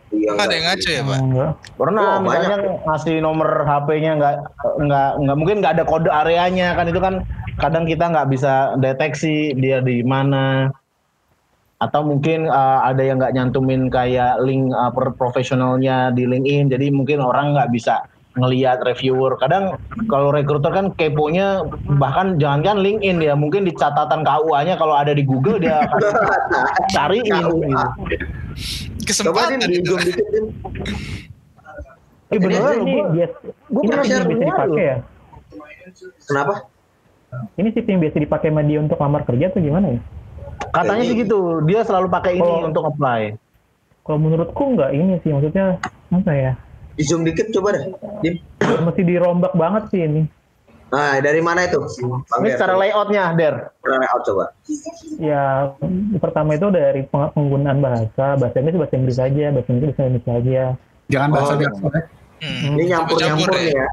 Iya, 0.10 0.36
Ada 0.36 0.52
yang 0.52 0.66
ngaco 0.68 0.89
ya, 0.89 1.02
Pak? 1.06 1.18
Enggak. 1.22 1.52
Pernah 1.80 2.02
Oh, 2.04 2.18
misalnya 2.20 2.58
ngasih 2.82 3.16
nomor 3.24 3.50
HP-nya 3.64 4.12
nggak 4.20 4.36
nggak 4.84 5.10
nggak 5.24 5.36
mungkin 5.38 5.56
nggak 5.64 5.74
ada 5.80 5.84
kode 5.88 6.10
areanya 6.12 6.76
kan 6.76 6.86
itu 6.91 7.00
kan 7.00 7.14
kadang 7.60 7.84
kita 7.86 8.07
nggak 8.10 8.30
bisa 8.32 8.80
deteksi 8.80 9.53
dia 9.60 9.84
di 9.84 10.01
mana 10.01 10.72
atau 11.80 12.03
mungkin 12.03 12.51
uh, 12.51 12.84
ada 12.84 12.99
yang 12.99 13.24
nggak 13.24 13.36
nyantumin 13.36 13.88
kayak 13.88 14.39
link 14.43 14.68
uh, 14.76 14.91
per- 14.91 15.16
profesionalnya 15.16 16.12
di 16.12 16.28
LinkedIn 16.28 16.68
jadi 16.72 16.91
mungkin 16.91 17.24
orang 17.24 17.55
nggak 17.55 17.72
bisa 17.72 18.03
ngelihat 18.36 18.84
reviewer 18.84 19.36
kadang 19.39 19.80
kalau 20.07 20.32
rekruter 20.32 20.72
kan 20.72 20.91
keponya 20.95 21.66
bahkan 21.99 22.39
jangankan 22.39 22.84
LinkedIn 22.84 23.20
ya 23.24 23.34
mungkin 23.34 23.68
di 23.68 23.74
catatan 23.76 24.22
KUA-nya 24.24 24.76
kalau 24.80 24.95
ada 24.95 25.16
di 25.16 25.24
Google 25.24 25.60
dia 25.60 25.88
akan 25.88 25.99
cariin 26.95 27.26
gitu. 27.26 27.55
Kesempatan 29.07 29.60
itu. 29.66 29.82
zoom 29.88 29.99
dikit 30.03 30.26
Din. 30.30 30.45
Eh 32.30 32.38
beneran 32.38 32.86
gua 32.86 33.03
ini 33.10 33.86
pernah 33.89 34.05
share 34.05 34.24
semua 34.30 34.38
dipakai 34.38 34.84
ya. 34.86 34.97
Kenapa? 36.30 36.53
Ini 37.30 37.67
sih 37.71 37.82
yang 37.84 38.01
biasa 38.01 38.17
dipakai 38.17 38.49
sama 38.49 38.61
dia 38.61 38.80
untuk 38.80 38.97
lamar 38.97 39.21
kerja 39.21 39.53
atau 39.53 39.61
gimana 39.61 39.93
ya? 39.93 39.99
Katanya 40.69 41.03
sih 41.03 41.15
gitu, 41.15 41.39
dia 41.63 41.82
selalu 41.82 42.07
pakai 42.09 42.36
ini 42.36 42.43
Oh. 42.43 42.65
untuk 42.65 42.84
apply. 42.86 43.38
Kalau 44.01 44.17
menurutku 44.17 44.63
nggak 44.73 44.91
ini 44.91 45.21
sih, 45.21 45.30
maksudnya 45.30 45.77
apa 46.09 46.32
ya? 46.34 46.51
Di 46.97 47.03
zoom 47.05 47.21
dikit 47.21 47.53
coba 47.53 47.77
deh. 47.77 47.84
Dim. 48.19 48.36
Mesti 48.86 49.01
dirombak 49.01 49.53
banget 49.53 49.84
sih 49.93 50.01
ini. 50.03 50.25
Nah, 50.89 51.21
dari 51.21 51.38
mana 51.38 51.69
itu? 51.69 51.77
Bang 52.01 52.41
Ini 52.41 52.49
Der, 52.49 52.53
secara 52.57 52.73
layoutnya, 52.73 53.23
Der. 53.38 53.55
Secara 53.77 53.95
layout 54.01 54.23
coba. 54.25 54.45
Ya, 55.21 55.43
pertama 56.17 56.57
itu 56.57 56.67
dari 56.73 57.05
peng- 57.05 57.30
penggunaan 57.30 57.77
bahasa, 57.77 58.34
bahasa 58.34 58.57
Inggris 58.57 58.73
bahasa 58.75 58.95
Inggris 58.97 59.17
aja, 59.21 59.45
bahasa 59.53 59.69
Inggris 59.69 59.93
bahasa 59.93 60.09
Inggris 60.09 60.25
aja. 60.27 60.63
Jangan 61.07 61.30
bahasa 61.30 61.53
Oh, 61.53 61.57
biasa. 61.61 61.86
Ya. 62.40 62.48
Hmm. 62.48 62.76
Ini 62.76 62.84
nyampur-nyampur 62.88 63.56
nih 63.56 63.74
ya. 63.76 63.88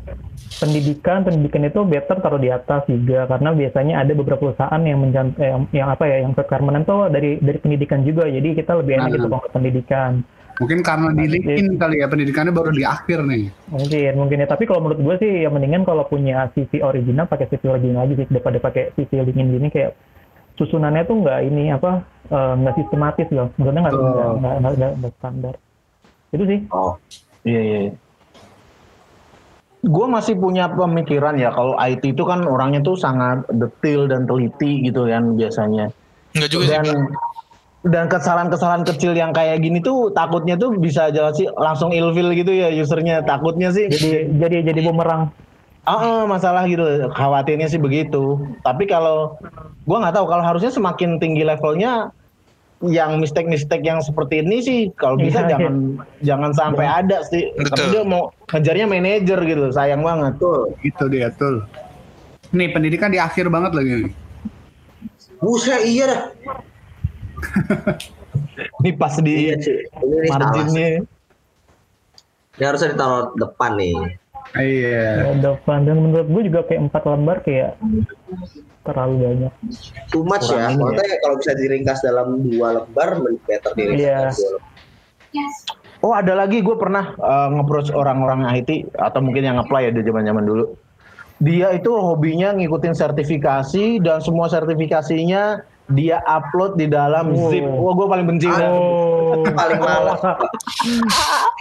Pendidikan, 0.56 1.20
pendidikan 1.20 1.68
itu 1.68 1.80
better 1.84 2.16
taruh 2.24 2.40
di 2.40 2.48
atas 2.48 2.88
juga 2.88 3.28
karena 3.28 3.52
biasanya 3.52 3.94
ada 4.00 4.12
beberapa 4.16 4.40
perusahaan 4.40 4.80
yang 4.80 5.04
menjant 5.04 5.36
eh, 5.36 5.52
yang, 5.52 5.62
yang 5.74 5.88
apa 5.92 6.08
ya, 6.08 6.24
yang 6.24 6.32
requirement 6.32 6.86
tuh 6.88 7.12
dari 7.12 7.36
dari 7.44 7.58
pendidikan 7.60 8.00
juga. 8.06 8.24
Jadi 8.24 8.56
kita 8.56 8.72
lebih 8.80 8.96
enak 8.96 9.06
Hmm. 9.10 9.14
gitu 9.20 9.26
kalau 9.28 9.42
ke 9.44 9.50
pendidikan. 9.52 10.12
Mungkin 10.56 10.80
karena 10.80 11.12
di 11.12 11.28
LinkedIn 11.28 11.76
kali 11.76 12.00
ya 12.00 12.08
pendidikannya 12.08 12.48
baru 12.48 12.72
di 12.72 12.80
akhir 12.80 13.28
nih. 13.28 13.52
Mungkin, 13.68 14.12
mungkin 14.16 14.40
ya. 14.40 14.48
Tapi 14.48 14.64
kalau 14.64 14.80
menurut 14.88 15.00
gue 15.04 15.14
sih, 15.20 15.44
ya 15.44 15.52
mendingan 15.52 15.84
kalau 15.84 16.08
punya 16.08 16.48
CV 16.56 16.80
original, 16.80 17.28
pakai 17.28 17.52
CV 17.52 17.76
original 17.76 18.08
aja 18.08 18.16
sih, 18.16 18.24
daripada 18.32 18.56
pakai 18.56 18.96
CV 18.96 19.20
LinkedIn 19.20 19.52
gini 19.52 19.68
kayak 19.68 19.92
susunannya 20.56 21.04
tuh 21.04 21.20
nggak 21.20 21.40
ini 21.44 21.76
apa, 21.76 22.00
eh, 22.32 22.52
nggak 22.56 22.76
sistematis 22.80 23.28
loh. 23.36 23.52
Maksudnya 23.60 23.80
nggak 23.84 23.94
Betul. 24.00 24.32
nggak- 24.40 25.14
standar. 25.20 25.54
Itu 26.32 26.44
sih. 26.48 26.60
Oh, 26.72 26.96
Iya, 27.44 27.60
iya. 27.60 27.78
Gue 29.86 30.06
masih 30.10 30.34
punya 30.34 30.66
pemikiran 30.66 31.38
ya 31.38 31.54
kalau 31.54 31.78
IT 31.78 32.02
itu 32.02 32.26
kan 32.26 32.42
orangnya 32.42 32.82
tuh 32.82 32.98
sangat 32.98 33.46
detail 33.54 34.10
dan 34.10 34.26
teliti 34.26 34.82
gitu 34.82 35.06
kan 35.06 35.38
biasanya. 35.38 35.94
Enggak 36.34 36.50
juga 36.50 36.64
sih, 36.66 36.74
Dan 36.74 36.84
Pak. 36.84 36.98
dan 37.86 38.04
kesalahan-kesalahan 38.10 38.82
kecil 38.82 39.14
yang 39.14 39.30
kayak 39.30 39.62
gini 39.62 39.78
tuh 39.78 40.10
takutnya 40.10 40.58
tuh 40.58 40.74
bisa 40.74 41.06
aja 41.06 41.30
sih 41.30 41.46
langsung 41.54 41.94
ilfil 41.94 42.34
gitu 42.34 42.50
ya 42.50 42.66
usernya 42.74 43.22
takutnya 43.22 43.70
sih. 43.70 43.86
Jadi 43.86 44.34
jadi 44.42 44.56
jadi 44.74 44.80
bumerang. 44.90 45.30
Ah, 45.86 46.02
ah, 46.02 46.22
masalah 46.26 46.66
gitu 46.66 46.82
khawatirnya 47.14 47.70
sih 47.70 47.78
begitu. 47.78 48.42
Tapi 48.66 48.90
kalau 48.90 49.38
gua 49.86 50.02
nggak 50.02 50.18
tahu 50.18 50.26
kalau 50.26 50.42
harusnya 50.42 50.74
semakin 50.74 51.22
tinggi 51.22 51.46
levelnya 51.46 52.10
yang 52.84 53.16
mistake-mistake 53.16 53.80
yang 53.80 54.04
seperti 54.04 54.44
ini 54.44 54.60
sih 54.60 54.78
kalau 55.00 55.16
bisa 55.16 55.48
Iya, 55.48 55.56
jangan 55.56 55.74
jangan 56.20 56.50
sampai 56.52 56.84
ada 56.84 57.24
sih. 57.24 57.48
Tapi 57.56 57.72
Betul. 57.72 57.86
dia 57.88 58.02
mau 58.04 58.28
ngejarnya 58.52 58.86
manajer 58.86 59.38
gitu, 59.48 59.64
sayang 59.72 60.04
banget. 60.04 60.36
betul. 60.36 60.60
Gitu 60.84 61.04
dia, 61.08 61.32
tuh. 61.32 61.64
Nih 62.52 62.68
pendidikan 62.76 63.08
di 63.08 63.16
akhir 63.16 63.48
banget 63.48 63.72
lagi 63.72 63.92
nih. 64.04 64.12
Buset 65.40 65.88
iya 65.88 66.04
dah. 66.08 66.22
Ini 68.84 68.90
pas 68.96 69.14
di 69.20 69.32
Iya. 69.48 69.56
Ini 69.56 70.16
marginnya. 70.28 70.88
Ini 72.56 72.64
harusnya 72.64 72.92
ditaruh 72.92 73.32
depan 73.36 73.76
nih. 73.76 73.96
Iya. 74.56 75.32
Ya, 75.32 75.32
depan 75.40 75.84
dan 75.84 75.96
menurut 76.00 76.28
gue 76.28 76.42
juga 76.48 76.60
kayak 76.64 76.88
empat 76.88 77.02
lembar 77.04 77.36
kayak 77.44 77.76
terlalu 78.86 79.14
banyak. 79.20 79.52
Too 80.08 80.22
much 80.22 80.46
Kurang 80.46 80.62
ya. 80.62 80.66
ini 80.70 80.80
Maksudnya 80.80 81.16
kalau 81.20 81.36
bisa 81.42 81.52
diringkas 81.52 81.98
dalam 82.00 82.26
dua 82.40 82.68
lembar, 82.80 83.08
men- 83.18 83.42
better 83.44 83.70
diringkas 83.74 84.00
Iya. 84.00 84.16
dalam 84.16 84.34
dua 84.34 84.50
lembar. 84.54 84.74
Oh 86.00 86.12
ada 86.14 86.32
lagi 86.32 86.62
gue 86.62 86.76
pernah 86.78 87.12
uh, 87.18 87.48
nge-approach 87.50 87.90
orang-orang 87.90 88.46
IT 88.54 88.94
atau 88.94 89.20
mungkin 89.20 89.42
yang 89.42 89.58
apply 89.58 89.90
ya 89.90 89.92
di 89.92 90.00
zaman-zaman 90.00 90.44
dulu. 90.44 90.64
Dia 91.36 91.74
itu 91.76 91.92
hobinya 91.92 92.56
ngikutin 92.56 92.96
sertifikasi 92.96 94.00
dan 94.00 94.24
semua 94.24 94.48
sertifikasinya 94.48 95.60
dia 95.88 96.18
upload 96.20 96.74
di 96.74 96.86
dalam 96.86 97.30
Wow. 97.30 97.46
zip. 97.48 97.62
Wah 97.62 97.92
gue 97.92 98.06
paling 98.08 98.26
benci 98.26 98.48
dah. 98.48 98.68
Oh, 98.68 99.42
Paling 99.58 99.78
malas. 99.78 100.18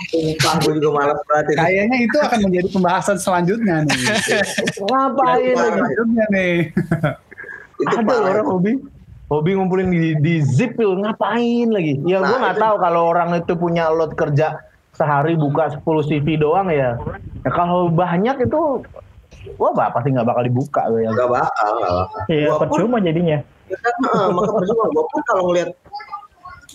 Sumpah 0.05 0.53
gue 0.59 0.73
juga 0.75 0.89
malas 0.95 1.19
banget 1.25 1.45
ini. 1.47 1.57
Kayaknya 1.59 1.97
itu 2.01 2.17
akan 2.19 2.39
menjadi 2.41 2.67
pembahasan 2.69 3.17
selanjutnya 3.17 3.75
nih. 3.83 4.01
Ngapain 4.81 5.53
lagi? 5.53 5.71
selanjutnya 5.71 6.25
nih. 6.31 6.55
Itu 7.75 7.85
Ada 7.91 8.01
loh 8.01 8.05
parah. 8.07 8.31
orang 8.31 8.47
hobi 8.47 8.71
hobi 9.25 9.49
ngumpulin 9.51 9.89
di, 9.89 10.15
di 10.15 10.35
zip 10.41 10.73
tuh 10.73 10.95
ngapain 10.95 11.67
lagi? 11.67 12.01
Ya 12.03 12.17
gue 12.19 12.27
Nah, 12.27 12.39
nggak 12.39 12.55
itu- 12.55 12.63
tahu 12.63 12.75
kalau 12.79 13.01
orang 13.05 13.29
itu 13.35 13.53
punya 13.53 13.89
load 13.89 14.13
kerja 14.13 14.57
sehari 14.91 15.35
buka 15.35 15.69
10 15.75 15.83
CV 16.01 16.35
doang 16.35 16.67
ya. 16.67 16.95
Ya 17.41 17.49
kalau 17.51 17.89
banyak 17.89 18.41
itu 18.41 18.81
wah 19.57 19.89
pasti 19.91 20.09
nggak 20.09 20.25
bakal 20.25 20.43
dibuka 20.43 20.81
gue 20.87 21.03
ya. 21.03 21.09
Gak 21.11 21.29
bakal. 21.29 21.73
Iya, 22.25 22.49
percuma 22.57 22.97
jadinya. 22.97 23.39
Ya 23.81 24.31
maka 24.31 24.51
percuma. 24.55 24.83
Gue 24.91 25.05
pun 25.09 25.21
kalau 25.27 25.43
ngeliat 25.51 25.71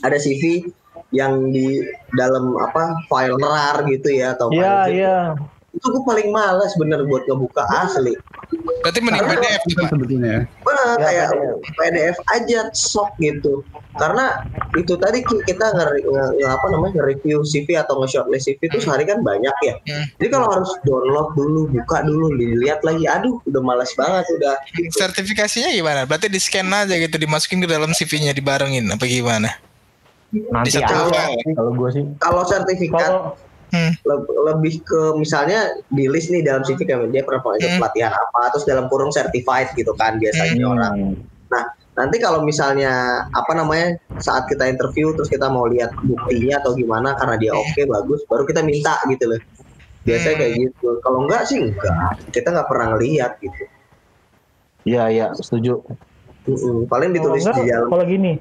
ada 0.05 0.16
CV 0.16 0.68
yang 1.11 1.51
di 1.51 1.82
dalam 2.14 2.55
apa 2.61 2.94
file 3.11 3.36
rar 3.38 3.82
gitu 3.90 4.09
ya 4.14 4.38
atau 4.38 4.48
Iya 4.55 4.86
file 4.86 4.94
iya. 4.94 5.18
itu 5.70 5.86
gue 5.86 6.03
paling 6.03 6.34
males 6.34 6.74
bener 6.78 7.07
buat 7.07 7.26
ngebuka 7.26 7.62
asli. 7.86 8.14
Berarti 8.82 8.98
mending 9.03 9.26
PDF 9.26 9.62
Kan 9.78 9.86
sebetulnya 9.86 10.36
ya. 10.81 10.97
Ya, 10.97 11.26
kayak 11.28 11.28
PDF. 11.76 12.16
Aja 12.33 12.61
sok 12.72 13.14
gitu. 13.20 13.62
Karena 13.99 14.47
itu 14.78 14.95
tadi 14.97 15.20
ki- 15.26 15.45
kita 15.45 15.66
nge, 15.74 15.87
nge- 16.07 16.33
nge- 16.41 16.51
apa 16.51 16.66
namanya 16.70 17.03
nge-review 17.03 17.43
CV 17.43 17.74
atau 17.76 18.01
nge-shortlist 18.01 18.47
CV 18.49 18.61
itu 18.70 18.78
sehari 18.87 19.05
kan 19.05 19.20
banyak 19.20 19.57
ya. 19.66 19.74
Hmm. 19.85 20.05
Jadi 20.16 20.28
kalau 20.31 20.47
harus 20.49 20.70
download 20.87 21.28
dulu, 21.35 21.61
buka 21.74 22.07
dulu, 22.07 22.33
dilihat 22.39 22.81
lagi, 22.87 23.05
aduh 23.11 23.43
udah 23.45 23.62
malas 23.62 23.91
banget 23.99 24.24
udah. 24.39 24.55
Sertifikasinya 24.95 25.74
gimana? 25.74 26.07
Berarti 26.07 26.31
di 26.31 26.39
scan 26.39 26.70
aja 26.70 26.95
gitu, 26.95 27.16
dimasukin 27.18 27.61
ke 27.61 27.68
dalam 27.68 27.91
CV-nya 27.91 28.33
dibarengin 28.33 28.87
apa 28.89 29.05
gimana? 29.05 29.51
Nanti 30.31 30.78
aja 30.78 31.11
kalau 31.59 31.74
gue 31.74 31.89
sih. 31.91 32.05
Kalau 32.22 32.43
sertifikat 32.47 33.03
Kalau 33.03 33.49
Hmm. 33.71 33.93
le- 34.03 34.27
lebih 34.51 34.83
ke 34.83 35.01
misalnya 35.14 35.71
di 35.87 36.11
list 36.11 36.31
nih 36.35 36.43
dalam 36.43 36.66
CV 36.66 36.83
kayak 36.83 37.11
dia 37.14 37.23
pernah 37.23 37.39
ikut 37.43 37.71
Hmm. 37.71 37.81
pelatihan 37.81 38.12
apa, 38.12 38.41
terus 38.51 38.66
dalam 38.66 38.91
kurung 38.91 39.14
certified 39.14 39.71
gitu 39.79 39.95
kan 39.95 40.18
biasanya 40.18 40.59
Hmm. 40.59 40.73
orang. 40.75 40.95
Nah, 41.51 41.62
nanti 41.95 42.16
kalau 42.18 42.43
misalnya 42.43 42.91
apa 43.31 43.53
namanya 43.55 43.95
saat 44.18 44.45
kita 44.51 44.68
interview 44.68 45.14
terus 45.14 45.31
kita 45.31 45.49
mau 45.49 45.64
lihat 45.71 45.95
buktinya 46.03 46.61
atau 46.61 46.75
gimana 46.75 47.14
karena 47.14 47.37
dia 47.39 47.53
oke 47.55 47.81
bagus, 47.87 48.21
baru 48.27 48.43
kita 48.45 48.61
minta 48.66 48.99
gitu 49.07 49.25
loh. 49.31 49.41
Biasanya 50.03 50.35
Hmm. 50.35 50.43
kayak 50.43 50.55
gitu. 50.59 50.89
Kalau 51.01 51.18
enggak 51.29 51.43
sih 51.47 51.59
enggak. 51.61 51.95
Kita 52.35 52.49
nggak 52.51 52.68
pernah 52.68 52.87
ngelihat 52.97 53.33
gitu. 53.39 53.62
Iya 54.89 55.03
iya 55.12 55.27
setuju. 55.37 55.77
Mm-mm. 56.49 56.89
Paling 56.89 57.12
ditulis 57.12 57.45
enggak, 57.45 57.62
di 57.62 57.68
dalam. 57.68 57.89
kalau 57.93 58.05
gini, 58.09 58.33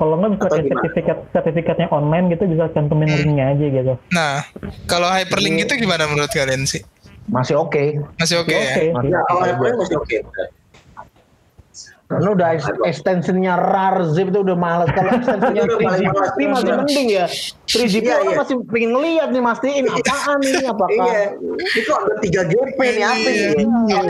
kalau 0.00 0.16
nggak 0.16 0.32
bisa 0.32 0.44
pakai 0.46 0.64
sertifikat 0.66 1.18
sertifikatnya 1.30 1.86
online 1.90 2.32
gitu 2.32 2.48
bisa 2.48 2.72
cantumin 2.72 3.04
Hmm. 3.06 3.20
linknya 3.20 3.44
aja 3.52 3.66
gitu. 3.70 3.92
Nah, 4.10 4.40
kalau 4.86 5.06
hyperlink 5.06 5.60
itu 5.60 5.76
gimana 5.76 6.08
menurut 6.08 6.32
kalian 6.32 6.64
sih? 6.64 6.80
Masih 7.28 7.54
oke. 7.54 8.00
Masih 8.16 8.40
oke 8.40 8.48
ya? 8.48 8.64
Oke. 8.72 8.84
Masih 8.90 9.10
Ya, 9.10 9.20
kalau 9.22 9.38
oke. 9.38 9.46
hyperlink 9.46 9.76
masih 9.78 9.96
oke. 9.96 10.16
Karena 12.10 12.26
udah 12.28 12.48
ex- 12.50 12.82
extensionnya 12.82 13.54
rar 13.54 14.02
zip 14.08 14.26
itu 14.26 14.42
udah 14.42 14.56
males. 14.56 14.90
Kalau 14.90 15.14
extensionnya 15.14 15.62
Itu 15.62 15.70
udah 15.70 15.86
paling 15.86 16.00
3GP 16.02 16.10
males. 16.10 16.50
masih 16.50 16.72
mending 16.74 17.06
ya. 17.08 17.26
3GP 17.62 18.02
Iya, 18.02 18.14
orang 18.16 18.26
iya. 18.26 18.38
masih 18.42 18.54
pengen 18.66 18.90
ngeliat 18.90 19.28
nih 19.30 19.42
mastiin 19.44 19.84
apaan 19.86 20.38
nih 20.40 20.64
apakah. 20.74 21.06
Iya, 21.06 21.22
itu 21.70 21.90
ada 21.92 22.12
tiga 22.18 22.42
GP 22.42 22.78
nih 22.90 23.04
apa 23.04 23.28
nih? 23.28 23.46
Iya. 23.86 24.00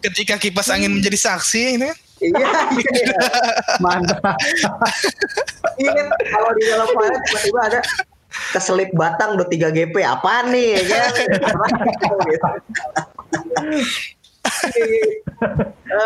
Ketika 0.00 0.34
kipas 0.38 0.72
angin 0.72 0.88
menjadi 0.90 1.18
saksi 1.18 1.60
ini 1.76 1.84
kan? 1.84 1.98
Iya, 2.18 2.48
iya. 2.74 3.18
Mantap. 3.78 4.22
Ingat 5.78 6.08
kalau 6.34 6.50
di 6.58 6.62
dalam 6.66 6.86
file 6.90 7.18
tiba-tiba 7.30 7.60
ada 7.70 7.80
keselip 8.54 8.90
batang 8.94 9.38
udah 9.38 9.46
3 9.46 9.70
GP 9.70 9.94
apa 10.02 10.46
nih 10.50 10.78
ya 10.78 10.82
kan? 10.90 11.12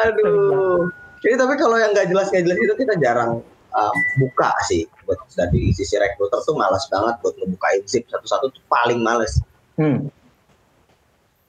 Aduh. 0.06 0.92
Ini 1.22 1.34
tapi 1.38 1.54
kalau 1.54 1.78
yang 1.78 1.94
nggak 1.94 2.10
jelas 2.10 2.28
nggak 2.34 2.44
jelas 2.44 2.58
itu 2.58 2.74
kita 2.82 2.94
jarang 2.98 3.40
um, 3.72 3.96
buka 4.20 4.52
sih 4.68 4.84
buat 5.08 5.18
dari 5.38 5.72
sisi 5.72 5.96
rekruter 5.96 6.42
tuh 6.44 6.58
malas 6.58 6.84
banget 6.90 7.14
buat 7.22 7.34
ngebukain 7.40 7.82
zip 7.88 8.04
satu-satu 8.10 8.52
tuh 8.52 8.62
paling 8.68 9.00
males. 9.00 9.40
Hmm. 9.80 10.11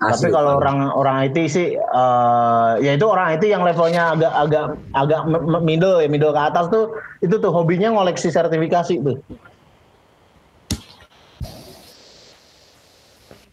Asli. 0.03 0.27
Tapi 0.27 0.35
kalau 0.35 0.59
orang 0.59 0.91
orang 0.91 1.15
IT 1.27 1.37
sih, 1.47 1.79
eh 1.79 2.71
ya 2.83 2.91
itu 2.91 3.05
orang 3.07 3.31
IT 3.35 3.43
yang 3.47 3.63
levelnya 3.63 4.11
agak 4.11 4.33
agak 4.35 4.65
agak 4.91 5.21
middle 5.63 6.03
ya 6.03 6.11
middle 6.11 6.35
ke 6.35 6.41
atas 6.43 6.67
tuh 6.67 6.91
itu 7.23 7.39
tuh 7.39 7.51
hobinya 7.55 7.95
ngoleksi 7.95 8.27
sertifikasi 8.27 8.99
tuh. 8.99 9.17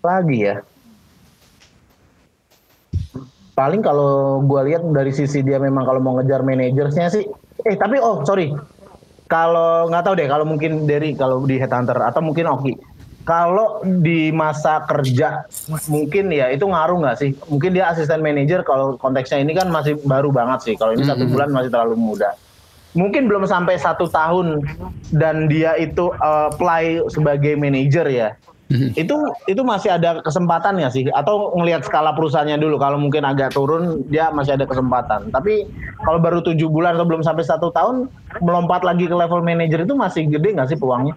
Lagi 0.02 0.38
ya. 0.42 0.56
Paling 3.54 3.84
kalau 3.84 4.40
gua 4.48 4.64
lihat 4.64 4.82
dari 4.90 5.12
sisi 5.12 5.44
dia 5.44 5.60
memang 5.60 5.84
kalau 5.84 6.00
mau 6.00 6.16
ngejar 6.16 6.40
manajersnya 6.40 7.12
sih, 7.12 7.28
eh 7.68 7.76
tapi 7.76 8.00
oh 8.00 8.24
sorry, 8.24 8.56
kalau 9.30 9.86
nggak 9.86 10.02
tahu 10.02 10.14
deh 10.18 10.26
kalau 10.26 10.42
mungkin 10.42 10.88
dari 10.88 11.14
kalau 11.14 11.44
di 11.46 11.60
headhunter 11.60 11.94
atau 11.94 12.24
mungkin 12.24 12.50
Oki 12.50 12.74
kalau 13.28 13.84
di 13.84 14.32
masa 14.32 14.80
kerja 14.88 15.44
mungkin 15.92 16.32
ya 16.32 16.48
itu 16.48 16.64
ngaruh 16.64 17.04
nggak 17.04 17.16
sih? 17.20 17.30
Mungkin 17.52 17.76
dia 17.76 17.92
asisten 17.92 18.24
manajer 18.24 18.64
kalau 18.64 18.96
konteksnya 18.96 19.44
ini 19.44 19.52
kan 19.52 19.68
masih 19.68 20.00
baru 20.08 20.32
banget 20.32 20.64
sih. 20.64 20.74
Kalau 20.76 20.96
ini 20.96 21.04
satu 21.04 21.28
bulan 21.28 21.52
masih 21.52 21.68
terlalu 21.68 21.96
muda. 22.00 22.32
Mungkin 22.96 23.30
belum 23.30 23.46
sampai 23.46 23.78
satu 23.78 24.10
tahun 24.10 24.66
dan 25.14 25.46
dia 25.46 25.78
itu 25.78 26.10
uh, 26.18 26.50
apply 26.50 27.06
sebagai 27.12 27.54
manajer 27.54 28.06
ya. 28.10 28.28
Itu 28.70 29.14
itu 29.50 29.62
masih 29.66 29.98
ada 29.98 30.22
kesempatan 30.22 30.78
ya 30.78 30.90
sih? 30.90 31.06
Atau 31.10 31.54
ngelihat 31.58 31.86
skala 31.86 32.14
perusahaannya 32.14 32.58
dulu 32.58 32.78
kalau 32.78 32.98
mungkin 33.02 33.26
agak 33.26 33.54
turun 33.54 34.06
dia 34.10 34.30
masih 34.30 34.58
ada 34.58 34.66
kesempatan. 34.66 35.30
Tapi 35.30 35.66
kalau 36.02 36.18
baru 36.18 36.38
tujuh 36.42 36.70
bulan 36.70 36.98
atau 36.98 37.06
belum 37.06 37.22
sampai 37.22 37.46
satu 37.46 37.70
tahun 37.74 38.10
melompat 38.42 38.82
lagi 38.82 39.06
ke 39.06 39.14
level 39.14 39.42
manajer 39.42 39.86
itu 39.86 39.94
masih 39.94 40.26
gede 40.26 40.54
nggak 40.54 40.70
sih 40.70 40.78
peluangnya 40.78 41.14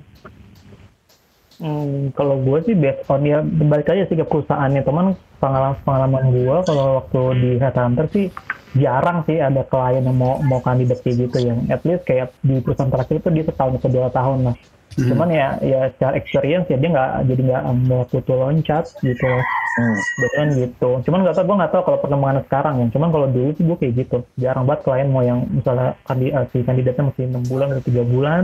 Hmm, 1.64 2.12
kalau 2.12 2.44
gue 2.44 2.60
sih 2.68 2.76
based 2.76 3.08
on 3.08 3.24
ya 3.24 3.40
balik 3.40 3.88
aja 3.88 4.04
sih 4.12 4.20
ke 4.20 4.28
perusahaannya 4.28 4.84
teman 4.84 5.16
pengalaman 5.40 5.80
pengalaman 5.88 6.24
gue 6.36 6.58
kalau 6.68 6.86
waktu 7.00 7.22
di 7.40 7.52
headhunter 7.56 8.06
sih 8.12 8.28
jarang 8.76 9.24
sih 9.24 9.40
ada 9.40 9.64
klien 9.64 10.04
yang 10.04 10.18
mau 10.20 10.44
mau 10.44 10.60
kandidat 10.60 11.00
kayak 11.00 11.32
gitu 11.32 11.40
yang 11.40 11.64
at 11.72 11.80
least 11.88 12.04
kayak 12.04 12.36
di 12.44 12.60
perusahaan 12.60 12.92
terakhir 12.92 13.24
itu 13.24 13.30
dia 13.32 13.44
setahun 13.48 13.80
atau 13.80 13.90
dua 13.96 14.12
tahun 14.12 14.52
lah 14.52 14.56
cuman 14.94 15.30
ya 15.32 15.48
ya 15.64 15.82
secara 15.96 16.14
experience 16.20 16.68
ya 16.68 16.78
dia 16.78 16.90
nggak 16.92 17.12
jadi 17.32 17.42
nggak 17.48 17.64
nggak 17.64 18.06
butuh 18.12 18.38
loncat 18.44 18.86
gitu 19.00 19.32
Hmm. 19.74 19.98
Kebetulan 19.98 20.50
gitu. 20.54 20.90
Cuman 21.02 21.20
nggak 21.26 21.34
tau, 21.34 21.46
gue 21.50 21.56
nggak 21.58 21.72
tahu 21.74 21.84
kalau 21.90 22.00
perkembangan 22.06 22.46
sekarang 22.46 22.76
ya. 22.78 22.88
Cuman 22.94 23.10
kalau 23.10 23.28
dulu 23.30 23.50
sih 23.58 23.64
gue 23.66 23.78
kayak 23.82 23.94
gitu. 24.06 24.18
Jarang 24.38 24.70
banget 24.70 24.82
klien 24.86 25.10
mau 25.10 25.26
yang 25.26 25.50
misalnya 25.50 25.98
kandi, 26.06 26.30
eh, 26.30 26.46
si 26.54 26.62
kandidatnya 26.62 27.10
masih 27.10 27.24
enam 27.26 27.44
bulan 27.50 27.68
atau 27.74 27.84
tiga 27.90 28.04
bulan. 28.06 28.44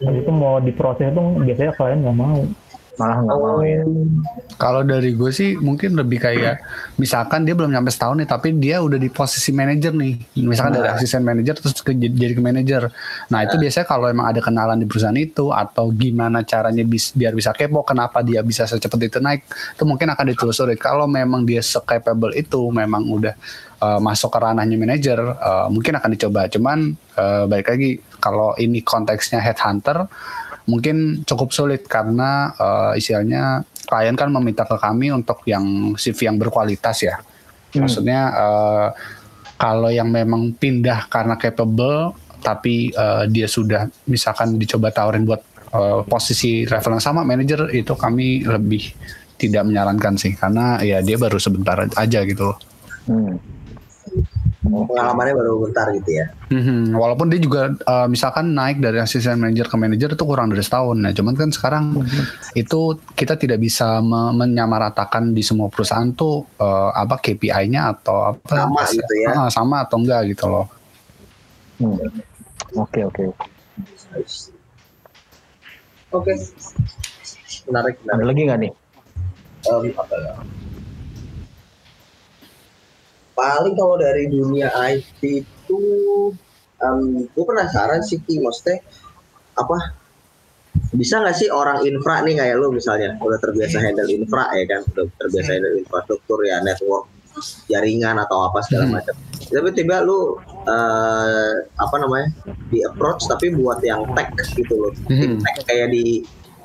Habis 0.00 0.20
itu 0.24 0.32
mau 0.32 0.56
diproses 0.64 1.12
itu 1.12 1.22
biasanya 1.44 1.72
klien 1.76 1.98
nggak 2.00 2.16
mau. 2.16 2.40
malah 3.00 3.18
nggak 3.24 3.38
mau 3.40 3.60
ya 3.64 3.80
Kalau 4.60 4.84
dari 4.84 5.16
gue 5.16 5.32
sih 5.32 5.56
mungkin 5.56 5.96
lebih 5.96 6.20
kayak 6.20 6.60
misalkan 7.00 7.48
dia 7.48 7.56
belum 7.56 7.72
nyampe 7.72 7.88
setahun 7.88 8.20
nih 8.20 8.28
tapi 8.28 8.52
dia 8.60 8.84
udah 8.84 9.00
di 9.00 9.08
posisi 9.08 9.56
manajer 9.56 9.96
nih. 9.96 10.36
Misalkan 10.44 10.76
dari 10.76 10.92
asisten 10.92 11.24
manajer 11.24 11.56
terus 11.56 11.80
ke, 11.80 11.96
jadi 11.96 12.36
ke 12.36 12.42
manajer. 12.44 12.92
Nah, 13.32 13.40
itu 13.48 13.56
biasanya 13.56 13.88
kalau 13.88 14.12
emang 14.12 14.28
ada 14.28 14.44
kenalan 14.44 14.76
di 14.76 14.84
perusahaan 14.84 15.16
itu 15.16 15.48
atau 15.48 15.88
gimana 15.96 16.44
caranya 16.44 16.84
bis, 16.84 17.16
biar 17.16 17.32
bisa 17.32 17.56
kepo 17.56 17.80
kenapa 17.88 18.20
dia 18.20 18.44
bisa 18.44 18.68
secepat 18.68 19.00
itu 19.00 19.16
naik, 19.16 19.48
itu 19.48 19.84
mungkin 19.88 20.12
akan 20.12 20.36
ditelusuri. 20.36 20.76
Kalau 20.76 21.08
memang 21.08 21.48
dia 21.48 21.64
se-capable 21.64 22.36
itu 22.36 22.60
memang 22.68 23.08
udah 23.08 23.32
uh, 23.80 23.96
masuk 23.96 24.28
ke 24.28 24.38
ranahnya 24.44 24.76
manajer, 24.76 25.18
uh, 25.24 25.72
mungkin 25.72 25.96
akan 25.96 26.10
dicoba. 26.12 26.52
Cuman 26.52 26.92
uh, 27.16 27.48
balik 27.48 27.72
lagi 27.72 28.09
kalau 28.22 28.54
ini 28.60 28.84
konteksnya 28.84 29.40
headhunter 29.40 30.06
mungkin 30.68 31.26
cukup 31.26 31.50
sulit 31.50 31.88
karena 31.90 32.52
uh, 32.54 32.92
istilahnya 32.94 33.66
klien 33.88 34.14
kan 34.14 34.30
meminta 34.30 34.62
ke 34.62 34.76
kami 34.78 35.10
untuk 35.10 35.42
yang 35.48 35.96
CV 35.98 36.30
yang 36.30 36.38
berkualitas 36.38 37.02
ya. 37.02 37.18
Maksudnya 37.74 38.20
uh, 38.34 38.88
kalau 39.58 39.90
yang 39.90 40.10
memang 40.10 40.54
pindah 40.54 41.10
karena 41.10 41.34
capable 41.34 42.14
tapi 42.40 42.94
uh, 42.96 43.28
dia 43.28 43.44
sudah 43.44 43.90
misalkan 44.08 44.56
dicoba 44.56 44.88
tawarin 44.88 45.28
buat 45.28 45.42
uh, 45.76 46.00
posisi 46.08 46.64
level 46.64 46.96
yang 46.96 47.04
sama 47.04 47.20
manajer 47.22 47.68
itu 47.76 47.92
kami 47.92 48.46
lebih 48.48 48.94
tidak 49.36 49.64
menyarankan 49.68 50.16
sih 50.20 50.36
karena 50.36 50.80
ya 50.80 51.00
dia 51.00 51.16
baru 51.16 51.36
sebentar 51.36 51.80
aja 51.80 52.20
gitu 52.24 52.52
loh. 52.52 52.58
Hmm. 53.08 53.36
Pengalamannya 54.70 55.34
baru 55.34 55.66
bentar 55.66 55.90
gitu 55.90 56.10
ya. 56.14 56.26
Mhm, 56.46 56.94
Walaupun 56.94 57.26
dia 57.26 57.38
juga 57.38 57.70
uh, 57.74 58.06
misalkan 58.06 58.54
naik 58.54 58.78
dari 58.78 58.98
asisten 58.98 59.34
manajer 59.36 59.66
ke 59.66 59.74
manajer 59.74 60.14
itu 60.14 60.24
kurang 60.24 60.50
dari 60.50 60.62
setahun. 60.62 60.94
Nah, 60.94 61.10
cuman 61.10 61.34
kan 61.34 61.50
sekarang 61.50 61.84
itu 62.54 62.80
kita 63.12 63.34
tidak 63.34 63.58
bisa 63.58 63.98
me- 63.98 64.30
menyamaratakan 64.32 65.30
di 65.30 65.42
semua 65.42 65.66
perusahaan 65.66 66.10
tuh 66.10 66.46
uh, 66.56 66.90
apa 66.90 67.18
KPI-nya 67.18 67.94
atau 67.94 68.30
apa 68.30 68.54
Sama 68.66 68.82
gitu 68.88 69.14
ya. 69.18 69.30
Ah, 69.36 69.48
sama 69.48 69.76
atau 69.82 69.98
enggak 69.98 70.30
gitu 70.30 70.46
loh. 70.46 70.66
Hmm. 71.78 71.98
Oke 72.76 73.02
oke. 73.02 73.24
Oke. 76.10 76.32
Menarik, 77.66 77.94
Ada 77.96 78.18
menarik. 78.18 78.26
lagi 78.26 78.40
nggak 78.42 78.58
nih? 78.58 78.72
Em, 79.60 79.84
apa 79.94 80.14
ya? 80.16 80.32
Paling 83.40 83.72
kalau 83.72 83.96
dari 83.96 84.28
dunia 84.28 84.68
IT 84.92 85.20
itu, 85.24 85.80
gue 87.32 87.44
penasaran 87.48 88.04
sih, 88.04 88.20
Ki, 88.20 88.36
maksudnya 88.36 88.84
apa? 89.56 89.96
Bisa 90.92 91.24
nggak 91.24 91.32
sih 91.34 91.48
orang 91.48 91.80
infra 91.82 92.20
nih 92.20 92.36
kayak 92.36 92.60
lu 92.60 92.68
misalnya 92.68 93.16
udah 93.16 93.40
terbiasa 93.40 93.80
handle 93.80 94.06
infra 94.06 94.52
ya 94.52 94.64
kan, 94.68 94.80
udah 94.92 95.08
terbiasa 95.16 95.56
handle 95.56 95.72
infrastruktur 95.72 96.44
ya 96.44 96.60
network, 96.60 97.08
jaringan 97.66 98.20
atau 98.20 98.44
apa 98.44 98.60
segala 98.60 99.00
macam. 99.00 99.16
Tapi 99.40 99.68
tiba 99.72 100.04
lu 100.04 100.36
eh, 100.60 101.52
apa 101.74 101.96
namanya 101.96 102.28
di 102.68 102.84
approach 102.84 103.24
tapi 103.24 103.50
buat 103.50 103.80
yang 103.80 104.04
tech 104.12 104.28
gitu 104.52 104.76
loh, 104.76 104.92
tim 105.08 105.40
Mhm. 105.40 105.40
tech 105.40 105.56
kayak 105.64 105.88
di 105.88 106.20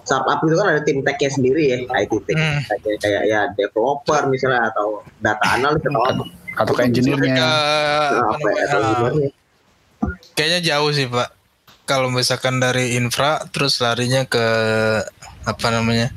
startup 0.06 0.38
itu 0.44 0.54
kan 0.54 0.68
ada 0.70 0.82
tim 0.86 1.02
technya 1.02 1.30
sendiri 1.32 1.64
ya, 1.66 1.78
IT 1.98 2.14
tech 2.28 2.38
Hmm. 2.38 2.60
kayak, 2.84 2.98
kayak 3.02 3.24
ya 3.26 3.42
developer 3.56 4.22
misalnya 4.30 4.70
atau 4.70 5.02
data 5.18 5.46
analis 5.56 5.82
atau 5.82 6.04
apa. 6.04 6.24
Atau 6.56 6.74
ke 6.74 6.82
engineer-nya. 6.84 7.36
Mereka, 7.36 7.46
Nah, 7.46 8.52
ya, 8.52 8.64
atau 8.66 8.80
namanya, 8.80 9.10
gimana? 9.12 9.30
kayaknya 10.34 10.60
jauh 10.66 10.92
sih 10.92 11.08
pak 11.08 11.30
kalau 11.84 12.10
misalkan 12.10 12.58
dari 12.58 12.94
infra 12.94 13.42
terus 13.48 13.78
larinya 13.78 14.24
ke 14.24 14.46
apa 15.44 15.68
namanya 15.70 16.12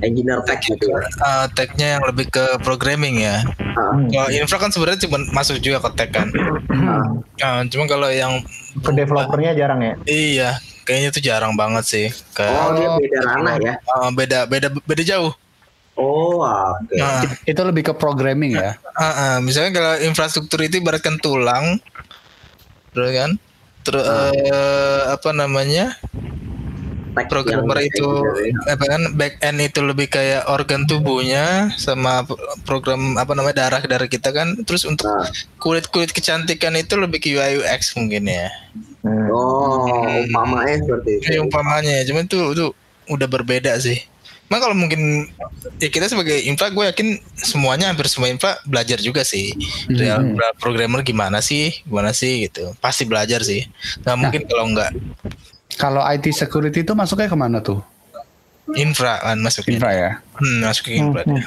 engineer 0.00 0.42
tech 0.42 0.58
gitu 0.60 0.84
ya. 0.84 0.98
uh, 1.20 1.46
tech-nya 1.48 1.98
yang 1.98 2.04
lebih 2.04 2.26
ke 2.28 2.44
programming 2.60 3.20
ya 3.20 3.44
Ah, 3.70 3.94
kalau 4.02 4.28
infra 4.32 4.58
kan 4.58 4.70
sebenarnya 4.70 5.06
cuma 5.06 5.22
masuk 5.32 5.58
juga 5.58 5.78
ke 5.80 5.90
tech 5.94 6.10
kan 6.12 6.28
Hmm. 6.68 7.22
Uh, 7.36 7.62
cuma 7.68 7.86
kalau 7.86 8.06
yang 8.06 8.38
Ke 8.78 8.90
developernya 8.92 9.50
jarang 9.52 9.80
ya. 9.80 9.94
iya 10.04 10.50
kayaknya 10.82 11.08
itu 11.08 11.20
jarang 11.22 11.54
banget 11.54 11.84
sih 11.84 12.06
ke 12.32 12.42
Oh, 12.42 12.72
dia 12.72 12.88
beda 12.92 13.18
ranah 13.24 13.54
ya. 13.58 13.74
uh, 13.88 14.10
beda 14.10 14.38
beda 14.44 14.68
beda 14.80 15.02
jauh 15.04 15.30
Oh, 15.98 16.46
oke. 16.46 16.94
Nah, 16.94 17.26
Itu 17.42 17.60
lebih 17.60 17.82
ke 17.82 17.92
programming 17.92 18.54
ya. 18.54 18.78
uh, 18.94 19.02
uh, 19.02 19.36
misalnya 19.42 19.74
kalau 19.74 19.92
infrastruktur 20.00 20.62
itu 20.62 20.78
ibaratkan 20.78 21.18
tulang 21.18 21.82
terus 22.88 23.10
kan 23.12 23.30
terus 23.82 24.02
eh, 24.02 25.00
apa 25.08 25.30
namanya 25.30 25.94
programmer 27.26 27.78
itu 27.80 28.04
ya. 28.46 28.74
apa 28.74 28.84
kan 28.86 29.02
back 29.12 29.38
end 29.40 29.58
itu 29.60 29.82
lebih 29.82 30.06
kayak 30.06 30.46
organ 30.46 30.84
tubuhnya 30.84 31.66
sama 31.74 32.22
program 32.62 33.16
apa 33.16 33.34
namanya 33.34 33.66
darah 33.66 33.82
darah 33.82 34.06
kita 34.06 34.30
kan 34.30 34.54
terus 34.62 34.82
untuk 34.82 35.02
Nah. 35.04 35.26
kulit 35.58 35.90
kulit 35.90 36.10
kecantikan 36.10 36.74
itu 36.74 36.94
lebih 36.94 37.18
ke 37.18 37.32
UI 37.32 37.58
UX 37.58 37.94
mungkin 37.94 38.26
ya 38.26 38.48
Hmm. 38.98 39.30
Oh, 39.30 39.86
umpamanya 40.20 40.74
seperti 40.82 41.10
itu. 41.14 41.22
Kayak 41.22 41.40
umpamanya 41.46 41.96
cuman 42.02 42.24
tuh 42.26 42.42
itu 42.50 42.66
udah 43.08 43.28
berbeda 43.30 43.78
sih 43.78 44.02
Emang 44.48 44.60
kalau 44.64 44.76
mungkin 44.76 45.28
ya 45.76 45.92
kita 45.92 46.08
sebagai 46.08 46.40
infra 46.48 46.72
gue 46.72 46.88
yakin 46.88 47.20
semuanya 47.36 47.92
hampir 47.92 48.08
semua 48.08 48.32
infra 48.32 48.56
belajar 48.64 48.96
juga 48.96 49.20
sih 49.20 49.52
real 49.92 50.24
programmer 50.56 51.04
gimana 51.04 51.44
sih 51.44 51.84
gimana 51.84 52.16
sih 52.16 52.48
gitu 52.48 52.72
pasti 52.80 53.04
belajar 53.04 53.44
sih 53.44 53.68
nggak 54.02 54.16
mungkin 54.16 54.42
kalau 54.48 54.64
nggak 54.72 54.90
Kalau 55.78 56.02
IT 56.02 56.34
security 56.34 56.82
itu 56.82 56.90
masuknya 56.96 57.30
ke 57.30 57.38
mana 57.38 57.62
tuh? 57.62 57.78
infra 58.74 59.16
kan 59.22 59.38
masuknya 59.40 59.78
Infra 59.78 59.92
ya. 59.94 60.10
hmm, 60.42 60.58
masuk 60.66 60.82
ke 60.84 60.92
infra 60.98 61.22
dia. 61.24 61.44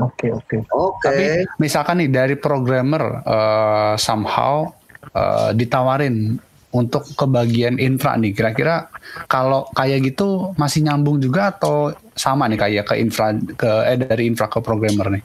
Oke 0.00 0.32
oke. 0.32 0.56
Oke. 0.72 1.04
Tapi 1.04 1.24
misalkan 1.60 2.00
nih 2.00 2.10
dari 2.10 2.34
programmer 2.38 3.20
eh, 3.26 3.94
somehow 4.00 4.70
eh, 5.12 5.50
ditawarin 5.52 6.38
untuk 6.74 7.06
ke 7.06 7.26
bagian 7.30 7.78
infra 7.78 8.18
nih, 8.18 8.34
kira-kira 8.34 8.90
kalau 9.30 9.70
kayak 9.78 10.10
gitu 10.10 10.50
masih 10.58 10.82
nyambung 10.82 11.22
juga 11.22 11.54
atau 11.54 11.94
sama 12.18 12.50
nih 12.50 12.58
kayak 12.58 12.84
ke 12.90 12.94
infra 12.98 13.30
ke 13.54 13.70
eh 13.86 13.96
dari 13.96 14.26
infra 14.26 14.50
ke 14.50 14.58
programmer 14.58 15.14
nih? 15.14 15.22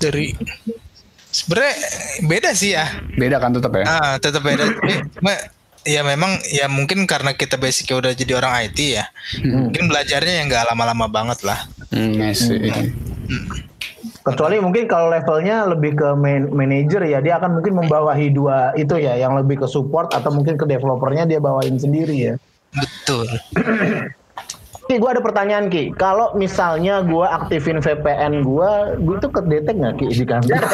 dari 0.00 0.36
Sebenarnya 1.34 1.76
beda 2.30 2.50
sih 2.54 2.78
ya. 2.78 2.86
Beda 3.18 3.42
kan 3.42 3.50
tetap 3.50 3.74
ya? 3.74 3.84
Ah, 3.90 4.14
tetap 4.22 4.46
beda. 4.46 4.70
Cuma 5.18 5.34
ya 5.82 6.06
memang 6.06 6.38
ya 6.46 6.70
mungkin 6.70 7.10
karena 7.10 7.34
kita 7.34 7.58
basicnya 7.58 7.98
udah 7.98 8.12
jadi 8.14 8.38
orang 8.38 8.70
IT 8.70 8.78
ya. 8.78 9.10
Mungkin 9.42 9.90
belajarnya 9.90 10.30
yang 10.30 10.46
nggak 10.46 10.70
lama-lama 10.70 11.10
banget 11.10 11.42
lah. 11.42 11.66
Hmm, 11.90 12.22
I 12.22 12.38
see. 12.38 12.70
Kecuali 14.24 14.56
mungkin 14.56 14.88
kalau 14.88 15.12
levelnya 15.12 15.68
lebih 15.68 16.00
ke 16.00 16.16
man- 16.16 16.48
manager 16.48 17.04
ya, 17.04 17.20
dia 17.20 17.36
akan 17.36 17.60
mungkin 17.60 17.76
membawahi 17.76 18.32
dua 18.32 18.72
itu 18.72 18.96
ya, 18.96 19.20
yang 19.20 19.36
lebih 19.36 19.60
ke 19.60 19.68
support 19.68 20.16
atau 20.16 20.32
mungkin 20.32 20.56
ke 20.56 20.64
developernya 20.64 21.28
dia 21.28 21.44
bawain 21.44 21.76
sendiri 21.76 22.32
ya. 22.32 22.34
Betul. 22.72 23.28
Ki, 24.88 24.96
gue 24.96 25.10
ada 25.12 25.20
pertanyaan 25.20 25.68
Ki. 25.68 25.92
Kalau 26.00 26.32
misalnya 26.40 27.04
gue 27.04 27.20
aktifin 27.20 27.84
VPN 27.84 28.48
gue, 28.48 28.70
gue 29.04 29.16
tuh 29.20 29.28
kedetek 29.28 29.76
nggak 29.76 30.00
Ki 30.00 30.08
di 30.08 30.24
kantor? 30.24 30.56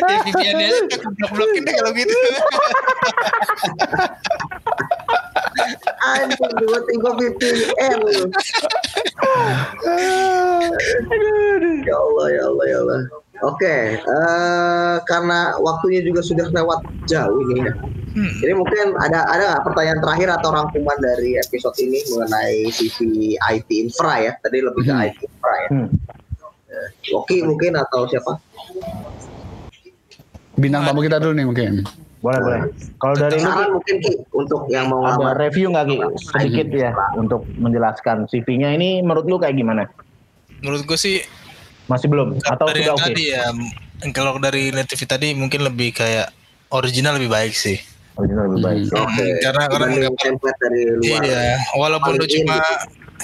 ya 0.00 0.24
VPN 0.24 0.56
aja 0.56 0.76
kita 0.88 1.08
blok-blokin 1.20 1.68
deh 1.68 1.74
kalau 1.76 1.92
gitu. 1.92 2.16
Anjing 6.04 6.52
tiba-tiba 6.58 7.10
VPN 7.16 7.98
lu. 8.02 8.22
Ya 11.84 11.96
Allah, 11.96 12.26
ya 12.32 12.42
Allah, 12.48 12.64
ya 12.66 12.78
Allah. 12.80 13.00
Oke, 13.44 13.98
eh, 13.98 14.94
karena 15.04 15.58
waktunya 15.58 16.00
juga 16.00 16.22
sudah 16.22 16.46
lewat 16.48 16.80
jauh 17.04 17.38
ini 17.50 17.66
ya. 17.66 17.72
Hmm. 18.14 18.30
Jadi 18.40 18.52
mungkin 18.54 18.94
ada 19.02 19.26
ada 19.26 19.42
nggak 19.58 19.64
pertanyaan 19.66 20.00
terakhir 20.00 20.28
atau 20.38 20.48
rangkuman 20.54 20.98
dari 21.02 21.34
episode 21.34 21.74
ini 21.82 21.98
mengenai 22.14 22.70
CV 22.70 22.98
IT 23.36 23.68
Infra 23.74 24.22
ya? 24.22 24.32
Tadi 24.38 24.62
lebih 24.62 24.86
ke 24.86 24.92
Hmm. 24.94 25.02
IT 25.02 25.18
Infra 25.18 25.54
ya. 25.58 25.68
Hmm. 25.74 25.88
Oke 27.12 27.36
mungkin 27.42 27.74
atau 27.74 28.06
siapa? 28.06 28.38
Bintang 30.54 30.86
tamu 30.86 31.02
kita 31.02 31.18
dulu 31.18 31.34
nih 31.34 31.46
mungkin. 31.46 31.72
Boleh 32.24 32.40
boleh. 32.40 32.60
Kalau 32.96 33.14
dari 33.20 33.36
lu 33.36 33.52
mungkin 33.76 33.94
Ki 34.00 34.12
untuk 34.32 34.64
yang 34.72 34.88
mau 34.88 35.04
ada 35.04 35.36
review 35.36 35.68
nggak 35.68 35.84
Ki? 35.92 35.96
Sedikit 36.32 36.68
ya 36.72 36.90
untuk 37.20 37.44
menjelaskan 37.60 38.24
CV-nya 38.32 38.72
ini 38.72 39.04
menurut 39.04 39.28
lu 39.28 39.36
kayak 39.36 39.60
gimana? 39.60 39.84
Menurut 40.64 40.88
gue 40.88 40.96
sih 40.96 41.20
Masih 41.84 42.08
belum? 42.08 42.40
Atau 42.48 42.72
dari 42.72 42.80
sudah 42.80 42.96
oke? 42.96 43.04
tadi 43.12 43.24
ya, 43.28 43.44
kalau 44.16 44.40
dari 44.40 44.72
native 44.72 45.04
tadi 45.04 45.36
mungkin 45.36 45.68
lebih 45.68 45.92
kayak 45.92 46.32
original 46.72 47.20
lebih 47.20 47.28
baik 47.28 47.52
sih. 47.52 47.76
Original 48.16 48.48
lebih 48.48 48.64
baik. 48.64 48.80
Hmm. 48.88 49.04
Oke. 49.04 49.28
Karena 49.44 49.64
orang 49.68 49.88
nggak 49.92 50.12
template 50.16 50.58
dari 50.64 50.80
luar. 50.96 51.20
Iya, 51.28 51.44
walaupun 51.76 52.12
lu 52.16 52.24
cuma 52.24 52.56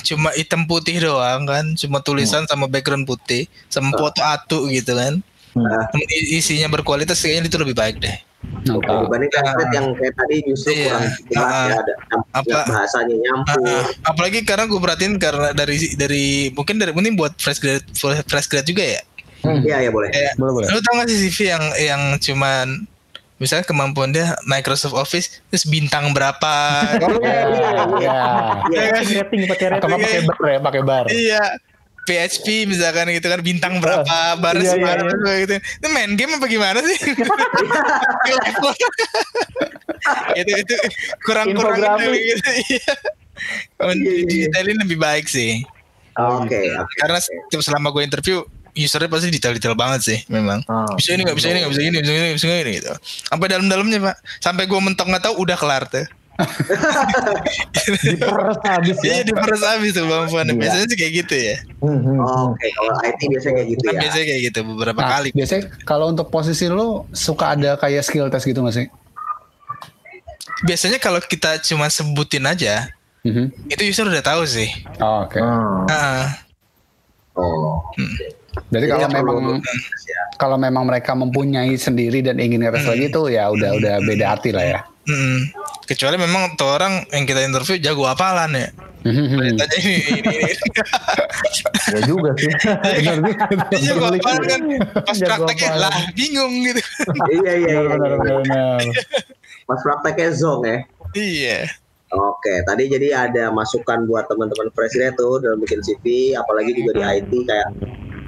cuma 0.04 0.28
hitam 0.36 0.68
putih 0.68 1.00
doang 1.00 1.48
kan, 1.48 1.64
cuma 1.72 2.04
tulisan 2.04 2.44
sama 2.44 2.68
background 2.68 3.08
putih, 3.08 3.48
sama 3.72 3.96
foto 3.96 4.20
atu 4.20 4.68
gitu 4.68 4.92
kan. 4.92 5.24
Nah, 5.56 5.88
I- 5.96 6.36
Isinya 6.38 6.68
berkualitas 6.68 7.16
kayaknya 7.24 7.48
itu 7.48 7.56
lebih 7.56 7.74
baik 7.74 7.96
deh. 7.96 8.16
Oke, 8.62 8.76
Mantap. 8.78 9.02
dibanding 9.02 9.30
template 9.30 9.72
yang 9.72 9.86
kayak 9.94 10.14
tadi 10.14 10.36
justru 10.44 10.70
Iya. 10.70 10.84
kurang 10.86 11.02
jelas 11.26 11.40
Ah. 11.48 11.64
ya 11.64 11.76
ada 11.76 11.94
Apa- 12.30 12.66
bahasanya 12.66 13.16
nyampur. 13.18 13.56
Ah, 13.58 13.72
ah. 13.72 13.84
apalagi 14.06 14.38
karena 14.42 14.64
gue 14.64 14.76
perhatiin 14.78 15.14
karena 15.16 15.48
dari 15.50 15.76
dari 15.94 16.24
mungkin 16.50 16.76
dari 16.76 16.92
mungkin 16.92 17.14
buat 17.14 17.32
fresh 17.34 17.58
grad 17.58 17.82
fresh 18.22 18.46
grad 18.46 18.64
juga 18.64 18.84
ya. 18.84 19.00
Iya 19.42 19.76
ya 19.78 19.90
boleh. 19.90 20.08
Kayak, 20.08 20.36
Boleh, 20.36 20.52
boleh. 20.54 20.68
Lu 20.68 20.78
tau 20.78 20.92
gak 20.94 21.08
sih 21.08 21.18
CV 21.24 21.38
yang 21.48 21.64
yang 21.74 22.02
cuman 22.18 22.66
misalnya 23.36 23.64
kemampuan 23.64 24.10
dia 24.10 24.36
Microsoft 24.44 24.92
Office 24.92 25.40
terus 25.48 25.64
bintang 25.64 26.12
berapa? 26.12 26.52
Ya, 26.92 27.00
ya. 28.04 28.18
Iya. 28.68 28.84
Pakai 28.92 29.16
rating, 29.16 29.42
pakai 29.48 29.66
Atau 29.72 29.88
rating. 29.88 29.88
nggak 29.88 30.00
pakai 30.02 30.20
bar 30.26 30.44
ya, 30.44 30.58
pakai 30.60 30.82
bar. 30.84 31.04
iya. 31.08 31.44
PHP 32.02 32.64
misalkan 32.64 33.08
gitu 33.10 33.26
kan 33.26 33.40
bintang 33.40 33.78
berapa 33.78 34.34
baris 34.36 34.66
Iya, 34.66 34.74
iya, 34.74 34.84
berapa 34.98 35.30
gitu. 35.38 35.54
Itu 35.56 35.86
main 35.88 36.10
game 36.14 36.32
apa 36.34 36.46
gimana 36.46 36.80
sih? 36.80 36.98
itu 40.36 40.52
itu 40.56 40.74
kurang-kurang 41.22 41.76
Infografi. 41.76 42.18
gitu. 42.26 42.48
Iya. 42.70 42.92
Men- 43.82 44.04
Detailin 44.26 44.78
lebih 44.80 44.98
baik 44.98 45.26
sih. 45.26 45.64
Oke, 46.14 46.58
oke. 46.74 46.94
Karena 46.98 47.18
setiap 47.18 47.62
selama 47.62 47.88
gue 47.90 48.02
interview 48.02 48.42
usernya 48.70 49.10
pasti 49.10 49.28
detail-detail 49.28 49.74
banget 49.74 50.00
sih 50.04 50.18
memang. 50.26 50.62
Ah. 50.66 50.86
Bisa 50.94 51.12
ini 51.12 51.24
nggak 51.24 51.36
bisa 51.36 51.48
ini 51.48 51.58
nggak 51.60 51.72
bisa 51.72 51.82
ini 51.82 51.96
bisa 51.98 52.12
ini 52.12 52.28
bisa 52.34 52.46
ini 52.48 52.70
gitu. 52.76 52.92
Sampai 53.26 53.46
dalam-dalamnya 53.48 53.98
pak. 54.02 54.16
Sampai 54.38 54.64
gue 54.64 54.78
mentok 54.78 55.06
nggak 55.06 55.24
tahu 55.24 55.34
udah 55.38 55.56
kelar 55.56 55.84
tuh. 55.86 56.06
Diperes 58.02 58.58
habis 58.62 58.96
ya. 59.00 59.10
Iya 59.10 59.22
diperes 59.24 59.62
habis 59.62 59.90
tuh 59.92 60.04
kemampuannya. 60.04 60.52
Iya. 60.52 60.60
Biasanya 60.60 60.86
sih 60.86 60.96
kayak 60.96 61.12
gitu 61.18 61.34
ya. 61.36 61.56
Hmm, 61.78 61.98
hmm, 61.98 62.16
hmm. 62.16 62.48
Oke, 62.50 62.66
kalau 62.70 62.92
IT 63.00 63.20
biasanya 63.26 63.54
kayak 63.54 63.68
gitu 63.68 63.82
Kan 63.82 63.92
ya. 63.92 64.00
biasanya 64.00 64.26
kayak 64.26 64.42
gitu 64.42 64.58
beberapa 64.64 65.00
Nah, 65.00 65.10
kali. 65.10 65.28
biasanya 65.30 65.62
kalau 65.82 66.06
untuk 66.08 66.26
posisi 66.28 66.64
lu 66.66 66.88
suka 67.10 67.54
ada 67.54 67.70
kayak 67.76 68.02
skill 68.02 68.28
test 68.28 68.44
gitu 68.44 68.60
gak 68.60 68.74
sih? 68.74 68.86
Biasanya 70.62 70.98
kalau 70.98 71.18
kita 71.18 71.56
cuma 71.62 71.88
sebutin 71.88 72.44
aja, 72.44 72.92
Mhm. 73.20 73.68
itu 73.68 73.82
user 73.82 74.04
udah 74.04 74.20
tahu 74.22 74.44
sih. 74.44 74.68
Oh, 74.98 75.24
Oke. 75.24 75.40
Hmm. 75.40 75.88
Ah, 75.88 76.26
Oh. 77.32 77.80
Jadi 78.68 78.84
kalau 78.84 79.06
memang 79.08 79.62
ya. 79.62 80.22
kalau 80.36 80.56
memang 80.58 80.84
mereka 80.84 81.14
mempunyai 81.14 81.72
sendiri 81.72 82.20
dan 82.20 82.36
ingin 82.36 82.60
ngetes 82.60 82.84
lagi 82.84 83.08
itu 83.08 83.22
ya 83.30 83.48
udah 83.48 83.70
udah 83.72 83.94
beda 84.02 84.26
hati 84.28 84.50
lah 84.50 84.66
ya. 84.66 84.80
mm. 85.06 85.40
Kecuali 85.90 86.14
memang 86.22 86.54
tuh 86.54 86.70
orang 86.70 87.02
yang 87.10 87.26
kita 87.26 87.42
interview 87.42 87.74
jago 87.82 88.06
apalan 88.06 88.54
ya. 88.54 88.70
Mhm. 89.02 89.58
Tanya 89.58 89.76
ini, 89.82 89.94
ini, 90.06 90.20
ini. 90.22 90.52
Ya 91.90 92.00
juga 92.06 92.30
sih. 92.38 92.52
Benar. 93.10 93.34
Dia 93.74 93.78
jago 93.90 94.14
apalan 94.14 94.42
kan. 94.46 94.60
Pas 95.02 95.18
prakteknya 95.18 95.70
lah 95.74 95.94
bingung 96.14 96.62
gitu. 96.62 96.78
Iya 97.42 97.52
iya 97.58 97.74
iya. 97.74 97.78
Benar, 97.90 98.10
benar, 98.22 98.36
benar. 98.46 98.80
Pas 99.66 99.80
prakteknya 99.82 100.30
zong 100.30 100.62
ya. 100.62 100.78
iya. 101.18 101.58
Oke, 102.10 102.66
tadi 102.66 102.90
jadi 102.90 103.30
ada 103.30 103.54
masukan 103.54 104.02
buat 104.06 104.26
teman-teman 104.26 104.70
presiden 104.74 105.14
tuh 105.14 105.38
dalam 105.38 105.62
bikin 105.62 105.78
CV, 105.78 106.34
apalagi 106.34 106.74
juga 106.74 106.98
di 106.98 107.02
IT 107.06 107.30
kayak 107.46 107.70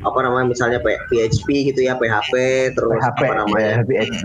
apa 0.02 0.18
namanya 0.22 0.54
misalnya 0.54 0.78
PHP 0.82 1.74
gitu 1.74 1.90
ya, 1.90 1.98
PHP, 1.98 2.34
terus 2.78 3.02
PHP 3.02 3.22
apa 3.22 3.34
namanya 3.42 3.82
ya, 3.82 3.82
PHP. 3.82 4.22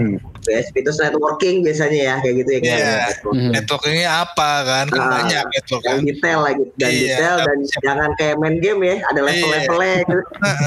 PHP 0.47 0.75
terus 0.81 0.97
networking 0.97 1.55
biasanya 1.59 1.99
ya 1.99 2.15
kayak 2.17 2.35
gitu 2.37 2.49
ya. 2.49 2.59
kayak 2.59 2.77
Iya. 2.77 2.95
networking. 3.03 3.43
Mhm. 3.43 3.51
Networkingnya 3.53 4.09
apa 4.17 4.51
kan? 4.63 4.85
Kan 4.87 4.97
Ah, 4.97 5.09
banyak 5.13 5.43
network 5.45 5.81
Yang 5.81 5.91
kan. 5.93 6.07
detail 6.07 6.39
lagi 6.41 6.63
dan 6.73 6.89
Iya, 6.89 7.01
detail 7.03 7.35
dan 7.37 7.57
siap- 7.61 7.83
jangan 7.83 8.09
kayak 8.15 8.35
main 8.37 8.55
game 8.57 8.81
ya, 8.81 8.95
ada 9.05 9.19
level-levelnya 9.21 9.93
gitu. 9.99 10.17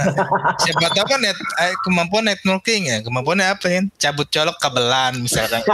Siapa 0.63 0.87
tahu 0.91 1.07
kan 1.09 1.19
net, 1.19 1.39
eh, 1.59 1.73
kemampuan 1.81 2.25
networking 2.25 2.83
ya. 2.85 2.97
Kemampuannya 3.01 3.47
apa 3.49 3.67
kan? 3.67 3.85
Cabut 3.97 4.29
colok 4.29 4.57
kabelan 4.59 5.17
misalkan. 5.19 5.65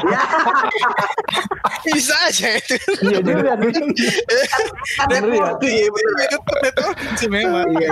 Bisa 1.85 2.15
aja 2.21 2.49
itu. 2.53 2.75
Iya 3.01 3.19
juga. 3.21 3.55
networking 5.09 5.75
ya, 5.77 5.89
bener. 5.89 6.29
Itu 6.29 6.53
networking 6.57 7.13
sih 7.17 7.29
memang. 7.29 7.67
Iya. 7.73 7.91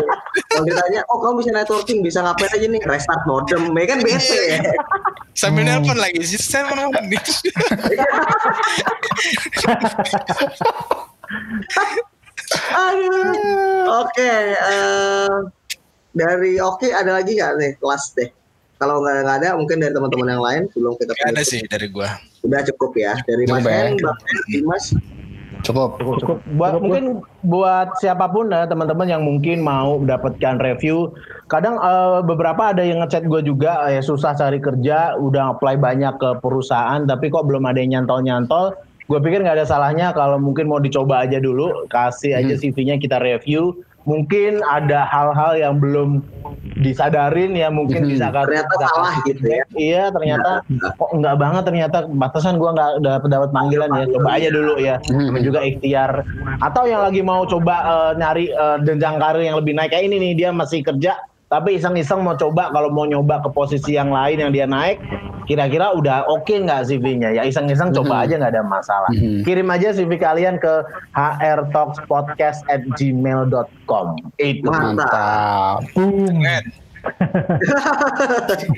Kalau 0.48 0.64
ditanya, 0.64 1.00
oh 1.06 1.18
kamu 1.20 1.34
bisa 1.40 1.50
networking, 1.52 1.98
bisa 2.00 2.18
ngapain 2.20 2.50
aja 2.50 2.66
nih? 2.66 2.82
Restart 2.84 3.22
modem, 3.24 3.70
ya 3.72 3.86
kan 3.86 3.98
bete 4.00 4.40
ya. 4.48 4.58
Sambil 5.32 5.62
nelpon 5.64 5.98
lagi 6.04 6.20
sih. 6.24 6.40
Saya 6.40 6.68
mau 6.68 6.76
nelpon 6.76 7.04
nih. 7.08 7.20
Aduh. 12.74 14.04
Oke, 14.04 14.32
eh, 14.54 15.36
dari 16.12 16.60
Oki 16.60 16.88
ada 16.92 17.20
lagi 17.20 17.40
nggak 17.40 17.52
nih 17.58 17.72
last 17.80 18.14
deh? 18.18 18.28
Kalau 18.76 19.00
nggak 19.00 19.40
ada, 19.40 19.56
mungkin 19.56 19.80
dari 19.80 19.94
teman-teman 19.94 20.28
yang 20.34 20.42
lain 20.44 20.62
sebelum 20.74 20.94
kita 21.00 21.14
ada 21.24 21.42
sih 21.46 21.62
dari 21.70 21.88
gua. 21.88 22.20
Udah 22.44 22.60
cukup 22.68 22.92
ya 23.00 23.16
dari 23.24 23.48
Mas 23.48 23.64
Cukup 23.64 24.18
ya. 24.28 24.40
Dimas. 24.50 24.84
Cukup. 25.64 25.96
Cukup. 26.20 26.38
Buat 26.60 26.78
mungkin 26.84 27.04
buat 27.40 27.96
siapa 27.98 28.28
pun 28.28 28.52
ya 28.52 28.68
teman-teman 28.68 29.08
yang 29.08 29.24
mungkin 29.24 29.64
mau 29.64 29.96
mendapatkan 29.96 30.60
review, 30.60 31.16
kadang 31.48 31.80
eh, 31.80 32.20
beberapa 32.20 32.76
ada 32.76 32.84
yang 32.84 33.00
ngechat 33.00 33.24
gue 33.24 33.40
juga 33.40 33.88
ya 33.88 34.04
susah 34.04 34.36
cari 34.36 34.60
kerja, 34.60 35.16
udah 35.16 35.56
apply 35.56 35.80
banyak 35.80 36.14
ke 36.20 36.30
perusahaan, 36.44 37.00
tapi 37.08 37.32
kok 37.32 37.48
belum 37.48 37.64
ada 37.64 37.80
yang 37.80 38.00
nyantol-nyantol. 38.00 38.76
Gue 39.04 39.20
pikir 39.20 39.44
nggak 39.44 39.60
ada 39.60 39.68
salahnya 39.68 40.16
kalau 40.16 40.40
mungkin 40.40 40.68
mau 40.68 40.80
dicoba 40.80 41.24
aja 41.24 41.36
dulu, 41.40 41.88
kasih 41.92 42.40
aja 42.40 42.56
CV-nya 42.56 42.96
kita 43.00 43.20
review. 43.20 43.76
Mungkin 44.04 44.60
ada 44.62 45.08
hal-hal 45.08 45.52
yang 45.56 45.74
belum 45.80 46.20
disadarin 46.76 47.56
ya 47.56 47.72
mungkin 47.72 48.04
Hmm. 48.04 48.10
bisa 48.12 48.28
Ternyata 48.28 48.68
bisa 48.68 48.86
salah 48.88 49.14
gitu 49.24 49.44
ya. 49.44 49.64
Iya 49.72 50.02
ternyata 50.12 50.60
kok 50.94 51.10
enggak 51.12 51.36
banget 51.40 51.62
ternyata 51.64 51.96
batasan 52.06 52.60
gua 52.60 52.76
nggak 52.76 52.90
dapat 53.00 53.28
dapat 53.32 53.50
panggilan 53.50 53.88
ya 53.90 54.04
coba 54.12 54.28
aja 54.36 54.48
dulu 54.52 54.72
ya 54.76 54.96
Hmm. 55.08 55.32
Juga 55.40 55.60
ikhtiar 55.60 56.20
atau 56.60 56.84
yang 56.84 57.00
lagi 57.00 57.20
mau 57.20 57.44
coba 57.44 57.74
eh, 57.80 58.10
nyari 58.16 58.44
eh, 58.48 58.76
jenjang 58.82 59.16
karir 59.16 59.42
yang 59.42 59.56
lebih 59.56 59.72
naik 59.72 59.90
kayak 59.90 60.04
ini 60.04 60.16
nih 60.20 60.32
dia 60.36 60.48
masih 60.50 60.84
kerja 60.84 61.16
tapi 61.54 61.78
iseng-iseng 61.78 62.18
mau 62.18 62.34
coba 62.34 62.74
kalau 62.74 62.90
mau 62.90 63.06
nyoba 63.06 63.38
ke 63.46 63.48
posisi 63.54 63.94
yang 63.94 64.10
lain 64.10 64.42
yang 64.42 64.50
dia 64.50 64.66
naik, 64.66 64.98
kira-kira 65.46 65.94
udah 65.94 66.26
oke 66.26 66.50
nggak 66.50 66.90
CV-nya? 66.90 67.30
Ya 67.30 67.46
iseng-iseng 67.46 67.94
coba 67.94 68.26
aja 68.26 68.42
nggak 68.42 68.58
ada 68.58 68.66
masalah. 68.66 69.06
Mhm. 69.14 69.46
Kirim 69.46 69.70
aja 69.70 69.94
CV 69.94 70.18
kalian 70.18 70.58
ke 70.58 70.82
hrtalkspodcast@gmail.com. 71.14 74.06
Itu. 74.42 74.66
Mantap. 74.66 75.86
Keren. 75.94 76.64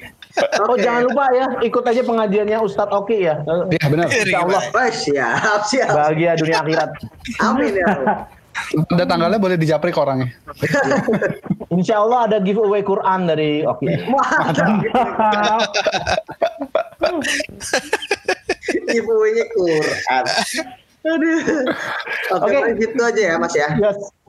Oh 0.69 0.77
jangan 0.77 1.09
lupa 1.09 1.33
ya, 1.33 1.49
ikut 1.65 1.81
aja 1.81 2.05
pengajiannya 2.05 2.61
Ustadz 2.61 2.93
Oki 2.93 3.25
ya. 3.25 3.41
Iya 3.73 3.89
benar. 3.89 4.05
Insya 4.13 4.45
Allah 4.45 4.61
Wah, 4.69 4.93
siap, 4.93 5.65
siap. 5.65 5.97
bahagia 5.97 6.37
dunia 6.37 6.61
akhirat. 6.61 6.93
Amin 7.41 7.73
ya. 7.73 7.89
Ada 8.91 9.05
tanggalnya 9.05 9.39
boleh 9.39 9.57
dijapri 9.57 9.93
ke 9.93 10.01
orangnya. 10.01 10.29
Insya 11.77 12.01
Allah 12.01 12.31
ada 12.31 12.39
giveaway 12.41 12.81
Quran 12.81 13.27
dari 13.29 13.63
Oki. 13.63 13.87
Mantap. 14.09 14.81
Giveaway-nya 18.87 19.45
Quran. 19.53 20.25
Aduh. 21.07 21.39
Oke, 22.35 22.47
Oke. 22.51 22.55
paling 22.59 22.77
gitu 22.83 23.01
aja 23.03 23.23
ya, 23.23 23.35
Mas 23.39 23.55
ya. 23.55 23.69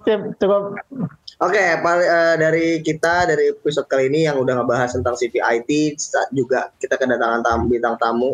Sip, 0.05 0.21
cukup. 0.37 0.77
Oke, 1.37 1.63
paling 1.81 2.09
eh, 2.09 2.35
dari 2.37 2.67
kita 2.81 3.29
dari 3.29 3.53
episode 3.53 3.85
kali 3.85 4.09
ini 4.09 4.25
yang 4.25 4.41
udah 4.41 4.61
ngebahas 4.61 4.93
tentang 4.93 5.13
CVIT 5.13 5.69
sa- 6.01 6.29
juga 6.33 6.73
kita 6.77 6.97
kedatangan 6.97 7.45
tamu 7.45 7.69
bintang 7.69 7.93
tamu 8.01 8.33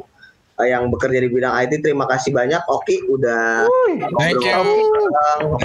yang 0.68 0.90
bekerja 0.92 1.20
di 1.24 1.30
bidang 1.30 1.54
IT. 1.64 1.84
Terima 1.84 2.06
kasih 2.10 2.32
banyak 2.34 2.62
Oki 2.68 3.04
udah 3.12 3.68
ngobrol-ngobrol. 4.12 5.60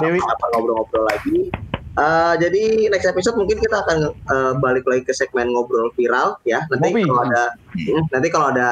Dewi. 0.00 0.20
Apa 0.20 0.44
ngobrol-ngobrol 0.56 1.04
lagi. 1.08 1.50
Eh, 1.92 2.34
jadi 2.40 2.88
next 2.88 3.04
episode 3.04 3.36
mungkin 3.36 3.60
kita 3.60 3.84
akan 3.84 3.98
eh, 4.16 4.52
balik 4.64 4.88
lagi 4.88 5.04
ke 5.04 5.12
segmen 5.12 5.52
ngobrol 5.52 5.92
viral 5.92 6.40
ya. 6.48 6.64
Nanti 6.72 6.88
Bobby. 6.88 7.04
kalau 7.04 7.20
ada 7.28 7.42
hmm, 7.76 8.02
nanti 8.08 8.28
kalau 8.32 8.46
ada 8.48 8.68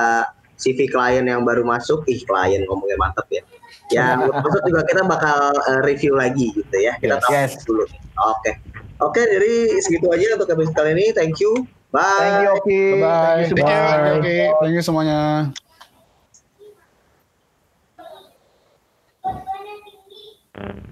CV 0.57 0.89
klien 0.89 1.25
yang 1.29 1.45
baru 1.45 1.61
masuk, 1.65 2.05
ih 2.09 2.25
klien 2.25 2.65
ngomongnya 2.65 2.97
mantep 2.97 3.29
ya. 3.29 3.45
Yang 3.91 4.31
masuk 4.31 4.63
juga 4.71 4.81
kita 4.87 5.03
bakal 5.05 5.51
eh, 5.53 5.81
review 5.85 6.15
lagi 6.17 6.49
gitu 6.57 6.77
ya. 6.81 6.97
Kita 6.97 7.19
Yes. 7.19 7.25
tahu 7.27 7.33
Yes. 7.35 7.53
dulu. 7.69 7.85
Oke. 8.25 8.51
Oke, 9.01 9.25
jadi 9.25 9.81
segitu 9.81 10.13
aja 10.13 10.37
untuk 10.37 10.53
episode 10.53 10.77
kali 10.77 10.93
ini. 10.93 11.07
Thank 11.17 11.41
you. 11.41 11.65
Bye. 11.93 12.03
Thank 12.19 12.43
you 12.43 12.51
Oki. 12.55 13.01
Bye. 13.01 13.01
Bye. 13.01 13.37
Thank 13.43 13.59
you, 13.59 13.65
Bye. 13.65 14.11
Oki. 14.19 14.39
Thank 14.63 14.75
you 14.75 14.83
semuanya. 14.83 15.53
Thank 15.53 15.65
you 20.55 20.63
semuanya. 20.63 20.90